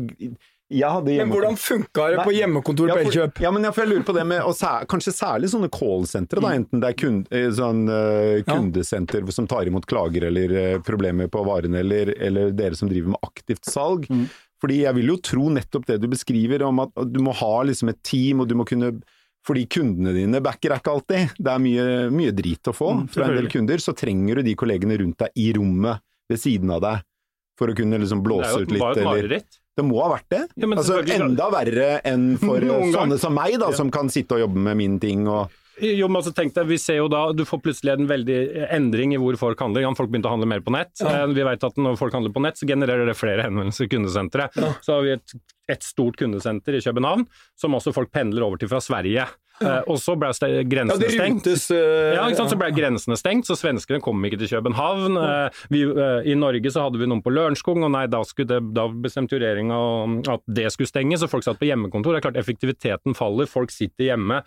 Men 0.70 1.32
hvordan 1.34 1.56
funka 1.58 2.04
det 2.14 2.24
på 2.28 2.34
hjemmekontor 2.36 2.92
på 2.94 2.98
Elkjøp? 3.04 3.40
Ja, 3.42 3.50
men 3.52 3.64
jeg, 3.66 3.74
for 3.74 3.82
jeg 3.86 3.90
lurer 3.94 4.06
på 4.06 4.14
det 4.14 4.26
med, 4.30 4.42
og 4.46 4.54
sær, 4.54 4.86
kanskje 4.86 5.14
særlig 5.18 5.50
sånne 5.50 5.70
callsentre, 5.74 6.38
Mm. 6.40 6.46
da, 6.46 6.52
enten 6.60 6.80
det 6.84 6.90
er 6.92 6.98
kund, 7.02 7.28
eh, 7.32 7.50
sånn, 7.50 7.82
uh, 7.90 8.44
kundesenter 8.46 9.32
som 9.34 9.48
tar 9.48 9.66
imot 9.66 9.86
klager 9.90 10.28
eller 10.30 10.76
uh, 10.76 10.80
problemer 10.86 11.28
på 11.28 11.42
varene, 11.44 11.80
eller, 11.82 12.14
eller 12.22 12.52
dere 12.52 12.76
som 12.78 12.88
driver 12.92 13.10
med 13.16 13.20
aktivt 13.26 13.66
salg. 13.66 14.06
Mm. 14.10 14.28
Fordi 14.62 14.82
jeg 14.84 14.94
vil 14.96 15.08
jo 15.08 15.18
tro 15.24 15.50
nettopp 15.50 15.86
det 15.88 16.02
du 16.02 16.08
beskriver, 16.12 16.62
om 16.68 16.80
at 16.84 16.92
du 17.08 17.20
må 17.24 17.34
ha 17.34 17.64
liksom 17.64 17.90
et 17.90 18.04
team, 18.04 18.42
og 18.42 18.48
du 18.50 18.56
må 18.60 18.66
kunne 18.68 19.00
fordi 19.48 19.64
kundene 19.72 20.12
dine 20.14 20.42
backer 20.44 20.74
er 20.76 20.82
ikke 20.82 20.92
alltid. 20.94 21.30
Det 21.40 21.48
er 21.50 21.62
mye, 21.64 21.86
mye 22.12 22.32
drit 22.36 22.68
å 22.68 22.74
få 22.76 22.90
Mm, 22.94 23.06
fra 23.10 23.26
en 23.30 23.36
del 23.38 23.48
kunder. 23.50 23.78
Så 23.80 23.96
trenger 23.96 24.36
du 24.36 24.44
de 24.44 24.54
kollegene 24.54 24.98
rundt 25.00 25.18
deg 25.18 25.30
i 25.40 25.54
rommet 25.56 26.02
ved 26.30 26.38
siden 26.38 26.70
av 26.76 26.82
deg 26.84 27.02
for 27.58 27.72
å 27.72 27.76
kunne 27.76 27.98
liksom 28.04 28.20
Det 28.22 28.28
blåse 28.28 28.52
er 28.52 28.62
ut 28.62 28.68
jo 28.68 28.74
litt. 28.76 28.84
bare 28.84 29.00
et 29.00 29.08
mareritt. 29.08 29.58
Det 29.80 29.86
må 29.88 30.02
ha 30.04 30.12
vært 30.18 30.28
det. 30.34 30.44
Ja, 30.60 30.68
altså, 30.76 31.00
enda 31.16 31.48
verre 31.54 31.88
enn 32.08 32.34
for 32.42 32.64
sånne 32.98 33.18
som 33.22 33.36
meg, 33.38 33.56
da, 33.62 33.72
som 33.78 33.92
kan 33.94 34.12
sitte 34.12 34.38
og 34.38 34.44
jobbe 34.48 34.68
med 34.70 34.80
mine 34.80 35.00
ting. 35.02 35.24
Og, 35.32 35.56
Jo, 35.80 36.10
men 36.12 36.20
altså, 36.20 36.34
tenk 36.36 36.52
deg, 36.58 36.68
vi 36.68 36.76
ser 36.82 36.98
jo 36.98 37.06
da, 37.08 37.22
Du 37.32 37.46
får 37.48 37.62
plutselig 37.64 37.94
en 37.94 38.08
veldig 38.10 38.40
endring 38.76 39.14
i 39.16 39.20
hvor 39.22 39.38
folk 39.40 39.62
handler. 39.64 39.86
Ja, 39.86 39.94
Folk 39.96 40.12
begynte 40.12 40.28
å 40.28 40.34
handle 40.36 40.50
mer 40.52 40.64
på 40.66 40.74
nett. 40.76 40.92
Ja. 41.00 41.24
Vi 41.32 41.46
vet 41.48 41.64
at 41.64 41.80
når 41.80 41.96
folk 42.02 42.18
handler 42.18 42.34
på 42.36 42.44
nett, 42.44 42.60
så 42.60 42.68
genererer 42.68 43.08
det 43.08 43.16
flere 43.16 43.46
henvendelser 43.48 43.88
i 43.88 43.94
kundesenteret. 43.96 44.60
Så 44.84 44.98
har 44.98 45.06
vi 45.08 45.14
et, 45.16 45.38
et 45.72 45.88
stort 45.88 46.20
kundesenter 46.20 46.76
i 46.76 46.84
København, 46.84 47.24
som 47.60 47.78
også 47.80 47.96
folk 47.96 48.12
pendler 48.12 48.44
over 48.44 48.60
til 48.60 48.72
fra 48.72 48.82
Sverige. 48.84 49.30
Eh, 49.62 49.82
og 49.88 49.98
så 50.00 50.16
ble 50.20 50.32
grensene 50.70 51.04
Ja, 51.04 51.12
stengt. 51.16 51.48
eh, 51.48 52.14
Ja? 52.16 52.28
Så 52.50 52.58
ble 52.60 52.72
grensene 52.76 53.18
stengt, 53.20 53.46
så 53.50 53.58
svenskene 53.60 54.02
kom 54.02 54.24
ikke 54.26 54.40
til 54.40 54.54
København. 54.56 55.18
Uh, 55.20 55.50
Vi, 55.70 55.84
I 56.32 56.36
Norge 56.40 56.72
så 56.72 56.86
hadde 56.86 57.00
vi 57.02 57.10
noen 57.10 57.24
på 57.24 57.34
Lørenskog, 57.34 57.82
og 57.84 57.92
nei, 57.92 58.06
da, 58.08 58.22
det, 58.24 58.62
da 58.74 58.88
bestemte 58.88 59.36
jo 59.36 59.42
regjeringa 59.44 59.80
at 60.36 60.42
det 60.48 60.72
skulle 60.72 60.88
stenges. 60.92 61.24
Og 61.24 61.30
folk 61.30 61.44
satt 61.44 61.60
på 61.60 61.68
hjemmekontor. 61.70 62.16
Det 62.16 62.22
er 62.22 62.28
klart 62.32 62.40
effektiviteten 62.42 63.16
faller, 63.18 63.50
folk 63.50 63.72
sitter 63.72 64.12
hjemme 64.14 64.44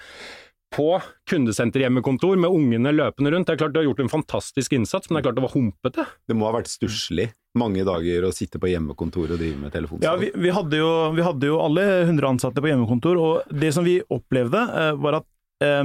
på 0.72 0.86
kundesenterhjemmekontor 1.30 2.36
med 2.40 2.50
ungene 2.50 2.92
løpende 2.94 3.30
rundt. 3.32 3.46
Det 3.48 3.54
er 3.54 3.60
klart 3.62 3.74
du 3.74 3.80
har 3.80 3.86
gjort 3.90 4.00
en 4.04 4.08
fantastisk 4.12 4.72
innsats, 4.76 5.10
men 5.10 5.16
det 5.18 5.22
er 5.22 5.26
klart 5.28 5.38
det 5.40 5.44
var 5.46 5.54
humpete. 5.56 6.06
det 6.28 6.36
må 6.38 6.48
ha 6.48 6.54
vært 6.58 6.70
stusslig 6.72 7.28
mange 7.58 7.84
dager 7.84 8.24
å 8.24 8.32
sitte 8.32 8.58
på 8.62 8.70
hjemmekontor 8.72 9.34
og 9.34 9.38
drive 9.40 9.58
med 9.60 9.72
telefonsalg. 9.74 10.06
Ja, 10.08 10.14
vi, 10.16 10.30
vi, 10.40 10.52
hadde 10.56 10.78
jo, 10.80 10.90
vi 11.16 11.24
hadde 11.26 11.50
jo 11.50 11.58
alle 11.60 11.84
100 12.06 12.28
ansatte 12.30 12.62
på 12.64 12.70
hjemmekontor, 12.70 13.18
og 13.20 13.52
det 13.60 13.72
som 13.76 13.84
vi 13.84 13.98
opplevde, 14.08 14.62
eh, 14.80 14.92
var 15.04 15.18
at 15.20 15.28
eh, 15.66 15.82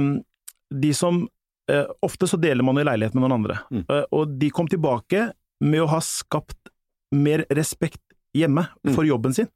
de 0.72 0.94
som 0.96 1.26
eh, 1.68 1.84
Ofte 2.02 2.24
så 2.30 2.38
deler 2.40 2.64
man 2.64 2.80
jo 2.80 2.86
leilighet 2.88 3.14
med 3.14 3.26
noen 3.26 3.36
andre, 3.42 3.58
Mm. 3.70 3.84
eh, 3.92 4.04
og 4.16 4.38
de 4.40 4.48
kom 4.50 4.68
tilbake 4.72 5.26
med 5.60 5.82
å 5.84 5.90
ha 5.92 6.00
skapt 6.00 6.72
mer 7.12 7.44
respekt 7.52 8.00
hjemme 8.36 8.66
Mm. 8.86 8.94
for 8.94 9.04
jobben 9.04 9.34
sin. 9.36 9.48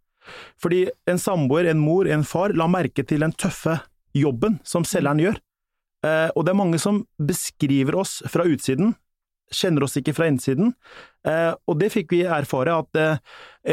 Fordi 0.61 0.85
en 1.09 1.19
samboer, 1.19 1.67
en 1.71 1.81
mor, 1.81 2.07
en 2.07 2.23
far 2.25 2.53
la 2.55 2.69
merke 2.71 3.03
til 3.09 3.21
den 3.25 3.33
tøffe 3.33 3.81
jobben 4.17 4.59
som 4.67 4.87
selgeren 4.89 5.23
gjør. 5.23 5.41
Eh, 6.07 6.29
og 6.35 6.45
det 6.45 6.53
er 6.53 6.59
mange 6.59 6.81
som 6.83 7.05
beskriver 7.23 7.97
oss 8.03 8.21
fra 8.31 8.47
utsiden, 8.49 8.97
kjenner 9.53 9.85
oss 9.85 9.99
ikke 10.01 10.15
fra 10.17 10.27
innsiden. 10.31 10.73
Eh, 11.29 11.53
og 11.69 11.79
det 11.79 11.93
fikk 11.95 12.15
vi 12.15 12.23
erfare, 12.25 12.75
at 12.83 12.99
eh, 12.99 13.21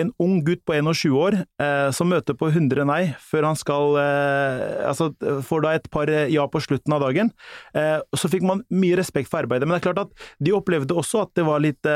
en 0.01 0.11
ung 0.21 0.39
gutt 0.45 0.61
på 0.67 0.75
21 0.75 1.15
år 1.17 1.39
eh, 1.39 1.89
som 1.95 2.11
møter 2.11 2.37
på 2.37 2.51
100 2.51 2.85
nei 2.85 3.01
før 3.23 3.47
han 3.49 3.57
skal 3.57 3.95
Altså 3.99 5.09
får 5.45 5.63
da 5.63 5.71
et 5.77 5.87
par 5.91 6.11
ja 6.29 6.45
på 6.51 6.61
slutten 6.61 6.93
av 6.93 7.01
dagen, 7.07 7.31
eh, 7.77 7.97
så 8.15 8.31
fikk 8.31 8.45
man 8.45 8.65
mye 8.69 8.99
respekt 8.99 9.31
for 9.31 9.41
arbeidet. 9.41 9.67
Men 9.67 9.77
det 9.77 9.81
er 9.81 9.87
klart 9.89 10.03
at 10.07 10.27
de 10.43 10.53
opplevde 10.55 10.97
også 10.97 11.23
at 11.25 11.33
det 11.39 11.47
var 11.47 11.63
litt 11.63 11.89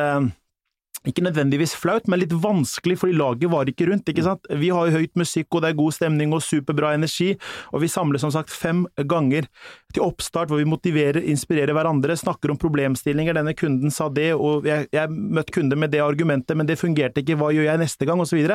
ikke 1.08 1.24
nødvendigvis 1.26 1.76
flaut, 1.80 2.08
men 2.08 2.22
litt 2.22 2.34
vanskelig, 2.44 2.98
fordi 3.02 3.18
laget 3.18 3.52
var 3.52 3.70
ikke 3.70 3.90
rundt. 3.90 4.10
ikke 4.10 4.26
sant? 4.26 4.48
Vi 4.50 4.70
har 4.74 4.88
jo 4.88 4.98
høyt 4.98 5.16
musikk, 5.20 5.50
og 5.52 5.64
det 5.64 5.72
er 5.72 5.80
god 5.80 5.96
stemning 5.98 6.36
og 6.36 6.44
superbra 6.46 6.94
energi, 6.98 7.34
og 7.74 7.84
vi 7.84 7.92
samles 7.92 8.24
som 8.24 8.32
sagt 8.34 8.54
fem 8.54 8.86
ganger 9.10 9.50
til 9.94 10.06
oppstart, 10.06 10.52
hvor 10.52 10.62
vi 10.62 10.70
motiverer, 10.70 11.22
inspirerer 11.22 11.76
hverandre, 11.76 12.18
snakker 12.18 12.54
om 12.54 12.60
problemstillinger. 12.62 13.36
Denne 13.38 13.56
kunden 13.58 13.92
sa 13.94 14.10
det, 14.14 14.32
og 14.36 14.68
jeg, 14.70 14.88
jeg 14.94 15.12
møtte 15.12 15.56
kunder 15.56 15.80
med 15.80 15.94
det 15.94 16.04
argumentet, 16.04 16.58
men 16.58 16.70
det 16.70 16.80
fungerte 16.82 17.24
ikke, 17.24 17.38
hva 17.40 17.52
gjør 17.54 17.72
jeg 17.72 17.84
neste 17.84 18.08
gang, 18.10 18.24
osv. 18.24 18.48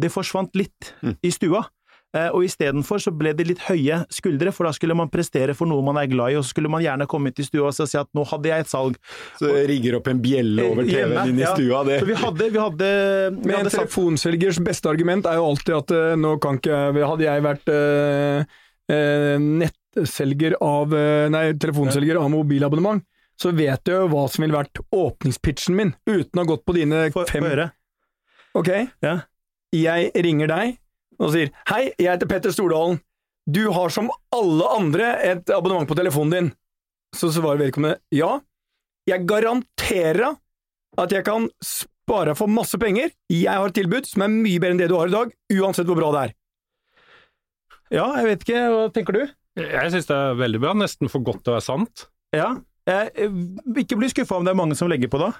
Det 0.00 0.12
forsvant 0.12 0.56
litt 0.58 0.94
i 1.22 1.32
stua. 1.34 1.66
Eh, 2.10 2.26
Og 2.34 2.42
istedenfor 2.42 2.98
så 2.98 3.12
ble 3.14 3.30
det 3.38 3.44
litt 3.46 3.60
høye 3.68 4.00
skuldre, 4.10 4.50
for 4.50 4.66
da 4.66 4.72
skulle 4.74 4.96
man 4.98 5.08
prestere 5.12 5.54
for 5.54 5.70
noe 5.70 5.84
man 5.86 5.96
er 6.00 6.08
glad 6.10 6.32
i, 6.32 6.38
og 6.40 6.42
så 6.42 6.50
skulle 6.50 6.70
man 6.72 6.82
gjerne 6.82 7.06
komme 7.06 7.30
ut 7.30 7.38
i 7.38 7.44
stua 7.46 7.68
og 7.70 7.76
si 7.78 7.98
at 8.00 8.08
nå 8.18 8.24
hadde 8.26 8.50
jeg 8.50 8.64
et 8.64 8.70
salg. 8.72 8.96
Så 9.38 9.52
rigger 9.70 9.94
opp 10.00 10.08
en 10.10 10.18
bjelle 10.24 10.64
over 10.72 10.88
TV-en 10.88 11.28
din 11.28 11.36
din 11.38 11.44
i 11.44 11.52
stua. 11.52 11.84
Det. 11.86 12.00
Så 12.02 12.08
vi 12.10 12.16
hadde, 12.18 12.48
vi 12.50 12.58
hadde, 12.58 12.88
vi 13.36 13.46
Men 13.52 13.60
en 13.60 13.70
telefonselgers 13.70 14.58
beste 14.66 14.90
argument 14.90 15.28
er 15.30 15.38
jo 15.38 15.46
alltid 15.52 15.76
at 15.78 15.94
eh, 15.94 16.16
nå 16.18 16.34
kan 16.42 16.58
ikke 16.58 16.80
Hadde 16.98 17.24
jeg 17.28 17.42
vært 17.46 17.70
eh, 17.76 18.58
eh, 18.90 19.38
nettselger 19.38 20.58
av 20.66 20.92
eh, 20.98 21.28
Nei, 21.30 21.44
telefonselger 21.62 22.18
av 22.18 22.26
mobilabonnement, 22.34 23.06
så 23.40 23.54
vet 23.56 23.86
jeg 23.86 23.96
jo 24.02 24.10
hva 24.12 24.26
som 24.28 24.42
ville 24.44 24.58
vært 24.58 24.82
åpningspitchen 24.90 25.78
min, 25.78 25.94
uten 26.10 26.42
å 26.42 26.42
ha 26.42 26.48
gått 26.56 26.66
på 26.66 26.74
dine 26.76 27.06
Få 27.14 27.22
få 27.22 27.30
fem 27.38 27.46
høre. 27.46 27.70
Ok, 28.58 28.70
Ja. 29.06 29.20
jeg 29.70 30.10
ringer 30.26 30.50
deg 30.50 30.78
og 31.20 31.32
sier 31.34 31.52
Hei, 31.70 31.90
jeg 32.00 32.10
heter 32.10 32.28
Petter 32.30 32.54
Stordalen. 32.54 33.00
Du 33.50 33.66
har 33.74 33.92
som 33.92 34.10
alle 34.34 34.66
andre 34.76 35.14
et 35.26 35.52
abonnement 35.52 35.88
på 35.88 35.96
telefonen 35.98 36.34
din. 36.34 36.50
Så 37.16 37.32
svarer 37.34 37.60
vedkommende 37.60 37.98
ja. 38.14 38.38
Jeg 39.08 39.26
garanterer 39.28 40.36
at 41.00 41.14
jeg 41.14 41.24
kan 41.26 41.48
spare 41.64 42.36
for 42.38 42.50
masse 42.50 42.78
penger. 42.80 43.10
Jeg 43.32 43.50
har 43.50 43.70
et 43.70 43.76
tilbud 43.76 44.06
som 44.06 44.26
er 44.26 44.32
mye 44.32 44.60
bedre 44.60 44.76
enn 44.76 44.82
det 44.82 44.90
du 44.92 44.96
har 44.98 45.10
i 45.10 45.14
dag, 45.14 45.32
uansett 45.56 45.88
hvor 45.88 45.98
bra 45.98 46.10
det 46.14 46.22
er. 46.28 46.36
Ja, 47.90 48.06
jeg 48.20 48.28
vet 48.28 48.44
ikke, 48.46 48.64
hva 48.70 48.82
tenker 48.94 49.16
du? 49.16 49.22
Jeg 49.58 49.92
synes 49.92 50.06
det 50.06 50.16
er 50.16 50.36
veldig 50.38 50.60
bra, 50.62 50.74
nesten 50.78 51.10
for 51.10 51.24
godt 51.26 51.42
til 51.42 51.52
å 51.52 51.56
være 51.56 51.66
sant. 51.66 52.04
Ja. 52.36 52.52
Jeg, 52.86 53.10
eh, 53.18 53.38
ikke 53.82 53.98
bli 53.98 54.10
skuffa 54.12 54.38
om 54.38 54.46
det 54.46 54.54
er 54.54 54.60
mange 54.60 54.76
som 54.78 54.90
legger 54.90 55.10
på 55.10 55.18
da. 55.22 55.32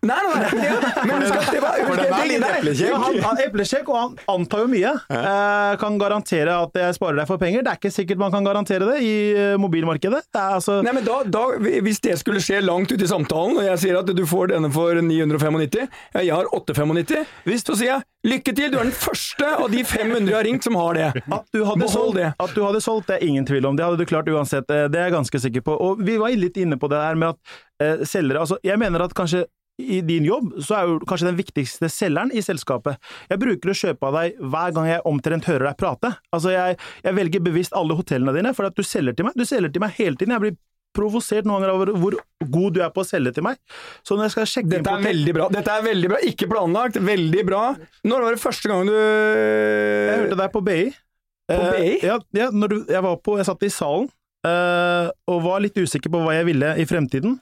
Nei, 0.00 0.16
nei, 0.24 0.36
nei. 0.40 0.60
Ja, 0.64 0.76
men 1.04 1.20
husk 1.26 1.34
at 1.36 1.48
det 1.52 1.58
var 1.60 1.74
For 1.84 1.98
den 2.00 2.12
er 2.16 2.24
litt 2.24 2.40
Ja, 2.40 2.52
eplekjekk. 2.56 2.94
han, 3.02 3.16
han 3.20 3.40
eplekjekk, 3.44 3.88
og 3.92 3.96
han 3.98 4.14
antar 4.32 4.62
jo 4.62 4.68
mye. 4.72 4.92
Eh, 5.12 5.72
kan 5.82 5.98
garantere 6.00 6.54
at 6.56 6.78
jeg 6.80 6.96
sparer 6.96 7.18
deg 7.20 7.28
for 7.28 7.42
penger. 7.42 7.66
Det 7.66 7.74
er 7.74 7.80
ikke 7.82 7.92
sikkert 7.92 8.22
man 8.22 8.32
kan 8.32 8.46
garantere 8.48 8.88
det 8.88 8.96
i 9.04 9.10
eh, 9.36 9.58
mobilmarkedet. 9.60 10.22
Det 10.32 10.40
er 10.40 10.56
altså 10.56 10.78
Nei, 10.86 10.94
men 10.96 11.04
da, 11.04 11.18
da, 11.28 11.42
Hvis 11.84 12.00
det 12.06 12.16
skulle 12.22 12.40
skje 12.40 12.62
langt 12.64 12.88
ute 12.94 13.04
i 13.04 13.10
samtalen, 13.12 13.60
og 13.60 13.68
jeg 13.68 13.82
sier 13.84 14.00
at 14.00 14.08
du 14.16 14.24
får 14.30 14.54
denne 14.54 14.72
for 14.72 14.96
995, 15.04 15.84
ja, 16.16 16.24
jeg 16.24 16.32
har 16.32 16.48
895, 16.56 17.28
så 17.66 17.76
sier 17.76 17.92
jeg 17.98 18.08
lykke 18.32 18.56
til, 18.56 18.72
du 18.72 18.80
er 18.80 18.88
den 18.88 18.96
første 18.96 19.52
av 19.52 19.68
de 19.72 19.84
500 19.84 20.28
jeg 20.32 20.36
har 20.38 20.48
ringt 20.48 20.64
som 20.64 20.80
har 20.80 20.96
det. 20.96 21.10
At 21.28 21.44
du, 21.52 21.60
hadde 21.68 21.92
solgt, 21.92 22.16
det. 22.16 22.32
at 22.40 22.56
du 22.56 22.64
hadde 22.64 22.80
solgt, 22.84 23.08
det 23.12 23.20
er 23.20 23.28
ingen 23.28 23.44
tvil 23.48 23.68
om. 23.68 23.76
Det 23.76 23.84
hadde 23.84 24.00
du 24.00 24.08
klart 24.08 24.28
uansett. 24.32 24.64
eh, 24.72 24.88
Det 24.88 24.96
er 25.00 25.10
jeg 25.10 25.18
ganske 25.20 25.44
sikker 25.44 25.68
på. 25.68 25.76
Og 25.76 26.00
vi 26.08 26.16
var 26.20 26.32
litt 26.40 26.56
inne 26.60 26.80
på 26.80 26.88
det 26.92 27.04
her 27.04 27.20
med 27.20 27.34
at 27.36 27.58
eh, 27.80 28.04
selgere 28.08 28.44
altså 28.44 28.58
Jeg 28.66 28.78
mener 28.80 29.02
at 29.06 29.14
kanskje 29.16 29.46
i 29.80 30.02
din 30.04 30.26
jobb 30.28 30.50
så 30.60 30.74
er 30.76 30.88
jo 30.90 30.96
kanskje 31.08 31.30
den 31.30 31.38
viktigste 31.38 31.88
selgeren 31.88 32.28
i 32.36 32.42
selskapet. 32.44 32.98
Jeg 33.30 33.40
bruker 33.40 33.70
å 33.72 33.76
kjøpe 33.78 34.10
av 34.10 34.16
deg 34.18 34.40
hver 34.52 34.74
gang 34.76 34.88
jeg 34.90 35.00
omtrent 35.08 35.46
hører 35.48 35.70
deg 35.70 35.78
prate. 35.80 36.10
Altså 36.36 36.52
jeg, 36.52 36.76
jeg 37.06 37.16
velger 37.16 37.40
bevisst 37.46 37.72
alle 37.78 37.96
hotellene 37.96 38.34
dine 38.36 38.52
for 38.52 38.68
at 38.68 38.76
du 38.76 38.82
selger 38.84 39.16
til 39.16 39.24
meg. 39.30 39.38
Du 39.40 39.46
selger 39.48 39.72
til 39.72 39.80
meg 39.80 39.94
hele 39.96 40.20
tiden. 40.20 40.34
Jeg 40.36 40.44
blir 40.44 40.58
provosert 40.92 41.46
noen 41.48 41.62
ganger 41.62 41.72
over 41.78 41.92
hvor 42.02 42.18
god 42.50 42.76
du 42.76 42.80
er 42.84 42.92
på 42.92 43.00
å 43.00 43.08
selge 43.08 43.32
til 43.38 43.46
meg. 43.46 43.56
Så 44.04 44.18
når 44.18 44.26
jeg 44.28 44.34
skal 44.36 44.48
sjekke 44.52 44.72
Dette 44.74 44.84
på 44.90 44.98
er 45.00 45.06
veldig 45.08 45.34
bra. 45.38 45.48
Dette 45.56 45.76
er 45.80 45.84
veldig 45.88 46.10
bra. 46.12 46.20
Ikke 46.28 46.48
planlagt, 46.50 47.00
veldig 47.08 47.44
bra. 47.48 47.62
Når 48.10 48.26
var 48.26 48.36
det 48.36 48.42
første 48.44 48.72
gang 48.74 48.90
du 48.90 48.96
Jeg 48.98 50.16
hørte 50.26 50.40
deg 50.44 50.52
på 50.58 50.64
BI. 50.66 50.80
På 51.50 51.56
Eh, 51.56 51.70
BI? 51.80 51.94
ja, 52.06 52.20
ja 52.36 52.50
når 52.54 52.68
du, 52.70 52.76
jeg 52.92 53.02
var 53.02 53.16
på 53.24 53.32
Jeg 53.40 53.46
satt 53.48 53.64
i 53.66 53.70
salen 53.74 54.04
eh, 54.46 55.08
og 55.26 55.40
var 55.42 55.62
litt 55.64 55.74
usikker 55.80 56.12
på 56.12 56.20
hva 56.22 56.36
jeg 56.36 56.46
ville 56.52 56.74
i 56.78 56.84
fremtiden. 56.86 57.40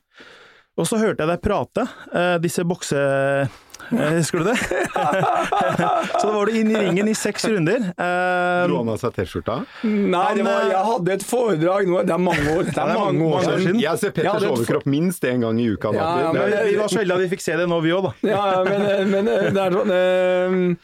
Og 0.78 0.86
så 0.86 0.98
hørte 1.00 1.24
jeg 1.24 1.28
deg 1.32 1.40
prate, 1.42 1.88
eh, 2.14 2.36
disse 2.42 2.62
bokse... 2.68 2.96
eh, 2.98 3.56
Husker 3.88 4.42
du 4.42 4.50
det? 4.50 4.54
så 6.20 6.26
da 6.28 6.32
var 6.34 6.46
du 6.50 6.56
inn 6.60 6.68
i 6.70 6.76
ringen 6.82 7.08
i 7.08 7.14
seks 7.16 7.46
runder. 7.48 7.86
Eh, 7.96 8.58
Dro 8.68 8.82
han 8.82 8.90
av 8.92 8.98
seg 9.00 9.14
T-skjorta? 9.16 9.56
Nei, 9.88 10.24
det 10.36 10.44
var, 10.44 10.66
jeg 10.68 10.82
hadde 10.90 11.14
et 11.16 11.24
foredrag 11.24 11.88
nå, 11.88 12.02
det 12.06 12.12
er 12.14 12.20
mange 12.20 12.52
år, 12.52 12.66
det 12.68 12.76
er 12.76 12.92
mange 12.92 13.00
år 13.00 13.16
mange 13.16 13.30
år 13.32 13.46
siden. 13.46 13.64
siden. 13.64 13.80
Jeg 13.86 14.02
ser 14.02 14.12
Ja, 14.12 14.16
Petters 14.18 14.44
det- 14.44 14.52
overkropp 14.52 14.86
minst 14.92 15.24
én 15.30 15.40
gang 15.46 15.58
i 15.62 15.66
uka. 15.72 15.94
Ja, 15.96 16.08
ja, 16.26 16.32
men 16.36 16.42
men- 16.50 16.66
vi 16.68 16.76
var 16.82 16.92
så 16.92 17.00
heldige 17.00 17.16
at 17.16 17.24
vi 17.24 17.30
fikk 17.36 17.44
se 17.48 17.56
det 17.62 17.68
nå, 17.72 17.80
vi 17.82 17.94
òg, 17.96 18.10
da. 18.10 18.12
Ja, 18.28 18.42
ja, 18.52 18.64
men, 18.68 19.10
men 19.10 19.24
det 19.56 19.62
er 19.64 19.78
sånn 19.78 20.76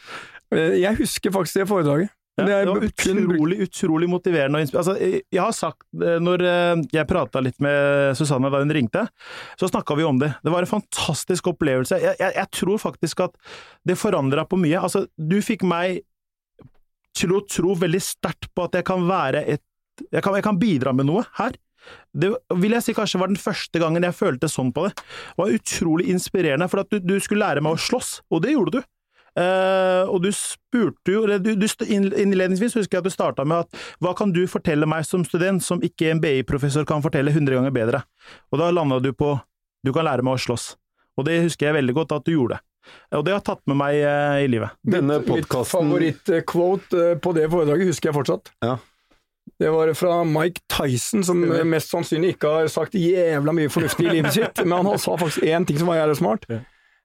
Jeg 0.83 0.96
husker 1.04 1.30
faktisk 1.35 1.61
det 1.61 1.68
foredraget. 1.68 2.11
Ja, 2.35 2.44
Det 2.49 2.66
var 2.66 2.83
utrolig, 2.83 3.59
utrolig 3.62 4.09
motiverende. 4.11 4.59
og 4.59 4.79
Altså, 4.81 4.97
jeg 4.99 5.23
jeg 5.31 5.42
har 5.42 5.53
sagt, 5.55 5.85
eh, 6.03 6.18
når 6.18 6.42
eh, 6.42 6.83
jeg 6.92 7.07
prata 7.07 7.40
litt 7.40 7.61
med 7.62 8.16
Susanne 8.18 8.51
da 8.51 8.59
hun 8.59 8.75
ringte, 8.75 9.07
så 9.61 9.68
snakka 9.70 9.94
vi 9.94 10.03
om 10.03 10.18
det. 10.18 10.33
Det 10.42 10.51
var 10.51 10.66
en 10.66 10.73
fantastisk 10.73 11.47
opplevelse. 11.53 12.01
Jeg, 12.03 12.16
jeg, 12.18 12.35
jeg 12.35 12.51
tror 12.51 12.79
faktisk 12.83 13.20
at 13.29 13.38
det 13.87 13.99
forandra 14.01 14.44
på 14.51 14.59
mye. 14.59 14.83
Altså, 14.83 15.07
du 15.14 15.38
fikk 15.42 15.62
meg 15.62 16.03
til 17.14 17.37
å 17.37 17.44
tro 17.47 17.77
veldig 17.79 18.03
sterkt 18.03 18.51
på 18.51 18.66
at 18.66 18.81
jeg 18.81 18.87
kan 18.90 19.07
være 19.07 19.44
et 19.47 19.62
jeg 20.11 20.25
kan, 20.27 20.35
jeg 20.35 20.42
kan 20.42 20.59
bidra 20.59 20.90
med 20.90 21.07
noe 21.07 21.23
her. 21.38 21.55
Det 22.11 22.33
vil 22.59 22.75
jeg 22.75 22.83
si 22.83 22.94
kanskje 22.97 23.20
var 23.20 23.31
den 23.31 23.38
første 23.38 23.79
gangen 23.79 24.03
jeg 24.03 24.16
følte 24.16 24.51
sånn 24.51 24.73
på 24.75 24.88
det. 24.88 24.94
Det 24.97 25.38
var 25.38 25.55
utrolig 25.55 26.09
inspirerende, 26.11 26.66
for 26.73 26.83
at 26.83 26.90
du, 26.90 26.99
du 26.99 27.14
skulle 27.23 27.44
lære 27.44 27.62
meg 27.62 27.77
å 27.77 27.81
slåss, 27.81 28.16
og 28.33 28.42
det 28.42 28.57
gjorde 28.57 28.81
du. 28.81 28.88
Eh, 29.35 30.03
og 30.07 30.20
du 30.23 30.29
spurte 30.31 31.11
jo 31.11 31.25
eller 31.27 31.40
du, 31.42 31.57
du, 31.59 31.66
Innledningsvis 31.90 32.77
husker 32.79 33.01
jeg 33.01 33.03
at 33.03 33.09
du 33.09 33.11
starta 33.11 33.42
med 33.42 33.64
at 33.64 33.81
hva 34.05 34.12
kan 34.14 34.31
du 34.31 34.44
fortelle 34.47 34.87
meg 34.87 35.03
som 35.09 35.25
student 35.27 35.64
som 35.64 35.83
ikke 35.83 36.12
en 36.12 36.20
BI-professor 36.23 36.87
kan 36.87 37.03
fortelle 37.03 37.35
100 37.35 37.59
ganger 37.59 37.75
bedre? 37.75 38.05
Og 38.55 38.62
da 38.62 38.70
landa 38.70 39.01
du 39.03 39.11
på 39.16 39.35
du 39.85 39.92
kan 39.92 40.07
lære 40.07 40.25
meg 40.25 40.38
å 40.38 40.40
slåss. 40.40 40.70
Og 41.18 41.27
det 41.27 41.42
husker 41.44 41.68
jeg 41.68 41.77
veldig 41.77 41.94
godt 41.99 42.14
at 42.16 42.25
du 42.27 42.33
gjorde. 42.35 42.61
Og 43.16 43.23
det 43.25 43.35
har 43.35 43.42
tatt 43.44 43.62
med 43.70 43.79
meg 43.81 44.01
uh, 44.05 44.38
i 44.44 44.49
livet. 44.51 44.75
Denne 44.85 45.20
Mitt- 45.20 45.31
Mitt 45.31 45.49
favorittquote 45.49 46.88
favorittquote 46.90 47.05
på 47.25 47.33
det 47.37 47.47
foredraget 47.53 47.90
husker 47.92 48.11
jeg 48.11 48.16
fortsatt. 48.16 48.53
Ja. 48.64 48.79
Det 49.61 49.70
var 49.70 49.92
fra 49.94 50.23
Mike 50.25 50.64
Tyson, 50.73 51.25
som 51.25 51.42
mest 51.68 51.92
sannsynlig 51.92 52.35
ikke 52.35 52.51
har 52.51 52.70
sagt 52.73 52.97
jævla 52.97 53.53
mye 53.55 53.70
fornuftig 53.73 54.07
i 54.09 54.14
livet 54.16 54.35
sitt, 54.35 54.62
men 54.68 54.88
han 54.88 54.99
sa 54.99 55.18
faktisk 55.20 55.44
én 55.47 55.66
ting 55.68 55.79
som 55.81 55.90
var 55.92 56.01
jævlig 56.01 56.16
smart. 56.23 56.47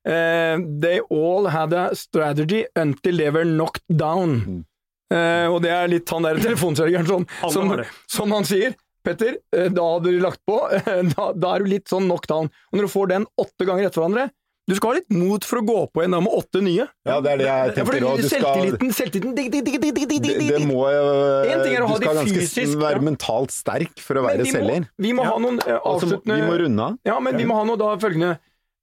Eh, 0.07 0.57
they 0.81 1.01
all 1.11 1.47
had 1.51 1.73
a 1.73 1.89
strategy 1.95 2.65
until 2.75 3.17
they 3.17 3.29
were 3.29 3.45
knocked 3.45 3.83
down. 3.89 4.63
Eh, 5.11 5.47
og 5.49 5.61
det 5.65 5.71
er 5.73 5.87
litt 5.91 6.09
han 6.13 6.23
der 6.27 6.37
telefonselgeren 6.39 7.07
som, 7.09 7.25
som, 7.51 7.73
som 8.07 8.31
han 8.37 8.45
sier. 8.47 8.75
Petter, 9.03 9.37
eh, 9.55 9.69
da 9.73 9.85
hadde 9.95 10.11
du 10.11 10.19
lagt 10.21 10.41
på, 10.47 10.57
da, 11.15 11.29
da 11.33 11.53
er 11.55 11.63
du 11.65 11.71
litt 11.71 11.87
sånn 11.89 12.05
knocked 12.09 12.29
down. 12.31 12.49
Og 12.71 12.77
når 12.79 12.85
du 12.89 12.91
får 12.93 13.07
den 13.15 13.25
åtte 13.39 13.65
ganger 13.67 13.87
etter 13.89 14.03
hverandre 14.03 14.27
Du 14.69 14.75
skal 14.77 14.91
ha 14.91 14.97
litt 14.99 15.09
mot 15.17 15.45
for 15.47 15.57
å 15.57 15.63
gå 15.65 15.77
på 15.95 16.03
en 16.03 16.13
da 16.13 16.19
med 16.21 16.29
åtte 16.35 16.59
nye. 16.61 16.83
Ja, 17.07 17.15
det 17.25 17.31
er 17.31 17.39
det 17.41 17.45
jeg 17.47 17.71
tenker 17.79 18.03
òg. 18.05 18.19
selvtilliten, 18.29 18.91
selvtilliten 18.93 19.31
dig, 19.39 19.47
dig, 19.49 19.63
dig, 19.65 20.19
det, 20.21 20.33
det 20.51 20.59
må 20.69 20.83
jo 20.93 21.07
Du 21.89 21.95
skal 22.03 22.19
ganske 22.19 22.35
fysisk, 22.43 22.75
være 22.77 22.99
ja. 22.99 23.05
mentalt 23.07 23.55
sterk 23.55 23.97
for 24.03 24.19
å 24.21 24.25
være 24.27 24.43
være 24.43 24.45
vi 24.45 24.51
må, 24.53 24.59
selger. 24.67 24.85
vi 25.07 25.13
må 25.17 25.25
Ja. 25.25 25.31
ha 25.31 25.39
noen 25.41 25.57
eh, 25.65 25.79
Altså, 25.79 26.19
vi 26.21 26.37
må 26.43 26.59
runde 26.61 26.85
av. 26.91 26.99
Ja, 27.09 27.17
men 27.23 27.39
vi 27.39 27.47
må 27.49 27.57
ha 27.57 27.63
noe 27.65 27.81
da 27.81 27.95
følgende 28.03 28.35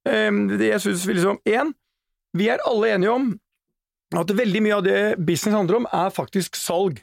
Jeg 0.07 0.81
synes 0.83 1.05
vi 1.07 1.17
liksom 1.17 1.39
Én, 1.47 1.73
vi 2.37 2.49
er 2.51 2.63
alle 2.67 2.93
enige 2.95 3.13
om 3.13 3.29
at 4.15 4.31
veldig 4.31 4.61
mye 4.63 4.75
av 4.77 4.83
det 4.85 4.99
business 5.19 5.55
handler 5.55 5.81
om, 5.81 5.87
er 5.91 6.13
faktisk 6.15 6.55
salg. 6.55 7.01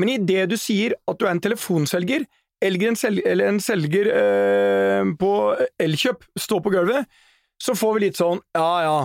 Men 0.00 0.14
idet 0.14 0.46
du 0.48 0.56
sier 0.56 0.94
at 1.10 1.18
du 1.20 1.26
er 1.26 1.34
en 1.34 1.42
telefonselger, 1.44 2.24
eller 2.64 2.90
en, 2.90 2.96
selger, 2.96 3.26
eller 3.28 3.48
en 3.48 3.60
selger 3.60 4.08
eh, 4.12 5.10
på 5.20 5.32
Elkjøp, 5.80 6.24
stå 6.40 6.60
på 6.64 6.72
gulvet, 6.72 7.08
så 7.60 7.76
får 7.76 7.96
vi 7.96 8.02
litt 8.06 8.20
sånn 8.20 8.40
ja 8.56 8.72
ja. 8.84 8.98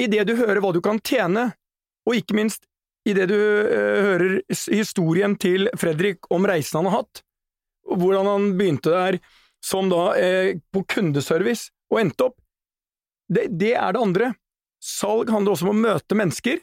Idet 0.00 0.28
du 0.28 0.36
hører 0.38 0.60
hva 0.62 0.72
du 0.72 0.80
kan 0.84 1.00
tjene, 1.04 1.50
og 2.08 2.16
ikke 2.16 2.36
minst 2.38 2.68
idet 3.08 3.28
du 3.30 3.36
eh, 3.36 4.04
hører 4.04 4.36
historien 4.72 5.36
til 5.40 5.68
Fredrik 5.80 6.28
om 6.32 6.46
reisen 6.48 6.80
han 6.80 6.90
har 6.90 7.02
hatt, 7.02 7.22
og 7.88 8.00
hvordan 8.02 8.28
han 8.28 8.48
begynte 8.60 8.92
der 8.92 9.20
som 9.64 9.88
da 9.92 10.12
eh, 10.16 10.56
på 10.72 10.84
kundeservice 10.88 11.72
og 11.92 12.00
endte 12.02 12.28
opp, 12.28 12.38
det, 13.28 13.48
det 13.60 13.74
er 13.76 13.94
det 13.94 14.02
andre. 14.02 14.30
Salg 14.84 15.30
handler 15.32 15.54
også 15.54 15.68
om 15.68 15.74
å 15.74 15.80
møte 15.82 16.16
mennesker. 16.16 16.60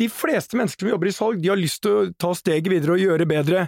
De 0.00 0.08
fleste 0.10 0.56
mennesker 0.58 0.86
som 0.86 0.92
jobber 0.94 1.10
i 1.10 1.14
salg, 1.14 1.42
de 1.42 1.50
har 1.52 1.60
lyst 1.60 1.82
til 1.84 1.96
å 1.96 2.08
ta 2.18 2.32
steget 2.36 2.70
videre 2.72 2.96
og 2.96 3.02
gjøre 3.02 3.28
bedre. 3.30 3.66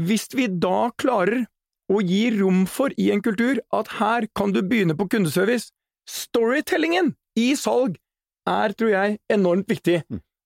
Hvis 0.00 0.30
vi 0.32 0.48
da 0.48 0.88
klarer 0.98 1.44
å 1.90 2.00
gi 2.06 2.22
rom 2.38 2.64
for 2.70 2.94
i 3.00 3.10
en 3.12 3.22
kultur 3.22 3.60
at 3.76 3.90
her 3.98 4.26
kan 4.38 4.54
du 4.54 4.62
begynne 4.62 4.96
på 4.96 5.08
kundeservice, 5.10 5.72
storytellingen 6.08 7.12
i 7.38 7.52
salg 7.58 7.98
er, 8.48 8.74
tror 8.74 8.92
jeg, 8.94 9.18
enormt 9.30 9.68
viktig. 9.70 10.00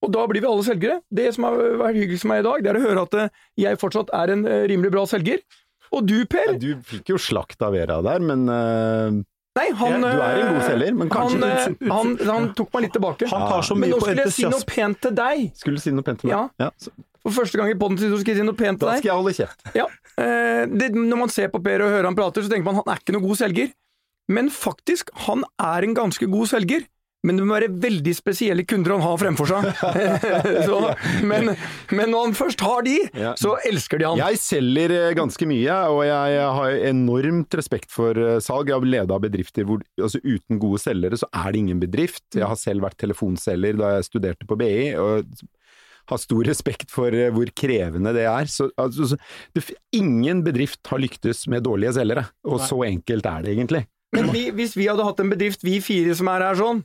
Og 0.05 0.11
da 0.13 0.25
blir 0.29 0.45
vi 0.45 0.49
alle 0.51 0.65
selgere. 0.67 0.99
Det 1.09 1.31
som 1.37 1.47
har 1.49 1.61
vært 1.81 1.97
hyggelig 1.97 2.21
for 2.21 2.33
meg 2.33 2.43
i 2.43 2.47
dag, 2.49 2.65
det 2.65 2.73
er 2.73 2.79
å 2.81 2.85
høre 2.85 3.05
at 3.07 3.15
eh, 3.21 3.45
jeg 3.63 3.81
fortsatt 3.81 4.11
er 4.17 4.33
en 4.35 4.43
eh, 4.49 4.65
rimelig 4.69 4.93
bra 4.93 5.05
selger. 5.09 5.41
Og 5.95 6.05
du, 6.09 6.17
Per? 6.29 6.57
Ja, 6.57 6.59
Du 6.61 6.83
fikk 6.85 7.15
jo 7.15 7.21
slakt 7.21 7.63
av 7.65 7.77
Vera 7.77 8.01
der, 8.05 8.25
men 8.25 8.45
øh, 8.51 9.23
Nei, 9.55 9.69
han 9.79 10.03
du 10.03 10.07
er 10.09 10.39
en 10.41 10.49
god 10.57 10.65
selger, 10.67 10.95
men 10.99 11.11
kanskje 11.13 11.39
han, 11.39 11.75
eh, 11.79 11.91
han, 11.95 12.15
han 12.27 12.47
tok 12.59 12.73
meg 12.75 12.89
litt 12.89 12.95
tilbake. 12.97 13.29
Han 13.31 13.45
tar 13.53 13.63
så 13.63 13.77
Men 13.79 13.85
mye 13.85 13.95
nå 13.95 13.99
på 14.01 14.09
skulle 14.09 14.25
jeg 14.27 14.35
si 14.35 14.47
noe 14.51 14.67
pent 14.67 15.01
til 15.07 15.15
deg. 15.15 15.45
skulle 15.61 15.83
si 15.83 15.93
noe 15.95 16.07
pent 16.07 16.23
til 16.25 16.33
meg. 16.33 16.35
Ja. 16.35 16.71
ja. 16.73 16.95
For 17.25 17.37
første 17.39 17.61
gang 17.61 17.71
i 17.71 17.77
podden 17.79 18.01
skulle 18.01 18.19
jeg 18.27 18.41
si 18.41 18.47
noe 18.47 18.59
pent 18.59 18.83
til 18.83 18.91
deg. 18.91 18.99
da 18.99 19.03
skal 19.05 19.13
jeg 19.13 19.21
holde 19.21 19.37
kjeft. 19.39 19.63
Ja. 19.81 19.87
Eh, 20.19 20.65
det, 20.71 20.91
når 20.95 21.21
man 21.23 21.31
ser 21.33 21.49
på 21.55 21.63
Per 21.63 21.87
og 21.87 21.95
hører 21.95 22.11
han 22.11 22.19
prater, 22.19 22.43
så 22.43 22.51
tenker 22.51 22.67
man 22.67 22.83
han 22.83 22.91
er 22.91 23.01
ikke 23.03 23.15
noen 23.15 23.27
god 23.29 23.41
selger. 23.45 23.71
Men 24.35 24.51
faktisk, 24.51 25.11
han 25.29 25.45
er 25.61 25.87
en 25.87 25.95
ganske 25.97 26.27
god 26.33 26.51
selger. 26.51 26.87
Men 27.25 27.39
det 27.39 27.47
må 27.49 27.57
være 27.57 27.71
veldig 27.81 28.13
spesielle 28.17 28.67
kunder 28.69 28.95
han 28.97 29.05
har 29.05 29.21
fremfor 29.21 29.49
seg. 29.49 29.69
så, 30.69 30.79
men, 31.25 31.55
men 31.95 32.13
når 32.13 32.27
han 32.29 32.37
først 32.37 32.65
har 32.67 32.85
de, 32.85 32.99
Ja. 33.17 33.33
så 33.41 33.55
elsker 33.65 34.03
de 34.03 34.09
han. 34.11 34.21
Jeg 34.21 34.41
selger 34.43 34.93
eh, 34.93 35.15
ganske 35.17 35.49
mye, 35.49 35.79
og 35.95 36.03
jeg 36.05 36.45
har 36.59 36.79
enormt 36.91 37.57
respekt 37.57 37.91
for 37.95 38.19
eh, 38.21 38.39
salg. 38.45 38.69
Jeg 38.69 38.77
har 38.77 38.89
ledet 38.99 39.21
bedrifter 39.25 39.65
hvor 39.69 39.81
altså 39.97 40.21
uten 40.21 40.61
gode 40.61 40.83
selgere 40.85 41.19
så 41.21 41.31
er 41.33 41.51
det 41.55 41.65
ingen 41.65 41.81
bedrift. 41.83 42.27
Jeg 42.37 42.45
har 42.51 42.61
selv 42.61 42.85
vært 42.85 43.01
telefonselger 43.01 43.81
da 43.81 43.97
jeg 43.97 44.09
studerte 44.13 44.49
på 44.49 44.61
BI. 44.61 44.75
og 45.01 45.25
har 46.11 46.21
stor 46.21 46.45
respekt 46.45 46.93
for 46.93 47.15
eh, 47.17 47.31
hvor 47.33 47.49
krevende 47.57 48.13
det 48.17 48.27
er. 48.29 48.51
Så, 48.51 48.69
altså, 48.77 49.17
ingen 49.97 50.43
bedrift 50.45 50.85
har 50.93 51.01
lyktes 51.01 51.47
med 51.49 51.65
dårlige 51.65 51.95
selgere, 51.97 52.27
og 52.45 52.61
så 52.61 52.83
enkelt 52.85 53.27
er 53.31 53.45
det 53.47 53.55
egentlig. 53.57 53.87
Men 54.15 54.29
vi, 54.31 54.49
hvis 54.55 54.77
vi 54.79 54.87
hadde 54.87 55.07
hatt 55.07 55.23
en 55.25 55.33
bedrift, 55.33 55.65
vi 55.67 55.81
fire 55.83 56.15
som 56.15 56.29
er 56.31 56.45
her 56.47 56.59
sånn, 56.59 56.85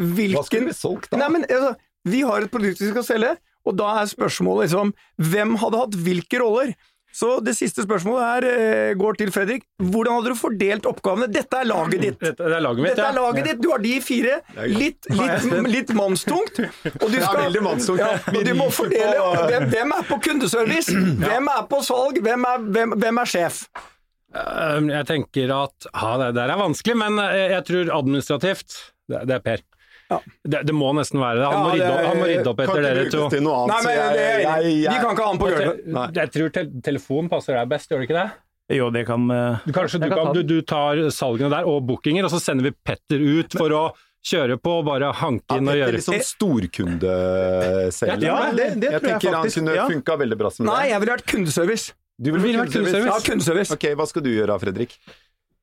Hva 0.00 0.42
skulle 0.46 0.70
vi 0.72 0.76
solgt 0.78 1.10
da? 1.12 1.20
Nei, 1.20 1.28
men 1.36 1.46
altså, 1.48 1.74
Vi 2.08 2.22
har 2.24 2.46
et 2.46 2.52
produkt 2.52 2.80
vi 2.80 2.88
skal 2.94 3.04
selge, 3.04 3.34
og 3.68 3.76
da 3.76 3.90
er 4.00 4.08
spørsmålet 4.08 4.70
liksom 4.70 4.94
Hvem 5.20 5.58
hadde 5.60 5.82
hatt 5.84 5.98
hvilke 6.06 6.40
roller? 6.40 6.72
Så 7.10 7.40
det 7.42 7.56
siste 7.58 7.82
spørsmålet 7.82 8.22
her 8.22 8.44
eh, 8.46 8.90
går 8.94 9.16
til 9.18 9.32
Fredrik. 9.34 9.64
Hvordan 9.82 10.14
hadde 10.20 10.30
du 10.30 10.38
fordelt 10.38 10.84
oppgavene? 10.86 11.26
Dette 11.34 11.58
er 11.58 11.66
laget 11.66 12.04
ditt. 12.04 12.20
Dette 12.22 12.44
er 12.46 12.62
laget 12.62 12.84
mitt, 12.84 12.92
Dette 12.94 13.06
er 13.08 13.16
laget 13.16 13.48
ditt. 13.48 13.58
Du 13.64 13.66
har 13.72 13.82
de 13.82 13.94
fire. 14.06 14.36
Litt, 14.70 15.08
litt, 15.18 15.48
litt 15.74 15.90
mannstungt. 15.98 16.60
Og 16.92 17.08
du 17.10 17.16
skal, 17.18 17.40
veldig 17.48 17.64
mannstungt. 17.66 17.98
Ja, 18.04 18.12
og 18.30 18.46
du 18.46 18.52
må 18.54 18.68
fordele 18.70 19.24
hvem, 19.50 19.66
hvem 19.74 19.94
er 19.98 20.06
på 20.06 20.20
kundeservice? 20.28 20.94
Hvem 21.26 21.50
er 21.56 21.66
på 21.74 21.82
salg? 21.90 22.22
Hvem 22.22 22.46
er, 22.52 22.62
hvem, 22.78 22.94
hvem 23.02 23.20
er 23.24 23.32
sjef? 23.34 23.58
Eh, 24.30 24.78
Jeg 24.94 25.08
tenker 25.10 25.50
at 25.58 25.90
ja, 25.90 26.12
det 26.22 26.30
der 26.38 26.54
er 26.54 26.62
vanskelig, 26.62 26.94
men 27.02 27.18
eh, 27.26 27.56
jeg 27.56 27.66
tror 27.72 27.90
administrativt 27.98 28.78
det, 29.10 29.24
det 29.26 29.34
er 29.40 29.44
Per. 29.50 29.66
Ja. 30.10 30.18
Det, 30.42 30.60
det 30.66 30.74
må 30.74 30.90
nesten 30.98 31.20
være 31.22 31.36
det. 31.38 31.44
Han, 31.46 31.52
Ja, 31.54 31.62
må, 31.62 31.70
det 31.70 31.80
rydde, 31.80 32.06
han 32.10 32.16
må 32.18 32.24
rydde 32.26 32.46
opp 32.50 32.56
Kan 32.58 32.66
etter 32.66 32.80
ikke 32.80 32.86
dere 32.88 33.00
brukes 33.04 33.14
to. 33.14 33.28
til 33.30 33.42
noe 33.46 33.54
annet. 33.60 33.70
Nei, 33.70 33.80
men 33.86 33.92
jeg- 33.94 34.14
det 34.16 34.24
jeg- 34.26 34.42
jeg- 34.82 34.90
Vi 34.90 34.98
kan 35.00 35.10
ikke 35.14 35.22
ha 35.22 35.28
han 35.30 35.38
på 35.38 35.46
Og 35.46 35.52
gulvet. 35.54 35.86
Nei. 35.86 36.06
jeg 36.18 36.30
tror 36.36 36.48
te 36.52 36.64
telefon 36.90 37.28
passer 37.30 37.54
deg 37.54 37.68
best, 37.70 37.88
gjør 37.90 37.98
det 38.00 38.08
ikke 38.10 38.18
det? 38.20 38.30
Jo, 38.76 38.90
det 38.90 39.06
kan 39.06 39.30
eh, 39.30 39.58
Du, 39.66 39.72
kanskje 39.72 39.98
du, 40.00 40.08
kan 40.08 40.18
kan, 40.18 40.34
du, 40.34 40.42
du 40.42 40.62
tar 40.62 40.94
salgene 41.10 41.50
der 41.50 41.64
og 41.66 41.86
bookinger, 41.86 42.24
og 42.24 42.30
så 42.30 42.38
sender 42.42 42.62
vi 42.68 42.70
Petter 42.84 43.18
ut 43.18 43.52
for 43.58 43.70
å 43.70 43.92
kjøre 44.22 44.58
på 44.60 44.70
og 44.80 44.84
bare 44.86 45.12
hanke 45.12 45.42
Ja, 45.50 45.56
inn 45.56 45.66
og 45.66 45.72
Petter 45.72 45.80
gjøre 45.80 45.92
litt 45.96 46.04
sånn 46.06 46.22
storkundeselger. 47.10 48.22
Ja, 48.22 48.50
det- 48.52 48.80
det 48.80 48.90
tror 48.90 49.08
jeg 49.20 49.32
han 49.32 49.44
faktisk, 49.44 49.58
kunne 49.58 49.74
ja. 49.74 49.86
funka 49.88 50.16
veldig 50.18 50.38
bra 50.38 50.50
som 50.50 50.66
det. 50.66 50.72
Nei, 50.72 50.88
jeg 50.90 51.00
ville 51.00 51.16
vært 51.16 51.26
kundeservice. 51.26 51.92
Du 52.20 52.30
vil 52.32 52.40
Vil 52.40 52.56
vært 52.60 52.72
kundeservice? 52.72 53.06
Ja, 53.06 53.18
kundeservice. 53.32 53.72
Ok, 53.72 53.86
hva 53.96 54.06
skal 54.06 54.22
du 54.22 54.28
gjøre, 54.30 54.58
Fredrik? 54.60 54.98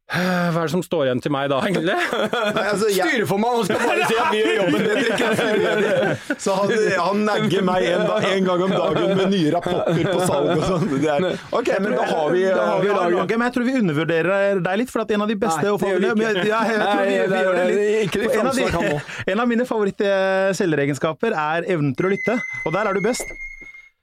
Eh, 0.07 0.49
Hva 0.55 0.61
er 0.61 0.69
det 0.69 0.71
som 0.71 0.83
står 0.85 1.09
igjen 1.09 1.21
til 1.23 1.33
meg 1.35 1.49
da, 1.51 1.57
egentlig? 1.67 1.95
Nei, 2.55 2.63
altså, 2.63 2.87
jeg, 2.93 3.09
Styreformann, 3.09 3.65
skal 3.67 3.81
bare 3.83 4.05
si 4.07 4.15
at 4.15 4.29
vi 4.31 4.39
gjør 4.39 4.53
jobben. 4.61 4.85
din! 4.87 6.37
så 6.39 6.55
han, 6.55 6.71
han 6.95 7.23
nagger 7.27 7.65
meg 7.67 7.87
en, 7.89 8.05
da, 8.07 8.19
en 8.29 8.47
gang 8.47 8.63
om 8.67 8.75
dagen 8.75 9.11
med 9.19 9.33
nye 9.33 9.51
rapporter 9.57 10.07
på 10.07 10.29
salg 10.29 10.53
og 10.53 10.63
sånn. 10.63 11.27
Ok, 11.59 11.73
men 11.83 11.97
da 11.97 12.05
har 12.07 12.31
vi, 12.31 12.45
Da 12.47 12.69
har 12.71 12.85
vi 12.85 12.91
eh, 12.91 12.95
laget. 12.95 13.17
laget, 13.17 13.35
men 13.35 13.45
jeg 13.49 13.55
tror 13.57 13.67
vi 13.67 13.75
undervurderer 13.81 14.63
deg 14.69 14.79
litt, 14.83 14.93
for 14.93 15.03
at 15.03 15.11
en 15.17 15.25
av 15.25 15.33
de 15.33 15.37
beste 15.43 15.65
Nei, 15.65 15.75
det 15.75 15.91
gjør 15.91 16.21
vi 16.21 16.29
ikke. 16.29 16.45
ja, 16.53 16.61
jeg 16.71 16.79
tror 16.85 17.03
vi, 17.03 17.17
vi 17.33 17.41
gjør 17.43 17.59
det 17.59 17.67
litt. 17.73 18.31
En 18.37 18.51
av, 18.53 18.61
de, 18.61 18.93
en 19.33 19.43
av 19.43 19.51
mine 19.51 19.67
favoritt-selgeregenskaper 19.67 21.35
er 21.35 21.67
evnen 21.75 21.91
til 21.97 22.07
å 22.07 22.15
lytte, 22.15 22.39
og 22.63 22.73
der 22.77 22.87
er 22.93 22.95
du 22.95 23.03
best. 23.03 23.35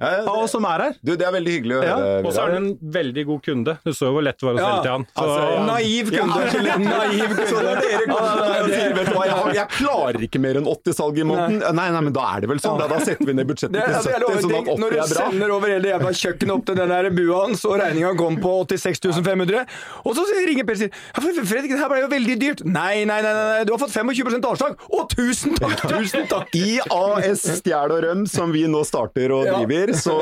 Ja, 0.05 0.11
det, 0.21 0.29
Av 0.31 0.39
oss 0.45 0.53
som 0.55 0.65
er 0.69 0.83
her. 0.85 0.97
Du, 1.03 1.13
det 1.17 1.27
er 1.27 1.33
veldig 1.35 1.55
hyggelig 1.57 1.77
å 1.79 1.83
Ja. 1.85 1.97
Og 2.25 2.31
så 2.37 2.45
er 2.45 2.53
han 2.55 2.59
en 2.61 2.79
veldig 2.95 3.25
god 3.31 3.43
kunde. 3.49 3.75
Du 3.85 3.91
så 3.97 4.09
jo 4.11 4.15
hvor 4.19 4.25
lett 4.27 4.39
det 4.41 4.47
var 4.49 4.55
å 4.55 4.61
Ja, 4.61 4.69
selge 4.69 4.83
til 4.85 4.93
han. 4.95 5.07
Så, 5.11 5.25
altså, 5.25 5.41
ja. 5.55 5.65
Naiv 5.69 6.11
kunde. 6.15 6.41
Naiv 6.95 7.35
Så 7.35 7.57
kunde. 7.57 7.65
når 7.65 7.81
dere 7.85 8.05
kommer 8.11 8.65
og 8.65 8.71
sier 8.75 8.95
vet 8.99 9.09
du 9.09 9.15
hva, 9.17 9.25
jeg, 9.31 9.55
jeg 9.59 9.69
klarer 9.79 10.27
ikke 10.29 10.43
mer 10.45 10.61
enn 10.61 10.69
80 10.75 10.99
salg 10.99 11.19
i 11.21 11.27
måneden, 11.29 11.59
nei, 11.79 11.89
nei, 11.95 12.03
men 12.09 12.15
da 12.17 12.25
er 12.35 12.45
det 12.45 12.51
vel 12.53 12.61
sånn. 12.65 12.79
Da, 12.81 12.89
da 12.91 13.01
setter 13.05 13.29
vi 13.31 13.37
ned 13.39 13.49
budsjettet 13.51 13.79
til 13.79 13.97
altså, 13.99 14.15
70, 14.15 14.25
lover, 14.25 14.41
sånn 14.45 14.55
at 14.59 14.83
når 14.85 14.95
80 14.95 14.95
du 14.95 14.99
er 14.99 15.15
bra. 15.15 15.29
sender 15.31 15.55
over 15.57 15.75
hele 15.75 15.91
jævla 15.93 16.13
kjøkkenet 16.21 16.55
opp 16.59 16.67
til 16.71 16.79
den 16.81 16.93
der 16.95 17.11
bua 17.15 17.41
hans, 17.47 17.65
og 17.69 17.77
regninga 17.81 18.13
kom 18.19 18.39
på 18.43 18.55
86 18.75 19.21
500, 19.25 19.65
og 20.05 20.17
så 20.19 20.25
ringer 20.49 20.67
Per 20.69 20.75
og 20.75 20.81
sier 20.81 20.91
ja, 20.95 21.23
Fredrik, 21.45 21.71
det 21.75 21.81
her 21.81 21.91
ble 21.93 22.01
jo 22.05 22.09
veldig 22.13 22.37
dyrt. 22.41 22.63
Nei, 22.67 23.05
nei, 23.09 23.19
nei, 23.25 23.33
nei, 23.35 23.45
nei, 23.55 23.65
du 23.69 23.73
har 23.75 23.81
fått 23.83 23.95
25 23.95 24.39
avslag. 24.49 24.77
Å, 24.91 25.05
tusen 25.13 25.55
takk, 25.59 25.85
tusen 25.91 26.27
takk! 26.31 26.55
I 26.59 26.79
AS 26.93 27.45
Stjæl 27.61 27.93
og 27.95 28.03
Røm, 28.05 28.25
som 28.31 28.53
vi 28.55 28.65
nå 28.71 28.83
starter 28.89 29.33
og 29.37 29.45
Ja. 29.49 29.59
driver, 29.61 29.94
så, 30.01 30.15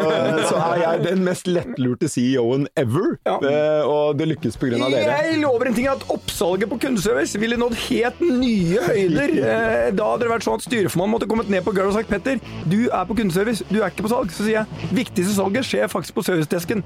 så 0.48 0.58
er 0.58 0.80
jeg 0.82 1.02
den 1.06 1.24
mest 1.26 1.48
lettlurte 1.50 2.08
CEO-en 2.10 2.66
ever. 2.78 3.16
Ja. 3.28 3.36
Eh, 3.38 3.88
og 3.88 4.18
det 4.18 4.28
lykkes 4.32 4.58
av 4.62 4.92
dere. 4.92 5.18
Jeg 5.26 5.40
lover 5.42 5.70
en 5.70 5.76
ting, 5.76 5.88
at 5.90 6.04
oppsalget 6.12 6.70
på 6.70 6.78
kundeservice 6.82 7.38
ville 7.40 7.58
nådd 7.60 7.78
helt 7.88 8.22
nye 8.26 8.86
høyder. 8.88 9.36
Eh, 9.52 9.88
Da 9.92 10.06
hadde 10.12 10.24
det 10.24 10.30
vært 10.30 10.44
sånn 10.46 10.56
at 10.60 10.64
styreformannen 10.64 11.12
måtte 11.16 11.26
kommet 11.30 11.50
ned 11.52 11.64
på 11.66 11.72
gulvet 11.74 11.92
og 11.92 11.96
sagt 11.98 12.10
Petter, 12.10 12.38
du 12.68 12.86
er 12.86 13.06
på 13.08 13.16
kundeservice, 13.18 13.64
du 13.68 13.80
er 13.80 13.90
ikke 13.90 14.06
på 14.06 14.12
salg. 14.12 14.32
Så 14.32 14.46
sier 14.46 14.62
jeg 14.62 14.92
viktigste 14.96 15.34
salget 15.36 15.66
skjer 15.68 15.90
faktisk 15.92 16.16
på 16.16 16.24
servicedesken. 16.26 16.84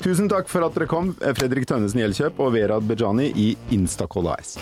Tusen 0.00 0.30
takk 0.32 0.48
for 0.48 0.64
at 0.64 0.76
dere 0.76 0.88
kom, 0.90 1.12
Fredrik 1.36 1.68
Tønnesen 1.68 2.00
Gjeldkjøp 2.00 2.40
og 2.40 2.54
Vera 2.56 2.80
Bejani 2.80 3.30
i 3.36 3.50
Instacall 3.76 4.32
AS. 4.32 4.56